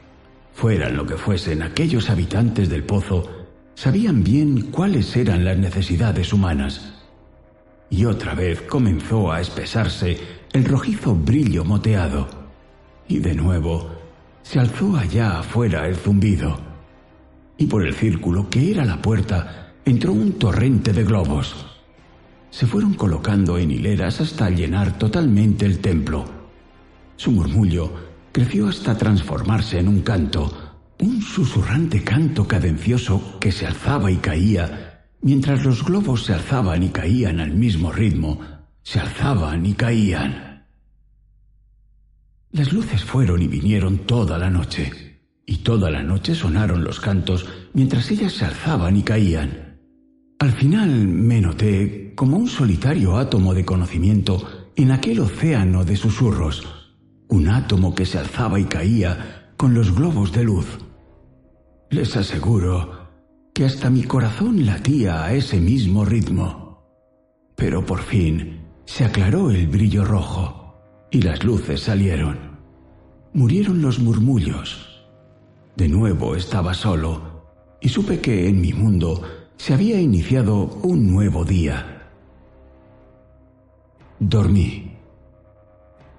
Fueran 0.53 0.97
lo 0.97 1.07
que 1.07 1.17
fuesen 1.17 1.63
aquellos 1.63 2.11
habitantes 2.11 2.69
del 2.69 2.85
pozo, 2.85 3.47
sabían 3.75 4.23
bien 4.23 4.71
cuáles 4.71 5.17
eran 5.17 5.47
las 5.47 5.57
necesidades 5.57 6.33
humanas. 6.35 6.93
Y 7.89 8.05
otra 8.05 8.35
vez 8.35 8.61
comenzó 8.61 9.33
a 9.33 9.41
espesarse 9.41 10.19
el 10.53 10.67
rojizo 10.67 11.15
brillo 11.15 11.65
moteado. 11.65 12.29
Y 13.09 13.21
de 13.21 13.35
nuevo 13.35 13.91
se 14.43 14.61
alzó 14.61 14.95
allá 14.95 15.39
afuera 15.39 15.89
el 15.89 15.97
zumbido. 15.97 16.61
Y 17.57 17.67
por 17.67 17.87
el 17.87 17.95
círculo 17.95 18.51
que 18.51 18.71
era 18.71 18.85
la 18.85 19.01
puerta 19.01 19.73
entró 19.87 20.13
un 20.13 20.33
torrente 20.33 20.93
de 20.93 21.05
globos. 21.05 21.78
Se 22.51 22.67
fueron 22.67 22.95
colocando 22.95 23.59
en 23.59 23.71
hileras 23.71 24.21
hasta 24.21 24.51
llenar 24.51 24.99
totalmente 24.99 25.67
el 25.67 25.81
templo. 25.81 26.25
Su 27.17 27.33
murmullo 27.33 27.93
creció 28.33 28.69
hasta 28.69 28.97
transformarse 28.97 29.79
en 29.79 29.89
un 29.89 30.01
canto, 30.01 30.69
un 31.01 31.21
susurrante 31.23 32.03
canto 32.03 32.47
cadencioso 32.47 33.39
que 33.41 33.53
se 33.53 33.67
alzaba 33.67 34.11
y 34.11 34.17
caía, 34.17 35.07
mientras 35.21 35.65
los 35.65 35.85
globos 35.85 36.25
se 36.25 36.35
alzaban 36.35 36.83
y 36.83 36.89
caían 36.89 37.41
al 37.41 37.53
mismo 37.53 37.93
ritmo, 37.93 38.41
se 38.83 39.01
alzaban 39.01 39.67
y 39.67 39.75
caían. 39.75 40.67
Las 42.51 42.73
luces 42.73 43.05
fueron 43.05 43.43
y 43.43 43.47
vinieron 43.47 43.99
toda 43.99 44.39
la 44.39 44.49
noche, 44.49 45.21
y 45.45 45.59
toda 45.59 45.91
la 45.91 46.03
noche 46.03 46.35
sonaron 46.35 46.83
los 46.83 47.01
cantos 47.01 47.47
mientras 47.75 48.11
ellas 48.11 48.33
se 48.33 48.45
alzaban 48.45 48.97
y 48.97 49.03
caían. 49.03 49.81
Al 50.39 50.53
final 50.53 51.09
me 51.09 51.41
noté 51.41 52.08
como 52.19 52.37
un 52.37 52.49
solitario 52.49 53.17
átomo 53.17 53.55
de 53.55 53.65
conocimiento 53.65 54.43
en 54.75 54.91
aquel 54.91 55.21
océano 55.21 55.85
de 55.85 55.95
susurros, 55.95 56.67
un 57.29 57.49
átomo 57.49 57.95
que 57.95 58.07
se 58.07 58.19
alzaba 58.19 58.59
y 58.59 58.65
caía 58.65 59.53
con 59.57 59.73
los 59.73 59.95
globos 59.95 60.33
de 60.33 60.43
luz. 60.43 60.67
Les 61.91 62.17
aseguro 62.17 63.09
que 63.55 63.65
hasta 63.65 63.89
mi 63.89 64.03
corazón 64.03 64.67
latía 64.67 65.23
a 65.23 65.33
ese 65.33 65.61
mismo 65.61 66.05
ritmo. 66.05 66.83
Pero 67.55 67.87
por 67.87 68.01
fin 68.01 68.63
se 68.85 69.05
aclaró 69.05 69.53
el 69.53 69.69
brillo 69.69 70.05
rojo 70.05 70.75
y 71.13 71.23
las 71.23 71.45
luces 71.45 71.83
salieron. 71.83 72.59
Murieron 73.33 73.81
los 73.81 74.01
murmullos. 74.01 75.07
De 75.77 75.89
nuevo 75.89 76.35
estaba 76.35 76.75
solo 76.75 77.45
y 77.81 77.89
supe 77.91 78.19
que 78.19 78.49
en 78.49 78.61
mi 78.61 78.73
mundo 78.73 79.23
se 79.57 79.73
había 79.73 80.01
iniciado 80.01 80.81
un 80.83 81.13
nuevo 81.13 81.45
día. 81.45 81.95
Dormí. 84.21 84.97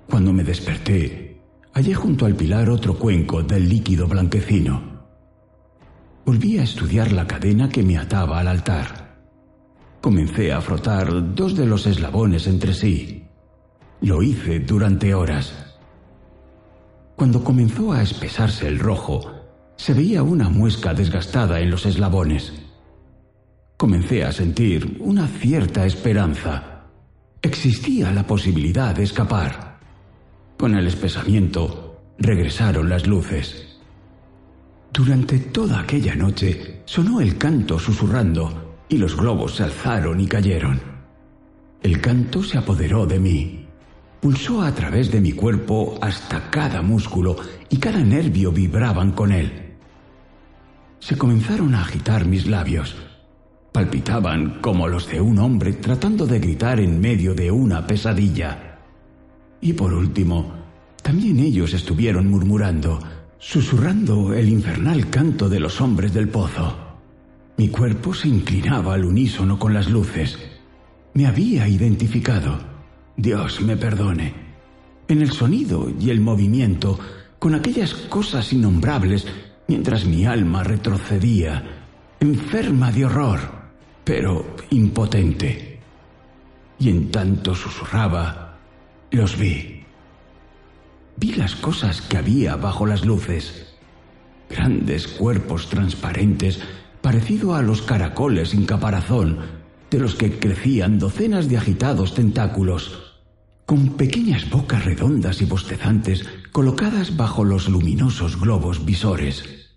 Cuando 0.10 0.32
me 0.32 0.46
desperté, 0.46 1.42
hallé 1.74 1.94
junto 1.94 2.26
al 2.26 2.34
pilar 2.34 2.70
otro 2.70 2.98
cuenco 2.98 3.44
del 3.44 3.68
líquido 3.68 4.08
blanquecino. 4.08 5.02
Volví 6.26 6.58
a 6.60 6.64
estudiar 6.64 7.12
la 7.12 7.28
cadena 7.28 7.68
que 7.68 7.84
me 7.84 7.98
ataba 7.98 8.40
al 8.40 8.48
altar. 8.48 9.18
Comencé 10.00 10.54
a 10.54 10.62
frotar 10.62 11.36
dos 11.36 11.58
de 11.58 11.66
los 11.66 11.86
eslabones 11.88 12.48
entre 12.48 12.74
sí. 12.74 13.26
Lo 14.00 14.24
hice 14.24 14.62
durante 14.62 15.14
horas. 15.14 15.78
Cuando 17.18 17.44
comenzó 17.44 17.92
a 17.92 18.02
espesarse 18.02 18.66
el 18.66 18.80
rojo, 18.80 19.30
se 19.76 19.94
veía 19.94 20.24
una 20.24 20.48
muesca 20.48 20.94
desgastada 20.94 21.60
en 21.60 21.70
los 21.70 21.86
eslabones. 21.86 22.54
Comencé 23.76 24.24
a 24.24 24.32
sentir 24.32 24.98
una 25.02 25.28
cierta 25.28 25.86
esperanza. 25.86 26.69
Existía 27.42 28.12
la 28.12 28.28
posibilidad 28.28 28.94
de 28.94 29.04
escapar. 29.04 29.80
Con 30.58 30.76
el 30.76 30.88
espesamiento 30.88 32.02
regresaron 32.18 32.90
las 32.90 33.08
luces. 33.08 33.80
Durante 34.92 35.40
toda 35.40 35.80
aquella 35.80 36.16
noche 36.16 36.82
sonó 36.84 37.22
el 37.22 37.38
canto 37.38 37.80
susurrando 37.80 38.82
y 38.90 38.98
los 38.98 39.16
globos 39.16 39.56
se 39.56 39.64
alzaron 39.64 40.20
y 40.20 40.28
cayeron. 40.28 40.82
El 41.82 42.02
canto 42.02 42.44
se 42.44 42.58
apoderó 42.58 43.06
de 43.06 43.20
mí. 43.20 43.68
Pulsó 44.20 44.62
a 44.62 44.76
través 44.76 45.10
de 45.10 45.22
mi 45.22 45.32
cuerpo 45.32 45.98
hasta 46.02 46.50
cada 46.50 46.82
músculo 46.82 47.38
y 47.70 47.78
cada 47.78 48.00
nervio 48.00 48.52
vibraban 48.52 49.14
con 49.14 49.32
él. 49.32 49.78
Se 51.00 51.18
comenzaron 51.18 51.74
a 51.74 51.84
agitar 51.84 52.26
mis 52.26 52.48
labios 52.48 52.98
palpitaban 53.72 54.60
como 54.62 54.88
los 54.88 55.08
de 55.08 55.22
un 55.22 55.40
hombre 55.40 55.74
tratando 55.74 56.26
de 56.26 56.40
gritar 56.40 56.80
en 56.80 57.00
medio 57.00 57.34
de 57.34 57.52
una 57.52 57.86
pesadilla. 57.86 58.80
Y 59.62 59.74
por 59.74 59.94
último, 59.94 60.54
también 61.02 61.40
ellos 61.40 61.74
estuvieron 61.74 62.28
murmurando, 62.28 63.00
susurrando 63.38 64.34
el 64.34 64.50
infernal 64.50 65.10
canto 65.10 65.50
de 65.50 65.60
los 65.60 65.82
hombres 65.82 66.14
del 66.14 66.30
pozo. 66.30 66.78
Mi 67.58 67.70
cuerpo 67.70 68.14
se 68.14 68.28
inclinaba 68.28 68.94
al 68.94 69.06
unísono 69.06 69.60
con 69.60 69.74
las 69.74 69.90
luces. 69.90 70.38
Me 71.14 71.28
había 71.28 71.68
identificado. 71.68 72.58
Dios 73.18 73.62
me 73.62 73.76
perdone. 73.76 74.34
En 75.08 75.22
el 75.22 75.32
sonido 75.32 75.92
y 76.00 76.10
el 76.10 76.22
movimiento, 76.22 77.00
con 77.38 77.56
aquellas 77.56 77.94
cosas 77.94 78.54
innombrables, 78.54 79.26
mientras 79.68 80.06
mi 80.06 80.26
alma 80.26 80.64
retrocedía, 80.64 81.64
enferma 82.20 82.92
de 82.92 83.06
horror 83.06 83.59
pero 84.10 84.44
impotente. 84.72 85.80
Y 86.80 86.90
en 86.90 87.12
tanto 87.12 87.54
susurraba, 87.54 88.58
los 89.12 89.38
vi. 89.38 89.84
Vi 91.18 91.34
las 91.36 91.56
cosas 91.56 92.02
que 92.02 92.18
había 92.18 92.56
bajo 92.56 92.88
las 92.88 93.06
luces. 93.06 93.76
Grandes 94.50 95.08
cuerpos 95.08 95.70
transparentes, 95.70 96.60
parecido 97.04 97.54
a 97.54 97.62
los 97.62 97.84
caracoles 97.84 98.50
sin 98.50 98.66
caparazón, 98.66 99.42
de 99.92 100.00
los 100.00 100.16
que 100.16 100.40
crecían 100.40 100.98
docenas 100.98 101.48
de 101.48 101.58
agitados 101.58 102.16
tentáculos, 102.16 103.22
con 103.68 103.90
pequeñas 103.90 104.50
bocas 104.50 104.86
redondas 104.86 105.40
y 105.44 105.46
bostezantes 105.46 106.28
colocadas 106.52 107.16
bajo 107.16 107.44
los 107.44 107.70
luminosos 107.70 108.42
globos 108.42 108.84
visores. 108.86 109.70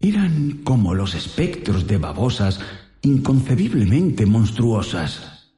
Eran 0.00 0.62
como 0.64 0.96
los 0.96 1.14
espectros 1.14 1.86
de 1.86 1.98
babosas 1.98 2.58
inconcebiblemente 3.02 4.26
monstruosas. 4.26 5.54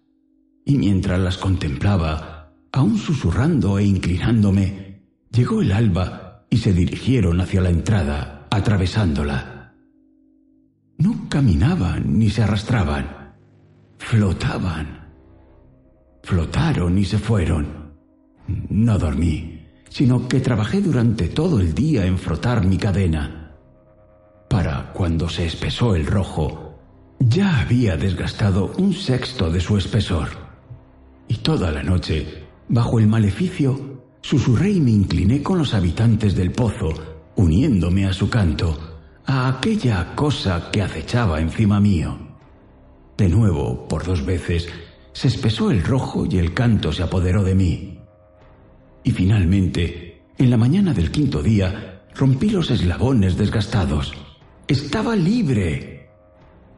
Y 0.65 0.79
mientras 0.79 1.21
las 1.21 1.37
contemplaba, 1.37 2.55
aún 2.73 2.97
susurrando 2.97 3.79
e 3.79 3.85
inclinándome, 3.85 5.03
llegó 5.31 5.61
el 5.61 5.73
alba 5.73 6.47
y 6.49 6.57
se 6.59 6.73
dirigieron 6.73 7.41
hacia 7.41 7.61
la 7.61 7.69
entrada, 7.69 8.47
atravesándola. 8.51 9.75
No 10.97 11.29
caminaban 11.29 12.19
ni 12.19 12.31
se 12.31 12.43
arrastraban, 12.43 13.35
flotaban. 13.99 15.13
Flotaron 16.23 16.97
y 16.97 17.05
se 17.05 17.19
fueron. 17.19 17.93
No 18.71 18.99
dormí, 18.99 19.67
sino 19.91 20.29
que 20.29 20.41
trabajé 20.41 20.81
durante 20.81 21.29
todo 21.29 21.61
el 21.61 21.75
día 21.75 22.07
en 22.07 22.17
frotar 22.17 22.65
mi 22.65 22.79
cadena. 22.79 23.55
Para 24.49 24.93
cuando 24.95 25.29
se 25.29 25.45
espesó 25.45 25.95
el 25.95 26.07
rojo, 26.07 26.64
ya 27.19 27.61
había 27.61 27.97
desgastado 27.97 28.73
un 28.79 28.93
sexto 28.93 29.51
de 29.51 29.61
su 29.61 29.77
espesor. 29.77 30.29
Y 31.29 31.37
toda 31.37 31.71
la 31.71 31.83
noche, 31.83 32.45
bajo 32.69 32.99
el 32.99 33.07
maleficio, 33.07 34.03
susurré 34.21 34.73
y 34.73 34.81
me 34.81 34.91
incliné 34.91 35.43
con 35.43 35.59
los 35.59 35.75
habitantes 35.75 36.35
del 36.35 36.53
pozo, 36.53 36.93
uniéndome 37.37 38.07
a 38.07 38.13
su 38.13 38.29
canto, 38.29 38.79
a 39.27 39.49
aquella 39.49 40.15
cosa 40.15 40.71
que 40.71 40.83
acechaba 40.83 41.41
encima 41.41 41.81
mío. 41.81 42.19
De 43.17 43.29
nuevo, 43.29 43.87
por 43.89 44.05
dos 44.05 44.25
veces, 44.25 44.69
se 45.13 45.29
espesó 45.29 45.71
el 45.71 45.83
rojo 45.83 46.27
y 46.29 46.39
el 46.39 46.53
canto 46.53 46.93
se 46.93 47.03
apoderó 47.03 47.45
de 47.45 47.55
mí. 47.55 47.99
Y 49.05 49.13
finalmente, 49.13 50.23
en 50.37 50.51
la 50.51 50.57
mañana 50.57 50.93
del 50.93 51.11
quinto 51.11 51.43
día, 51.43 52.03
rompí 52.15 52.51
los 52.51 52.71
eslabones 52.71 53.37
desgastados. 53.37 54.13
Estaba 54.67 55.15
libre. 55.15 55.94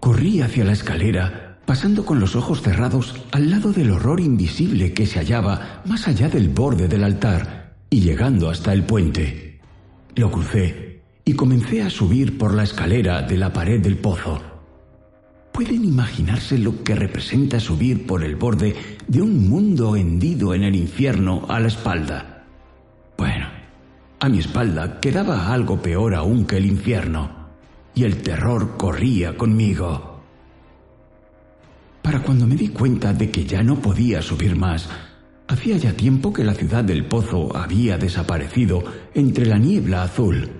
Corrí 0.06 0.40
hacia 0.40 0.62
la 0.62 0.70
escalera, 0.70 1.58
pasando 1.66 2.06
con 2.06 2.20
los 2.20 2.36
ojos 2.36 2.62
cerrados 2.62 3.12
al 3.32 3.50
lado 3.50 3.72
del 3.72 3.90
horror 3.90 4.20
invisible 4.20 4.92
que 4.92 5.04
se 5.04 5.18
hallaba 5.18 5.82
más 5.84 6.06
allá 6.06 6.28
del 6.28 6.48
borde 6.48 6.86
del 6.86 7.02
altar 7.02 7.74
y 7.90 8.02
llegando 8.02 8.48
hasta 8.48 8.72
el 8.72 8.84
puente. 8.84 9.58
Lo 10.14 10.30
crucé 10.30 11.02
y 11.24 11.32
comencé 11.32 11.82
a 11.82 11.90
subir 11.90 12.38
por 12.38 12.54
la 12.54 12.62
escalera 12.62 13.22
de 13.22 13.36
la 13.36 13.52
pared 13.52 13.80
del 13.80 13.96
pozo. 13.96 14.40
¿Pueden 15.50 15.84
imaginarse 15.84 16.56
lo 16.56 16.84
que 16.84 16.94
representa 16.94 17.58
subir 17.58 18.06
por 18.06 18.22
el 18.22 18.36
borde 18.36 18.76
de 19.08 19.22
un 19.22 19.48
mundo 19.48 19.96
hendido 19.96 20.54
en 20.54 20.62
el 20.62 20.76
infierno 20.76 21.46
a 21.48 21.58
la 21.58 21.66
espalda? 21.66 22.44
Bueno, 23.18 23.48
a 24.20 24.28
mi 24.28 24.38
espalda 24.38 25.00
quedaba 25.00 25.52
algo 25.52 25.82
peor 25.82 26.14
aún 26.14 26.46
que 26.46 26.58
el 26.58 26.66
infierno 26.66 27.35
y 27.96 28.04
el 28.04 28.22
terror 28.22 28.76
corría 28.76 29.36
conmigo. 29.36 30.20
Para 32.02 32.22
cuando 32.22 32.46
me 32.46 32.54
di 32.54 32.68
cuenta 32.68 33.12
de 33.12 33.32
que 33.32 33.44
ya 33.44 33.64
no 33.64 33.80
podía 33.80 34.22
subir 34.22 34.54
más, 34.54 34.88
Hacía 35.48 35.76
ya 35.76 35.92
tiempo 35.92 36.32
que 36.32 36.42
la 36.42 36.54
ciudad 36.54 36.82
del 36.82 37.04
pozo 37.04 37.56
había 37.56 37.98
desaparecido 37.98 38.82
entre 39.14 39.46
la 39.46 39.58
niebla 39.58 40.02
azul. 40.02 40.50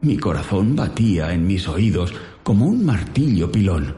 Mi 0.00 0.16
corazón 0.16 0.74
batía 0.76 1.32
en 1.34 1.46
mis 1.46 1.68
oídos 1.68 2.14
como 2.42 2.66
un 2.66 2.86
martillo 2.86 3.52
pilón. 3.52 3.94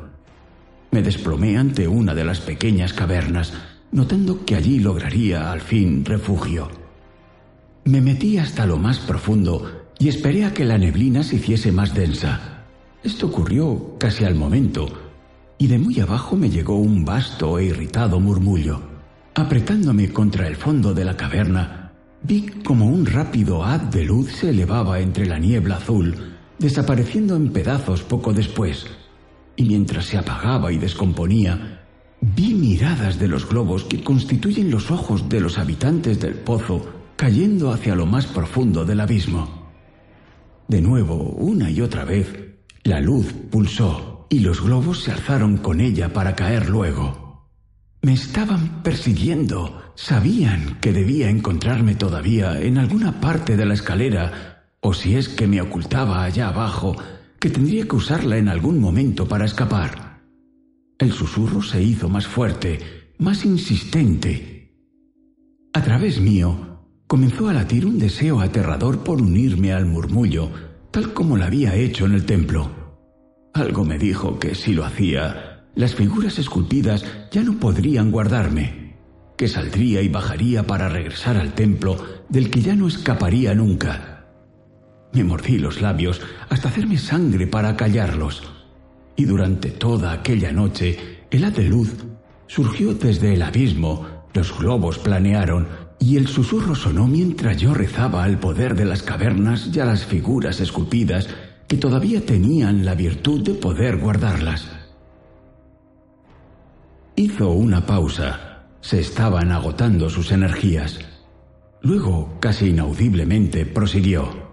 Me 0.90 1.02
desplomé 1.02 1.56
ante 1.56 1.86
una 1.86 2.12
de 2.14 2.24
las 2.24 2.40
pequeñas 2.40 2.92
cavernas, 2.92 3.52
notando 3.92 4.44
que 4.44 4.56
allí 4.56 4.80
lograría 4.80 5.52
al 5.52 5.60
fin 5.60 6.04
refugio. 6.04 6.68
Me 7.84 8.00
metí 8.00 8.38
hasta 8.38 8.66
lo 8.66 8.78
más 8.78 8.98
profundo 8.98 9.79
y 10.00 10.08
esperé 10.08 10.46
a 10.46 10.54
que 10.54 10.64
la 10.64 10.78
neblina 10.78 11.22
se 11.22 11.36
hiciese 11.36 11.70
más 11.70 11.94
densa. 11.94 12.64
Esto 13.04 13.26
ocurrió 13.26 13.96
casi 13.98 14.24
al 14.24 14.34
momento, 14.34 14.88
y 15.58 15.66
de 15.66 15.78
muy 15.78 16.00
abajo 16.00 16.36
me 16.36 16.48
llegó 16.48 16.76
un 16.76 17.04
vasto 17.04 17.58
e 17.58 17.66
irritado 17.66 18.18
murmullo. 18.18 18.80
Apretándome 19.34 20.10
contra 20.10 20.48
el 20.48 20.56
fondo 20.56 20.94
de 20.94 21.04
la 21.04 21.18
caverna, 21.18 21.92
vi 22.22 22.46
como 22.64 22.86
un 22.86 23.04
rápido 23.04 23.62
haz 23.62 23.90
de 23.90 24.04
luz 24.06 24.32
se 24.32 24.48
elevaba 24.48 25.00
entre 25.00 25.26
la 25.26 25.38
niebla 25.38 25.76
azul, 25.76 26.38
desapareciendo 26.58 27.36
en 27.36 27.52
pedazos 27.52 28.02
poco 28.02 28.32
después, 28.32 28.86
y 29.54 29.64
mientras 29.64 30.06
se 30.06 30.16
apagaba 30.16 30.72
y 30.72 30.78
descomponía, 30.78 31.82
vi 32.22 32.54
miradas 32.54 33.18
de 33.18 33.28
los 33.28 33.46
globos 33.46 33.84
que 33.84 34.02
constituyen 34.02 34.70
los 34.70 34.90
ojos 34.90 35.28
de 35.28 35.40
los 35.40 35.58
habitantes 35.58 36.20
del 36.20 36.36
pozo 36.36 36.88
cayendo 37.16 37.70
hacia 37.70 37.94
lo 37.94 38.06
más 38.06 38.26
profundo 38.26 38.86
del 38.86 39.00
abismo. 39.00 39.59
De 40.70 40.80
nuevo, 40.80 41.16
una 41.16 41.68
y 41.68 41.80
otra 41.80 42.04
vez, 42.04 42.32
la 42.84 43.00
luz 43.00 43.32
pulsó 43.50 44.28
y 44.30 44.38
los 44.38 44.62
globos 44.62 45.02
se 45.02 45.10
alzaron 45.10 45.56
con 45.56 45.80
ella 45.80 46.12
para 46.12 46.36
caer 46.36 46.68
luego. 46.68 47.50
Me 48.02 48.12
estaban 48.12 48.80
persiguiendo. 48.84 49.82
Sabían 49.96 50.78
que 50.80 50.92
debía 50.92 51.28
encontrarme 51.28 51.96
todavía 51.96 52.60
en 52.60 52.78
alguna 52.78 53.20
parte 53.20 53.56
de 53.56 53.66
la 53.66 53.74
escalera, 53.74 54.68
o 54.80 54.94
si 54.94 55.16
es 55.16 55.28
que 55.28 55.48
me 55.48 55.60
ocultaba 55.60 56.22
allá 56.22 56.46
abajo, 56.50 56.94
que 57.40 57.50
tendría 57.50 57.88
que 57.88 57.96
usarla 57.96 58.36
en 58.36 58.48
algún 58.48 58.78
momento 58.78 59.26
para 59.26 59.46
escapar. 59.46 60.20
El 61.00 61.10
susurro 61.10 61.62
se 61.62 61.82
hizo 61.82 62.08
más 62.08 62.28
fuerte, 62.28 62.78
más 63.18 63.44
insistente. 63.44 64.72
A 65.72 65.82
través 65.82 66.20
mío 66.20 66.69
comenzó 67.10 67.48
a 67.48 67.52
latir 67.52 67.86
un 67.86 67.98
deseo 67.98 68.40
aterrador 68.40 69.02
por 69.02 69.20
unirme 69.20 69.72
al 69.72 69.84
murmullo, 69.84 70.48
tal 70.92 71.12
como 71.12 71.36
lo 71.36 71.42
había 71.42 71.74
hecho 71.74 72.06
en 72.06 72.12
el 72.12 72.24
templo. 72.24 72.70
Algo 73.52 73.84
me 73.84 73.98
dijo 73.98 74.38
que 74.38 74.54
si 74.54 74.74
lo 74.74 74.84
hacía, 74.84 75.64
las 75.74 75.96
figuras 75.96 76.38
esculpidas 76.38 77.04
ya 77.32 77.42
no 77.42 77.58
podrían 77.58 78.12
guardarme, 78.12 78.94
que 79.36 79.48
saldría 79.48 80.02
y 80.02 80.08
bajaría 80.08 80.68
para 80.68 80.88
regresar 80.88 81.36
al 81.36 81.52
templo 81.52 81.96
del 82.28 82.48
que 82.48 82.60
ya 82.60 82.76
no 82.76 82.86
escaparía 82.86 83.56
nunca. 83.56 84.28
Me 85.12 85.24
mordí 85.24 85.58
los 85.58 85.80
labios 85.80 86.20
hasta 86.48 86.68
hacerme 86.68 86.96
sangre 86.96 87.48
para 87.48 87.74
callarlos, 87.76 88.40
y 89.16 89.24
durante 89.24 89.70
toda 89.70 90.12
aquella 90.12 90.52
noche 90.52 91.24
el 91.32 91.42
haz 91.44 91.56
de 91.56 91.64
luz 91.64 91.92
surgió 92.46 92.94
desde 92.94 93.34
el 93.34 93.42
abismo, 93.42 94.06
los 94.32 94.56
globos 94.56 95.00
planearon 95.00 95.89
y 96.00 96.16
el 96.16 96.26
susurro 96.26 96.74
sonó 96.74 97.06
mientras 97.06 97.58
yo 97.58 97.74
rezaba 97.74 98.24
al 98.24 98.40
poder 98.40 98.74
de 98.74 98.86
las 98.86 99.02
cavernas 99.02 99.68
y 99.72 99.80
a 99.80 99.84
las 99.84 100.06
figuras 100.06 100.58
esculpidas 100.60 101.28
que 101.68 101.76
todavía 101.76 102.24
tenían 102.24 102.84
la 102.86 102.94
virtud 102.94 103.42
de 103.42 103.54
poder 103.54 103.98
guardarlas. 103.98 104.68
Hizo 107.14 107.50
una 107.50 107.86
pausa. 107.86 108.46
Se 108.80 108.98
estaban 108.98 109.52
agotando 109.52 110.08
sus 110.08 110.32
energías. 110.32 110.98
Luego, 111.82 112.38
casi 112.40 112.70
inaudiblemente, 112.70 113.66
prosiguió. 113.66 114.48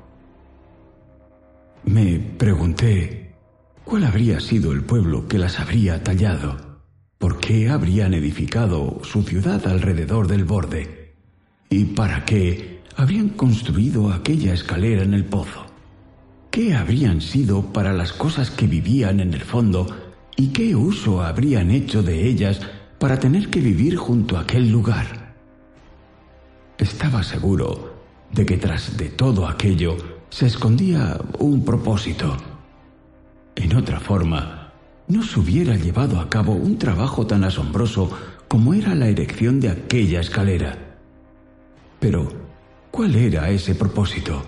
Me 1.85 2.19
pregunté 2.19 3.35
cuál 3.85 4.03
habría 4.03 4.41
sido 4.41 4.73
el 4.73 4.83
pueblo 4.83 5.29
que 5.29 5.37
las 5.37 5.61
habría 5.61 6.03
tallado, 6.03 6.81
por 7.17 7.39
qué 7.39 7.69
habrían 7.69 8.13
edificado 8.13 8.99
su 9.03 9.23
ciudad 9.23 9.65
alrededor 9.65 10.27
del 10.27 10.43
borde 10.43 11.06
y 11.69 11.85
para 11.85 12.25
qué 12.25 12.81
habrían 12.95 13.29
construido 13.29 14.11
aquella 14.11 14.53
escalera 14.53 15.03
en 15.03 15.13
el 15.13 15.25
pozo. 15.25 15.65
¿Qué 16.49 16.75
habrían 16.75 17.21
sido 17.21 17.61
para 17.73 17.93
las 17.93 18.13
cosas 18.13 18.49
que 18.49 18.67
vivían 18.67 19.19
en 19.19 19.33
el 19.33 19.41
fondo 19.41 19.87
y 20.35 20.47
qué 20.47 20.75
uso 20.75 21.21
habrían 21.21 21.69
hecho 21.69 22.01
de 22.01 22.27
ellas 22.27 22.61
para 22.97 23.19
tener 23.19 23.49
que 23.49 23.59
vivir 23.59 23.95
junto 23.95 24.37
a 24.37 24.41
aquel 24.41 24.71
lugar? 24.71 25.35
Estaba 26.77 27.21
seguro 27.21 27.95
de 28.31 28.45
que 28.45 28.57
tras 28.57 28.97
de 28.97 29.09
todo 29.09 29.47
aquello 29.47 29.97
se 30.29 30.47
escondía 30.47 31.19
un 31.39 31.63
propósito. 31.63 32.35
En 33.55 33.75
otra 33.75 33.99
forma, 33.99 34.71
no 35.07 35.23
se 35.23 35.39
hubiera 35.39 35.75
llevado 35.75 36.19
a 36.19 36.29
cabo 36.29 36.53
un 36.53 36.77
trabajo 36.77 37.25
tan 37.27 37.43
asombroso 37.43 38.11
como 38.47 38.73
era 38.73 38.95
la 38.95 39.07
erección 39.07 39.59
de 39.59 39.69
aquella 39.69 40.21
escalera. 40.21 40.86
Pero, 41.99 42.27
¿cuál 42.91 43.15
era 43.15 43.49
ese 43.49 43.75
propósito? 43.75 44.43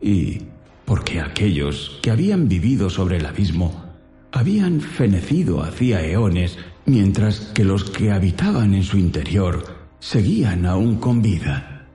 ¿Y 0.00 0.40
porque 0.84 1.20
aquellos 1.20 1.98
que 2.00 2.10
habían 2.10 2.48
vivido 2.48 2.88
sobre 2.88 3.16
el 3.16 3.26
abismo 3.26 3.86
habían 4.32 4.80
fenecido 4.80 5.62
hacía 5.62 6.04
eones, 6.04 6.58
mientras 6.84 7.40
que 7.40 7.64
los 7.64 7.84
que 7.84 8.12
habitaban 8.12 8.74
en 8.74 8.82
su 8.82 8.98
interior 8.98 9.64
seguían 9.98 10.66
aún 10.66 10.96
con 10.96 11.22
vida. 11.22 11.86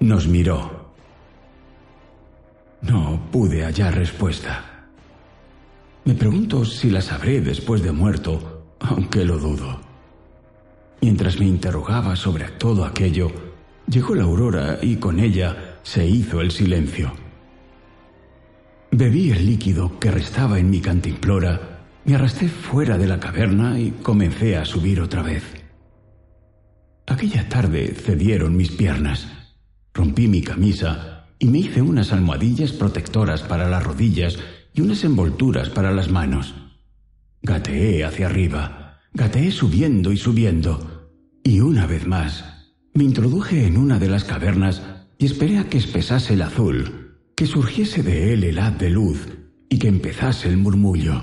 Nos 0.00 0.28
miró. 0.28 0.92
No 2.82 3.28
pude 3.32 3.64
hallar 3.64 3.94
respuesta. 3.96 4.88
Me 6.04 6.14
pregunto 6.14 6.64
si 6.64 6.90
la 6.90 7.00
sabré 7.00 7.40
después 7.40 7.82
de 7.82 7.92
muerto, 7.92 8.76
aunque 8.78 9.24
lo 9.24 9.38
dudo. 9.38 9.87
Mientras 11.00 11.38
me 11.38 11.46
interrogaba 11.46 12.16
sobre 12.16 12.48
todo 12.48 12.84
aquello, 12.84 13.30
llegó 13.88 14.14
la 14.14 14.24
aurora 14.24 14.78
y 14.82 14.96
con 14.96 15.20
ella 15.20 15.78
se 15.82 16.06
hizo 16.06 16.40
el 16.40 16.50
silencio. 16.50 17.12
Bebí 18.90 19.30
el 19.30 19.46
líquido 19.46 19.98
que 20.00 20.10
restaba 20.10 20.58
en 20.58 20.70
mi 20.70 20.80
cantimplora, 20.80 21.84
me 22.04 22.14
arrastré 22.14 22.48
fuera 22.48 22.96
de 22.98 23.06
la 23.06 23.20
caverna 23.20 23.78
y 23.78 23.90
comencé 24.02 24.56
a 24.56 24.64
subir 24.64 25.00
otra 25.00 25.22
vez. 25.22 25.44
Aquella 27.06 27.48
tarde 27.48 27.94
cedieron 27.94 28.56
mis 28.56 28.70
piernas. 28.70 29.28
Rompí 29.94 30.26
mi 30.28 30.42
camisa 30.42 31.26
y 31.38 31.46
me 31.46 31.58
hice 31.58 31.80
unas 31.80 32.12
almohadillas 32.12 32.72
protectoras 32.72 33.42
para 33.42 33.68
las 33.68 33.82
rodillas 33.84 34.38
y 34.74 34.80
unas 34.80 35.04
envolturas 35.04 35.70
para 35.70 35.92
las 35.92 36.10
manos. 36.10 36.54
Gateé 37.42 38.04
hacia 38.04 38.26
arriba, 38.26 38.77
gateé 39.12 39.50
subiendo 39.50 40.12
y 40.12 40.16
subiendo, 40.16 41.10
y 41.42 41.60
una 41.60 41.86
vez 41.86 42.06
más 42.06 42.58
me 42.94 43.04
introduje 43.04 43.66
en 43.66 43.76
una 43.76 43.98
de 43.98 44.08
las 44.08 44.24
cavernas 44.24 44.82
y 45.18 45.26
esperé 45.26 45.58
a 45.58 45.68
que 45.68 45.78
espesase 45.78 46.34
el 46.34 46.42
azul, 46.42 47.20
que 47.36 47.46
surgiese 47.46 48.02
de 48.02 48.32
él 48.32 48.44
el 48.44 48.58
haz 48.58 48.78
de 48.78 48.90
luz 48.90 49.28
y 49.68 49.78
que 49.78 49.88
empezase 49.88 50.48
el 50.48 50.56
murmullo. 50.56 51.22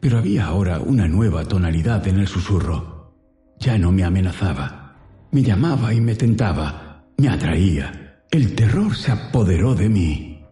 Pero 0.00 0.18
había 0.18 0.46
ahora 0.46 0.80
una 0.80 1.08
nueva 1.08 1.44
tonalidad 1.44 2.06
en 2.08 2.18
el 2.18 2.26
susurro. 2.26 3.14
Ya 3.60 3.78
no 3.78 3.92
me 3.92 4.02
amenazaba, 4.02 4.96
me 5.30 5.42
llamaba 5.42 5.94
y 5.94 6.00
me 6.00 6.14
tentaba, 6.14 7.04
me 7.18 7.28
atraía. 7.28 8.24
El 8.30 8.54
terror 8.54 8.96
se 8.96 9.12
apoderó 9.12 9.74
de 9.74 9.88
mí. 9.88 10.44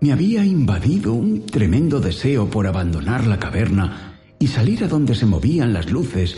Me 0.00 0.12
había 0.12 0.44
invadido 0.44 1.14
un 1.14 1.46
tremendo 1.46 2.00
deseo 2.00 2.50
por 2.50 2.66
abandonar 2.66 3.26
la 3.26 3.38
caverna 3.38 4.13
y 4.38 4.48
salir 4.48 4.84
a 4.84 4.88
donde 4.88 5.14
se 5.14 5.26
movían 5.26 5.72
las 5.72 5.90
luces, 5.90 6.36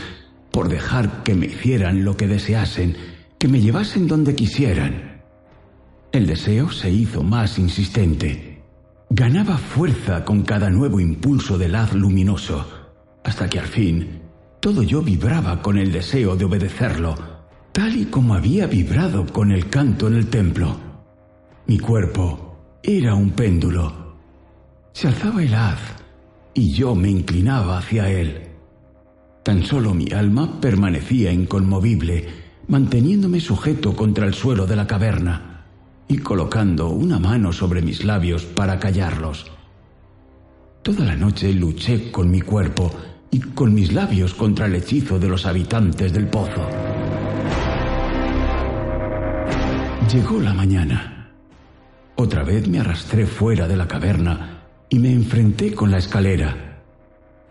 por 0.51 0.69
dejar 0.69 1.23
que 1.23 1.35
me 1.35 1.47
hicieran 1.47 2.03
lo 2.03 2.17
que 2.17 2.27
deseasen 2.27 2.95
que 3.37 3.47
me 3.47 3.61
llevasen 3.61 4.07
donde 4.07 4.35
quisieran. 4.35 5.21
El 6.11 6.25
deseo 6.25 6.71
se 6.71 6.89
hizo 6.89 7.21
más 7.21 7.59
insistente. 7.59 8.63
Ganaba 9.09 9.57
fuerza 9.57 10.25
con 10.25 10.41
cada 10.41 10.69
nuevo 10.69 10.99
impulso 10.99 11.57
del 11.57 11.75
haz 11.75 11.93
luminoso, 11.93 12.67
hasta 13.23 13.49
que 13.49 13.59
al 13.59 13.67
fin 13.67 14.21
todo 14.59 14.81
yo 14.81 15.01
vibraba 15.01 15.61
con 15.61 15.77
el 15.77 15.91
deseo 15.91 16.35
de 16.35 16.45
obedecerlo, 16.45 17.15
tal 17.71 17.95
y 17.95 18.05
como 18.05 18.33
había 18.33 18.65
vibrado 18.65 19.25
con 19.27 19.51
el 19.51 19.69
canto 19.69 20.07
en 20.07 20.15
el 20.15 20.27
templo. 20.27 20.75
Mi 21.67 21.77
cuerpo 21.77 22.79
era 22.81 23.13
un 23.13 23.31
péndulo. 23.31 24.17
Se 24.93 25.07
alzaba 25.07 25.43
el 25.43 25.53
haz 25.53 25.79
y 26.57 26.71
yo 26.71 26.95
me 26.95 27.11
inclinaba 27.11 27.77
hacia 27.77 28.09
él. 28.09 28.47
Tan 29.43 29.63
solo 29.63 29.93
mi 29.93 30.11
alma 30.11 30.59
permanecía 30.59 31.31
inconmovible, 31.31 32.27
manteniéndome 32.67 33.39
sujeto 33.39 33.95
contra 33.95 34.25
el 34.25 34.33
suelo 34.33 34.65
de 34.65 34.75
la 34.75 34.87
caverna 34.87 35.65
y 36.07 36.17
colocando 36.17 36.89
una 36.89 37.19
mano 37.19 37.53
sobre 37.53 37.83
mis 37.83 38.03
labios 38.03 38.43
para 38.45 38.79
callarlos. 38.79 39.51
Toda 40.81 41.05
la 41.05 41.15
noche 41.15 41.53
luché 41.53 42.11
con 42.11 42.31
mi 42.31 42.41
cuerpo 42.41 42.91
y 43.29 43.39
con 43.39 43.75
mis 43.75 43.93
labios 43.93 44.33
contra 44.33 44.65
el 44.65 44.75
hechizo 44.75 45.19
de 45.19 45.29
los 45.29 45.45
habitantes 45.45 46.11
del 46.11 46.25
pozo. 46.25 46.67
Llegó 50.11 50.41
la 50.41 50.53
mañana. 50.55 51.33
Otra 52.15 52.43
vez 52.43 52.67
me 52.67 52.79
arrastré 52.79 53.27
fuera 53.27 53.67
de 53.67 53.77
la 53.77 53.87
caverna 53.87 54.56
y 54.89 54.99
me 54.99 55.11
enfrenté 55.11 55.73
con 55.73 55.91
la 55.91 55.97
escalera. 55.97 56.81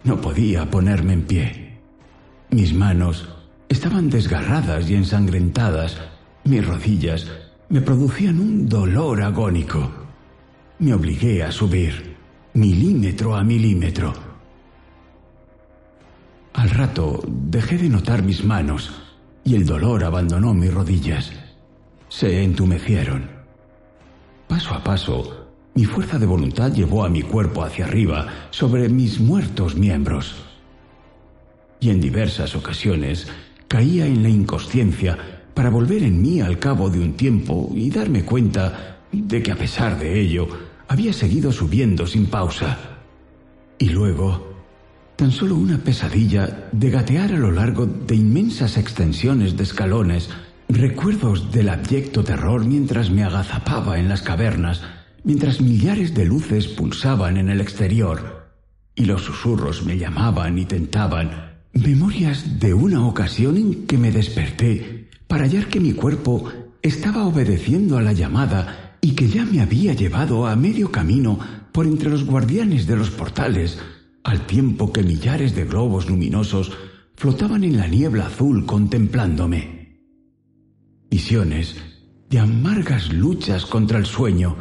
No 0.05 0.21
podía 0.21 0.71
ponerme 0.71 1.13
en 1.13 1.23
pie. 1.23 1.79
Mis 2.51 2.73
manos 2.73 3.29
estaban 3.69 4.09
desgarradas 4.09 4.89
y 4.89 4.95
ensangrentadas. 4.95 6.01
Mis 6.45 6.67
rodillas 6.67 7.27
me 7.69 7.81
producían 7.81 8.41
un 8.41 8.69
dolor 8.69 9.23
agónico. 9.23 9.91
Me 10.79 10.95
obligué 10.95 11.43
a 11.43 11.51
subir, 11.51 12.17
milímetro 12.55 13.35
a 13.35 13.43
milímetro. 13.43 14.15
Al 16.55 16.71
rato 16.71 17.23
dejé 17.27 17.77
de 17.77 17.89
notar 17.89 18.23
mis 18.23 18.45
manos 18.45 18.91
y 19.45 19.57
el 19.57 19.67
dolor 19.67 20.05
abandonó 20.05 20.55
mis 20.55 20.73
rodillas. 20.73 21.33
Se 22.09 22.43
entumecieron. 22.43 23.29
Paso 24.49 24.75
a 24.75 24.83
paso, 24.83 25.36
mi 25.77 25.85
fuerza 25.85 26.19
de 26.19 26.25
voluntad 26.25 26.73
llevó 26.73 27.05
a 27.05 27.11
mi 27.11 27.21
cuerpo 27.21 27.63
hacia 27.63 27.85
arriba 27.85 28.49
sobre 28.51 28.89
mis 28.89 29.21
muertos 29.21 29.77
miembros. 29.77 30.35
Y 31.81 31.91
en 31.91 32.01
diversas 32.01 32.57
ocasiones 32.57 33.29
caía 33.69 34.07
en 34.07 34.23
la 34.23 34.31
inconsciencia 34.31 35.19
para 35.53 35.69
volver 35.69 36.03
en 36.03 36.23
mí 36.23 36.41
al 36.41 36.59
cabo 36.59 36.89
de 36.89 37.01
un 37.01 37.13
tiempo 37.13 37.71
y 37.75 37.91
darme 37.91 38.25
cuenta 38.25 39.01
de 39.13 39.43
que 39.43 39.53
a 39.53 39.57
pesar 39.57 39.99
de 39.99 40.19
ello 40.19 40.49
había 40.89 41.13
seguido 41.13 41.53
subiendo 41.53 42.07
sin 42.07 42.25
pausa. 42.25 42.79
Y 43.79 43.91
luego, 43.91 44.55
tan 45.17 45.31
solo 45.31 45.57
una 45.57 45.77
pesadilla 45.77 46.71
de 46.73 46.91
gatear 46.91 47.33
a 47.33 47.39
lo 47.39 47.53
largo 47.53 47.85
de 47.85 48.15
inmensas 48.15 48.79
extensiones 48.79 49.59
de 49.59 49.65
escalones, 49.65 50.31
recuerdos 50.71 51.53
del 51.53 51.69
abyecto 51.69 52.25
terror 52.25 52.65
mientras 52.65 53.11
me 53.11 53.25
agazapaba 53.25 53.99
en 53.99 54.09
las 54.09 54.23
cavernas, 54.23 54.83
mientras 55.27 55.61
millares 55.61 56.15
de 56.15 56.25
luces 56.25 56.69
pulsaban 56.69 57.37
en 57.37 57.51
el 57.51 57.61
exterior, 57.61 58.47
y 58.95 59.07
los 59.07 59.23
susurros 59.23 59.85
me 59.85 59.99
llamaban 59.99 60.57
y 60.57 60.67
tentaban, 60.67 61.59
memorias 61.75 62.61
de 62.61 62.73
una 62.73 63.05
ocasión 63.05 63.57
en 63.57 63.87
que 63.87 63.99
me 63.99 64.13
desperté 64.13 65.11
para 65.27 65.43
hallar 65.43 65.67
que 65.67 65.81
mi 65.81 65.93
cuerpo 65.93 66.49
estaba 66.81 67.27
obedeciendo 67.27 67.99
a 67.99 68.03
la 68.03 68.13
llamada 68.13 68.99
y 69.01 69.17
que 69.17 69.27
ya 69.27 69.45
me 69.45 69.61
había 69.61 69.95
llevado 69.95 70.47
a 70.47 70.55
medio 70.55 70.93
camino 70.93 71.41
por 71.73 71.87
entre 71.87 72.09
los 72.09 72.25
guardianes 72.25 72.87
de 72.87 72.95
los 72.95 73.11
portales, 73.11 73.81
al 74.23 74.47
tiempo 74.47 74.93
que 74.93 75.03
millares 75.03 75.57
de 75.57 75.65
globos 75.65 76.09
luminosos 76.09 76.71
flotaban 77.17 77.65
en 77.65 77.77
la 77.77 77.89
niebla 77.89 78.27
azul 78.27 78.65
contemplándome. 78.65 80.05
Visiones 81.11 81.75
de 82.31 82.39
amargas 82.39 83.13
luchas 83.13 83.67
contra 83.67 83.99
el 83.99 84.07
sueño 84.07 84.57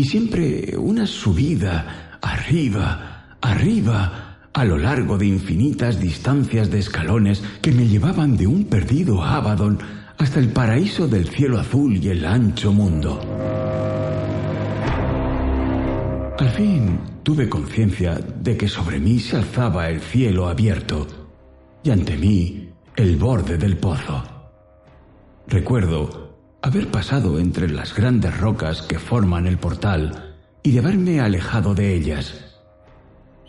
y 0.00 0.04
siempre 0.06 0.78
una 0.78 1.06
subida 1.06 2.16
arriba, 2.22 3.36
arriba, 3.42 4.38
a 4.50 4.64
lo 4.64 4.78
largo 4.78 5.18
de 5.18 5.26
infinitas 5.26 6.00
distancias 6.00 6.70
de 6.70 6.78
escalones 6.78 7.42
que 7.60 7.70
me 7.70 7.86
llevaban 7.86 8.34
de 8.38 8.46
un 8.46 8.64
perdido 8.64 9.22
Abaddon 9.22 9.78
hasta 10.16 10.40
el 10.40 10.48
paraíso 10.48 11.06
del 11.06 11.28
cielo 11.28 11.60
azul 11.60 11.98
y 11.98 12.08
el 12.08 12.24
ancho 12.24 12.72
mundo. 12.72 13.20
Al 16.38 16.48
fin 16.48 16.98
tuve 17.22 17.50
conciencia 17.50 18.14
de 18.14 18.56
que 18.56 18.68
sobre 18.68 18.98
mí 18.98 19.20
se 19.20 19.36
alzaba 19.36 19.90
el 19.90 20.00
cielo 20.00 20.48
abierto 20.48 21.06
y 21.84 21.90
ante 21.90 22.16
mí 22.16 22.70
el 22.96 23.18
borde 23.18 23.58
del 23.58 23.76
pozo. 23.76 24.24
Recuerdo 25.46 26.29
haber 26.62 26.88
pasado 26.88 27.38
entre 27.38 27.68
las 27.68 27.94
grandes 27.94 28.38
rocas 28.38 28.82
que 28.82 28.98
forman 28.98 29.46
el 29.46 29.58
portal 29.58 30.36
y 30.62 30.72
de 30.72 30.78
haberme 30.80 31.20
alejado 31.20 31.74
de 31.74 31.94
ellas. 31.94 32.34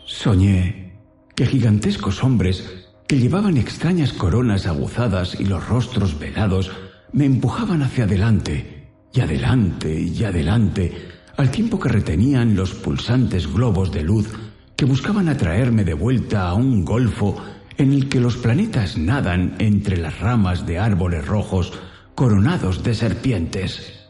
Soñé 0.06 0.98
que 1.34 1.46
gigantescos 1.46 2.22
hombres 2.22 2.86
que 3.06 3.18
llevaban 3.18 3.56
extrañas 3.56 4.12
coronas 4.12 4.66
aguzadas 4.66 5.38
y 5.38 5.44
los 5.44 5.66
rostros 5.68 6.18
velados 6.18 6.70
me 7.12 7.26
empujaban 7.26 7.82
hacia 7.82 8.04
adelante 8.04 8.88
y 9.12 9.20
adelante 9.20 10.00
y 10.00 10.24
adelante 10.24 11.08
al 11.36 11.50
tiempo 11.50 11.78
que 11.78 11.90
retenían 11.90 12.56
los 12.56 12.72
pulsantes 12.72 13.52
globos 13.52 13.92
de 13.92 14.02
luz 14.02 14.30
que 14.76 14.84
buscaban 14.86 15.28
atraerme 15.28 15.84
de 15.84 15.94
vuelta 15.94 16.48
a 16.48 16.54
un 16.54 16.84
golfo 16.84 17.36
en 17.76 17.92
el 17.92 18.08
que 18.08 18.20
los 18.20 18.36
planetas 18.36 18.96
nadan 18.96 19.56
entre 19.58 19.96
las 19.96 20.18
ramas 20.20 20.66
de 20.66 20.78
árboles 20.78 21.26
rojos 21.26 21.72
coronados 22.14 22.82
de 22.82 22.94
serpientes. 22.94 24.08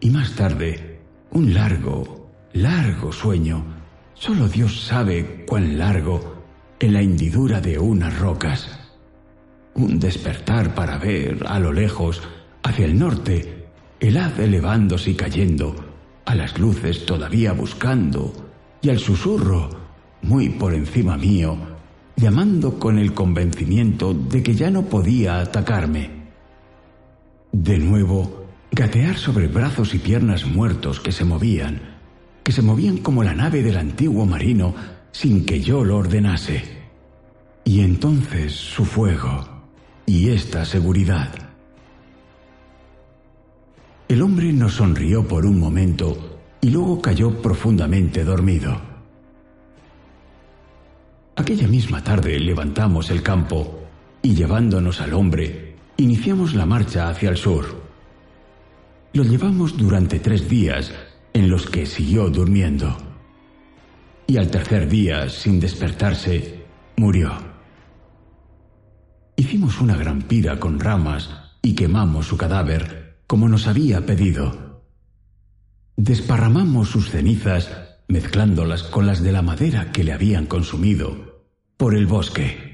Y 0.00 0.10
más 0.10 0.34
tarde, 0.34 1.00
un 1.30 1.54
largo, 1.54 2.30
largo 2.52 3.12
sueño, 3.12 3.64
solo 4.14 4.48
Dios 4.48 4.82
sabe 4.82 5.44
cuán 5.46 5.78
largo, 5.78 6.40
en 6.80 6.94
la 6.94 7.02
hendidura 7.02 7.60
de 7.60 7.78
unas 7.78 8.18
rocas. 8.18 8.78
Un 9.74 9.98
despertar 10.00 10.74
para 10.74 10.98
ver, 10.98 11.44
a 11.46 11.58
lo 11.58 11.72
lejos, 11.72 12.22
hacia 12.62 12.86
el 12.86 12.98
norte, 12.98 13.68
el 14.00 14.16
haz 14.16 14.38
elevándose 14.38 15.10
y 15.10 15.14
cayendo, 15.14 15.76
a 16.24 16.34
las 16.34 16.58
luces 16.58 17.04
todavía 17.04 17.52
buscando, 17.52 18.32
y 18.80 18.88
al 18.88 18.98
susurro, 18.98 19.68
muy 20.22 20.48
por 20.48 20.74
encima 20.74 21.16
mío, 21.16 21.56
llamando 22.16 22.78
con 22.78 22.98
el 22.98 23.12
convencimiento 23.12 24.14
de 24.14 24.42
que 24.42 24.54
ya 24.54 24.70
no 24.70 24.82
podía 24.86 25.40
atacarme. 25.40 26.19
De 27.52 27.78
nuevo, 27.78 28.46
gatear 28.70 29.16
sobre 29.16 29.48
brazos 29.48 29.94
y 29.94 29.98
piernas 29.98 30.46
muertos 30.46 31.00
que 31.00 31.12
se 31.12 31.24
movían, 31.24 31.80
que 32.44 32.52
se 32.52 32.62
movían 32.62 32.98
como 32.98 33.24
la 33.24 33.34
nave 33.34 33.62
del 33.62 33.76
antiguo 33.76 34.26
marino 34.26 34.74
sin 35.12 35.44
que 35.44 35.60
yo 35.60 35.84
lo 35.84 35.98
ordenase. 35.98 36.62
Y 37.64 37.80
entonces 37.80 38.52
su 38.52 38.84
fuego 38.84 39.60
y 40.06 40.30
esta 40.30 40.64
seguridad. 40.64 41.28
El 44.08 44.22
hombre 44.22 44.52
nos 44.52 44.74
sonrió 44.74 45.26
por 45.26 45.46
un 45.46 45.60
momento 45.60 46.40
y 46.60 46.70
luego 46.70 47.00
cayó 47.00 47.40
profundamente 47.40 48.24
dormido. 48.24 48.80
Aquella 51.36 51.68
misma 51.68 52.02
tarde 52.02 52.38
levantamos 52.38 53.10
el 53.10 53.22
campo 53.22 53.80
y 54.20 54.34
llevándonos 54.34 55.00
al 55.00 55.14
hombre, 55.14 55.69
iniciamos 56.00 56.54
la 56.54 56.64
marcha 56.64 57.08
hacia 57.08 57.28
el 57.28 57.36
sur. 57.36 57.82
Lo 59.12 59.22
llevamos 59.22 59.76
durante 59.76 60.18
tres 60.18 60.48
días 60.48 60.92
en 61.34 61.50
los 61.50 61.66
que 61.66 61.84
siguió 61.84 62.30
durmiendo. 62.30 62.96
Y 64.26 64.38
al 64.38 64.50
tercer 64.50 64.88
día, 64.88 65.28
sin 65.28 65.60
despertarse, 65.60 66.64
murió. 66.96 67.32
Hicimos 69.36 69.80
una 69.80 69.96
gran 69.96 70.22
pira 70.22 70.58
con 70.58 70.80
ramas 70.80 71.28
y 71.62 71.74
quemamos 71.74 72.26
su 72.26 72.36
cadáver 72.36 73.18
como 73.26 73.48
nos 73.48 73.66
había 73.66 74.06
pedido. 74.06 74.82
Desparramamos 75.96 76.88
sus 76.88 77.10
cenizas, 77.10 77.70
mezclándolas 78.08 78.82
con 78.82 79.06
las 79.06 79.22
de 79.22 79.32
la 79.32 79.42
madera 79.42 79.92
que 79.92 80.02
le 80.02 80.12
habían 80.12 80.46
consumido, 80.46 81.44
por 81.76 81.94
el 81.94 82.06
bosque. 82.06 82.69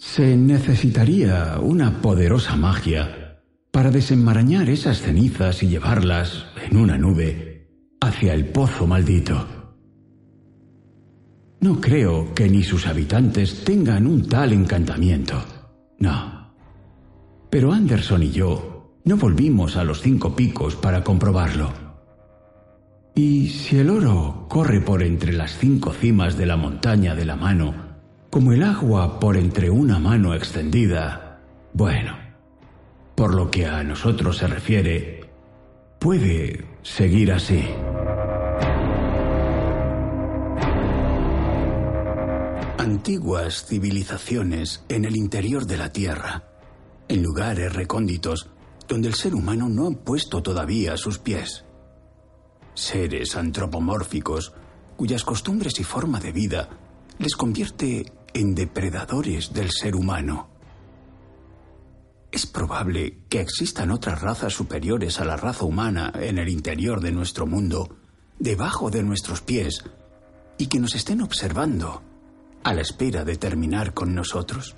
Se 0.00 0.34
necesitaría 0.34 1.58
una 1.60 2.00
poderosa 2.00 2.56
magia 2.56 3.42
para 3.70 3.90
desenmarañar 3.90 4.70
esas 4.70 5.02
cenizas 5.02 5.62
y 5.62 5.68
llevarlas 5.68 6.46
en 6.66 6.78
una 6.78 6.96
nube 6.96 7.68
hacia 8.00 8.32
el 8.32 8.46
pozo 8.46 8.86
maldito. 8.86 9.46
No 11.60 11.82
creo 11.82 12.34
que 12.34 12.48
ni 12.48 12.62
sus 12.62 12.86
habitantes 12.86 13.62
tengan 13.62 14.06
un 14.06 14.26
tal 14.26 14.54
encantamiento. 14.54 15.44
No. 15.98 16.54
Pero 17.50 17.70
Anderson 17.70 18.22
y 18.22 18.30
yo 18.30 18.96
no 19.04 19.18
volvimos 19.18 19.76
a 19.76 19.84
los 19.84 20.00
cinco 20.00 20.34
picos 20.34 20.76
para 20.76 21.04
comprobarlo. 21.04 21.74
Y 23.14 23.50
si 23.50 23.76
el 23.76 23.90
oro 23.90 24.46
corre 24.48 24.80
por 24.80 25.02
entre 25.02 25.34
las 25.34 25.58
cinco 25.58 25.92
cimas 25.92 26.38
de 26.38 26.46
la 26.46 26.56
montaña 26.56 27.14
de 27.14 27.26
la 27.26 27.36
mano, 27.36 27.79
como 28.30 28.52
el 28.52 28.62
agua 28.62 29.18
por 29.18 29.36
entre 29.36 29.70
una 29.70 29.98
mano 29.98 30.34
extendida, 30.34 31.40
bueno, 31.72 32.16
por 33.16 33.34
lo 33.34 33.50
que 33.50 33.66
a 33.66 33.82
nosotros 33.82 34.38
se 34.38 34.46
refiere, 34.46 35.28
puede 35.98 36.64
seguir 36.82 37.32
así. 37.32 37.64
Antiguas 42.78 43.66
civilizaciones 43.66 44.84
en 44.88 45.04
el 45.04 45.16
interior 45.16 45.66
de 45.66 45.76
la 45.76 45.92
Tierra, 45.92 46.44
en 47.08 47.22
lugares 47.22 47.74
recónditos 47.74 48.48
donde 48.86 49.08
el 49.08 49.14
ser 49.14 49.34
humano 49.34 49.68
no 49.68 49.88
ha 49.88 49.90
puesto 49.90 50.40
todavía 50.40 50.96
sus 50.96 51.18
pies. 51.18 51.64
Seres 52.74 53.34
antropomórficos 53.36 54.52
cuyas 54.96 55.24
costumbres 55.24 55.80
y 55.80 55.84
forma 55.84 56.20
de 56.20 56.32
vida 56.32 56.68
les 57.20 57.36
convierte 57.36 58.06
en 58.34 58.54
depredadores 58.54 59.52
del 59.52 59.70
ser 59.70 59.96
humano. 59.96 60.48
Es 62.32 62.46
probable 62.46 63.18
que 63.28 63.40
existan 63.40 63.90
otras 63.90 64.20
razas 64.20 64.52
superiores 64.52 65.20
a 65.20 65.24
la 65.24 65.36
raza 65.36 65.64
humana 65.64 66.12
en 66.14 66.38
el 66.38 66.48
interior 66.48 67.00
de 67.00 67.10
nuestro 67.10 67.46
mundo, 67.46 67.96
debajo 68.38 68.90
de 68.90 69.02
nuestros 69.02 69.40
pies, 69.40 69.84
y 70.56 70.66
que 70.66 70.78
nos 70.78 70.94
estén 70.94 71.22
observando 71.22 72.02
a 72.62 72.74
la 72.74 72.82
espera 72.82 73.24
de 73.24 73.36
terminar 73.36 73.94
con 73.94 74.14
nosotros. 74.14 74.76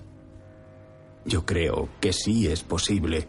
Yo 1.25 1.45
creo 1.45 1.89
que 2.01 2.13
sí 2.13 2.47
es 2.47 2.63
posible 2.63 3.29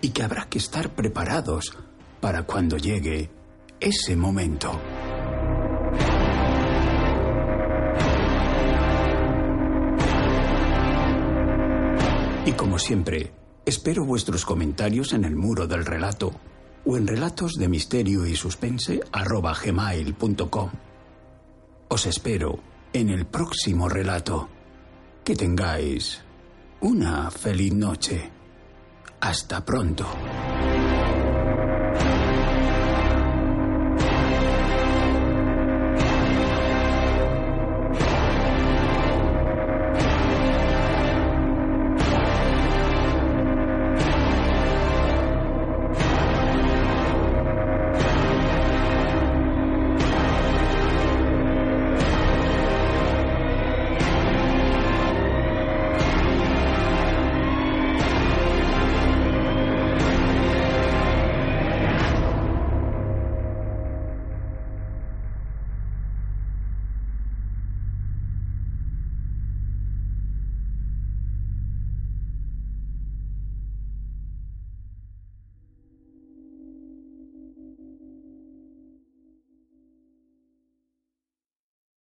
y 0.00 0.10
que 0.10 0.22
habrá 0.22 0.48
que 0.48 0.58
estar 0.58 0.94
preparados 0.94 1.76
para 2.20 2.44
cuando 2.44 2.76
llegue 2.76 3.30
ese 3.80 4.16
momento. 4.16 4.80
Siempre, 12.78 13.32
espero 13.66 14.04
vuestros 14.04 14.44
comentarios 14.44 15.12
en 15.12 15.24
el 15.24 15.36
muro 15.36 15.66
del 15.66 15.84
relato 15.84 16.32
o 16.84 16.96
en 16.96 17.06
relatos 17.06 17.54
de 17.54 17.68
misterio 17.68 18.26
y 18.26 18.34
suspense 18.34 19.00
gmail.com. 19.12 20.70
Os 21.88 22.06
espero 22.06 22.60
en 22.92 23.10
el 23.10 23.26
próximo 23.26 23.88
relato. 23.88 24.48
Que 25.24 25.36
tengáis 25.36 26.22
una 26.80 27.30
feliz 27.30 27.74
noche. 27.74 28.30
Hasta 29.20 29.64
pronto. 29.64 30.06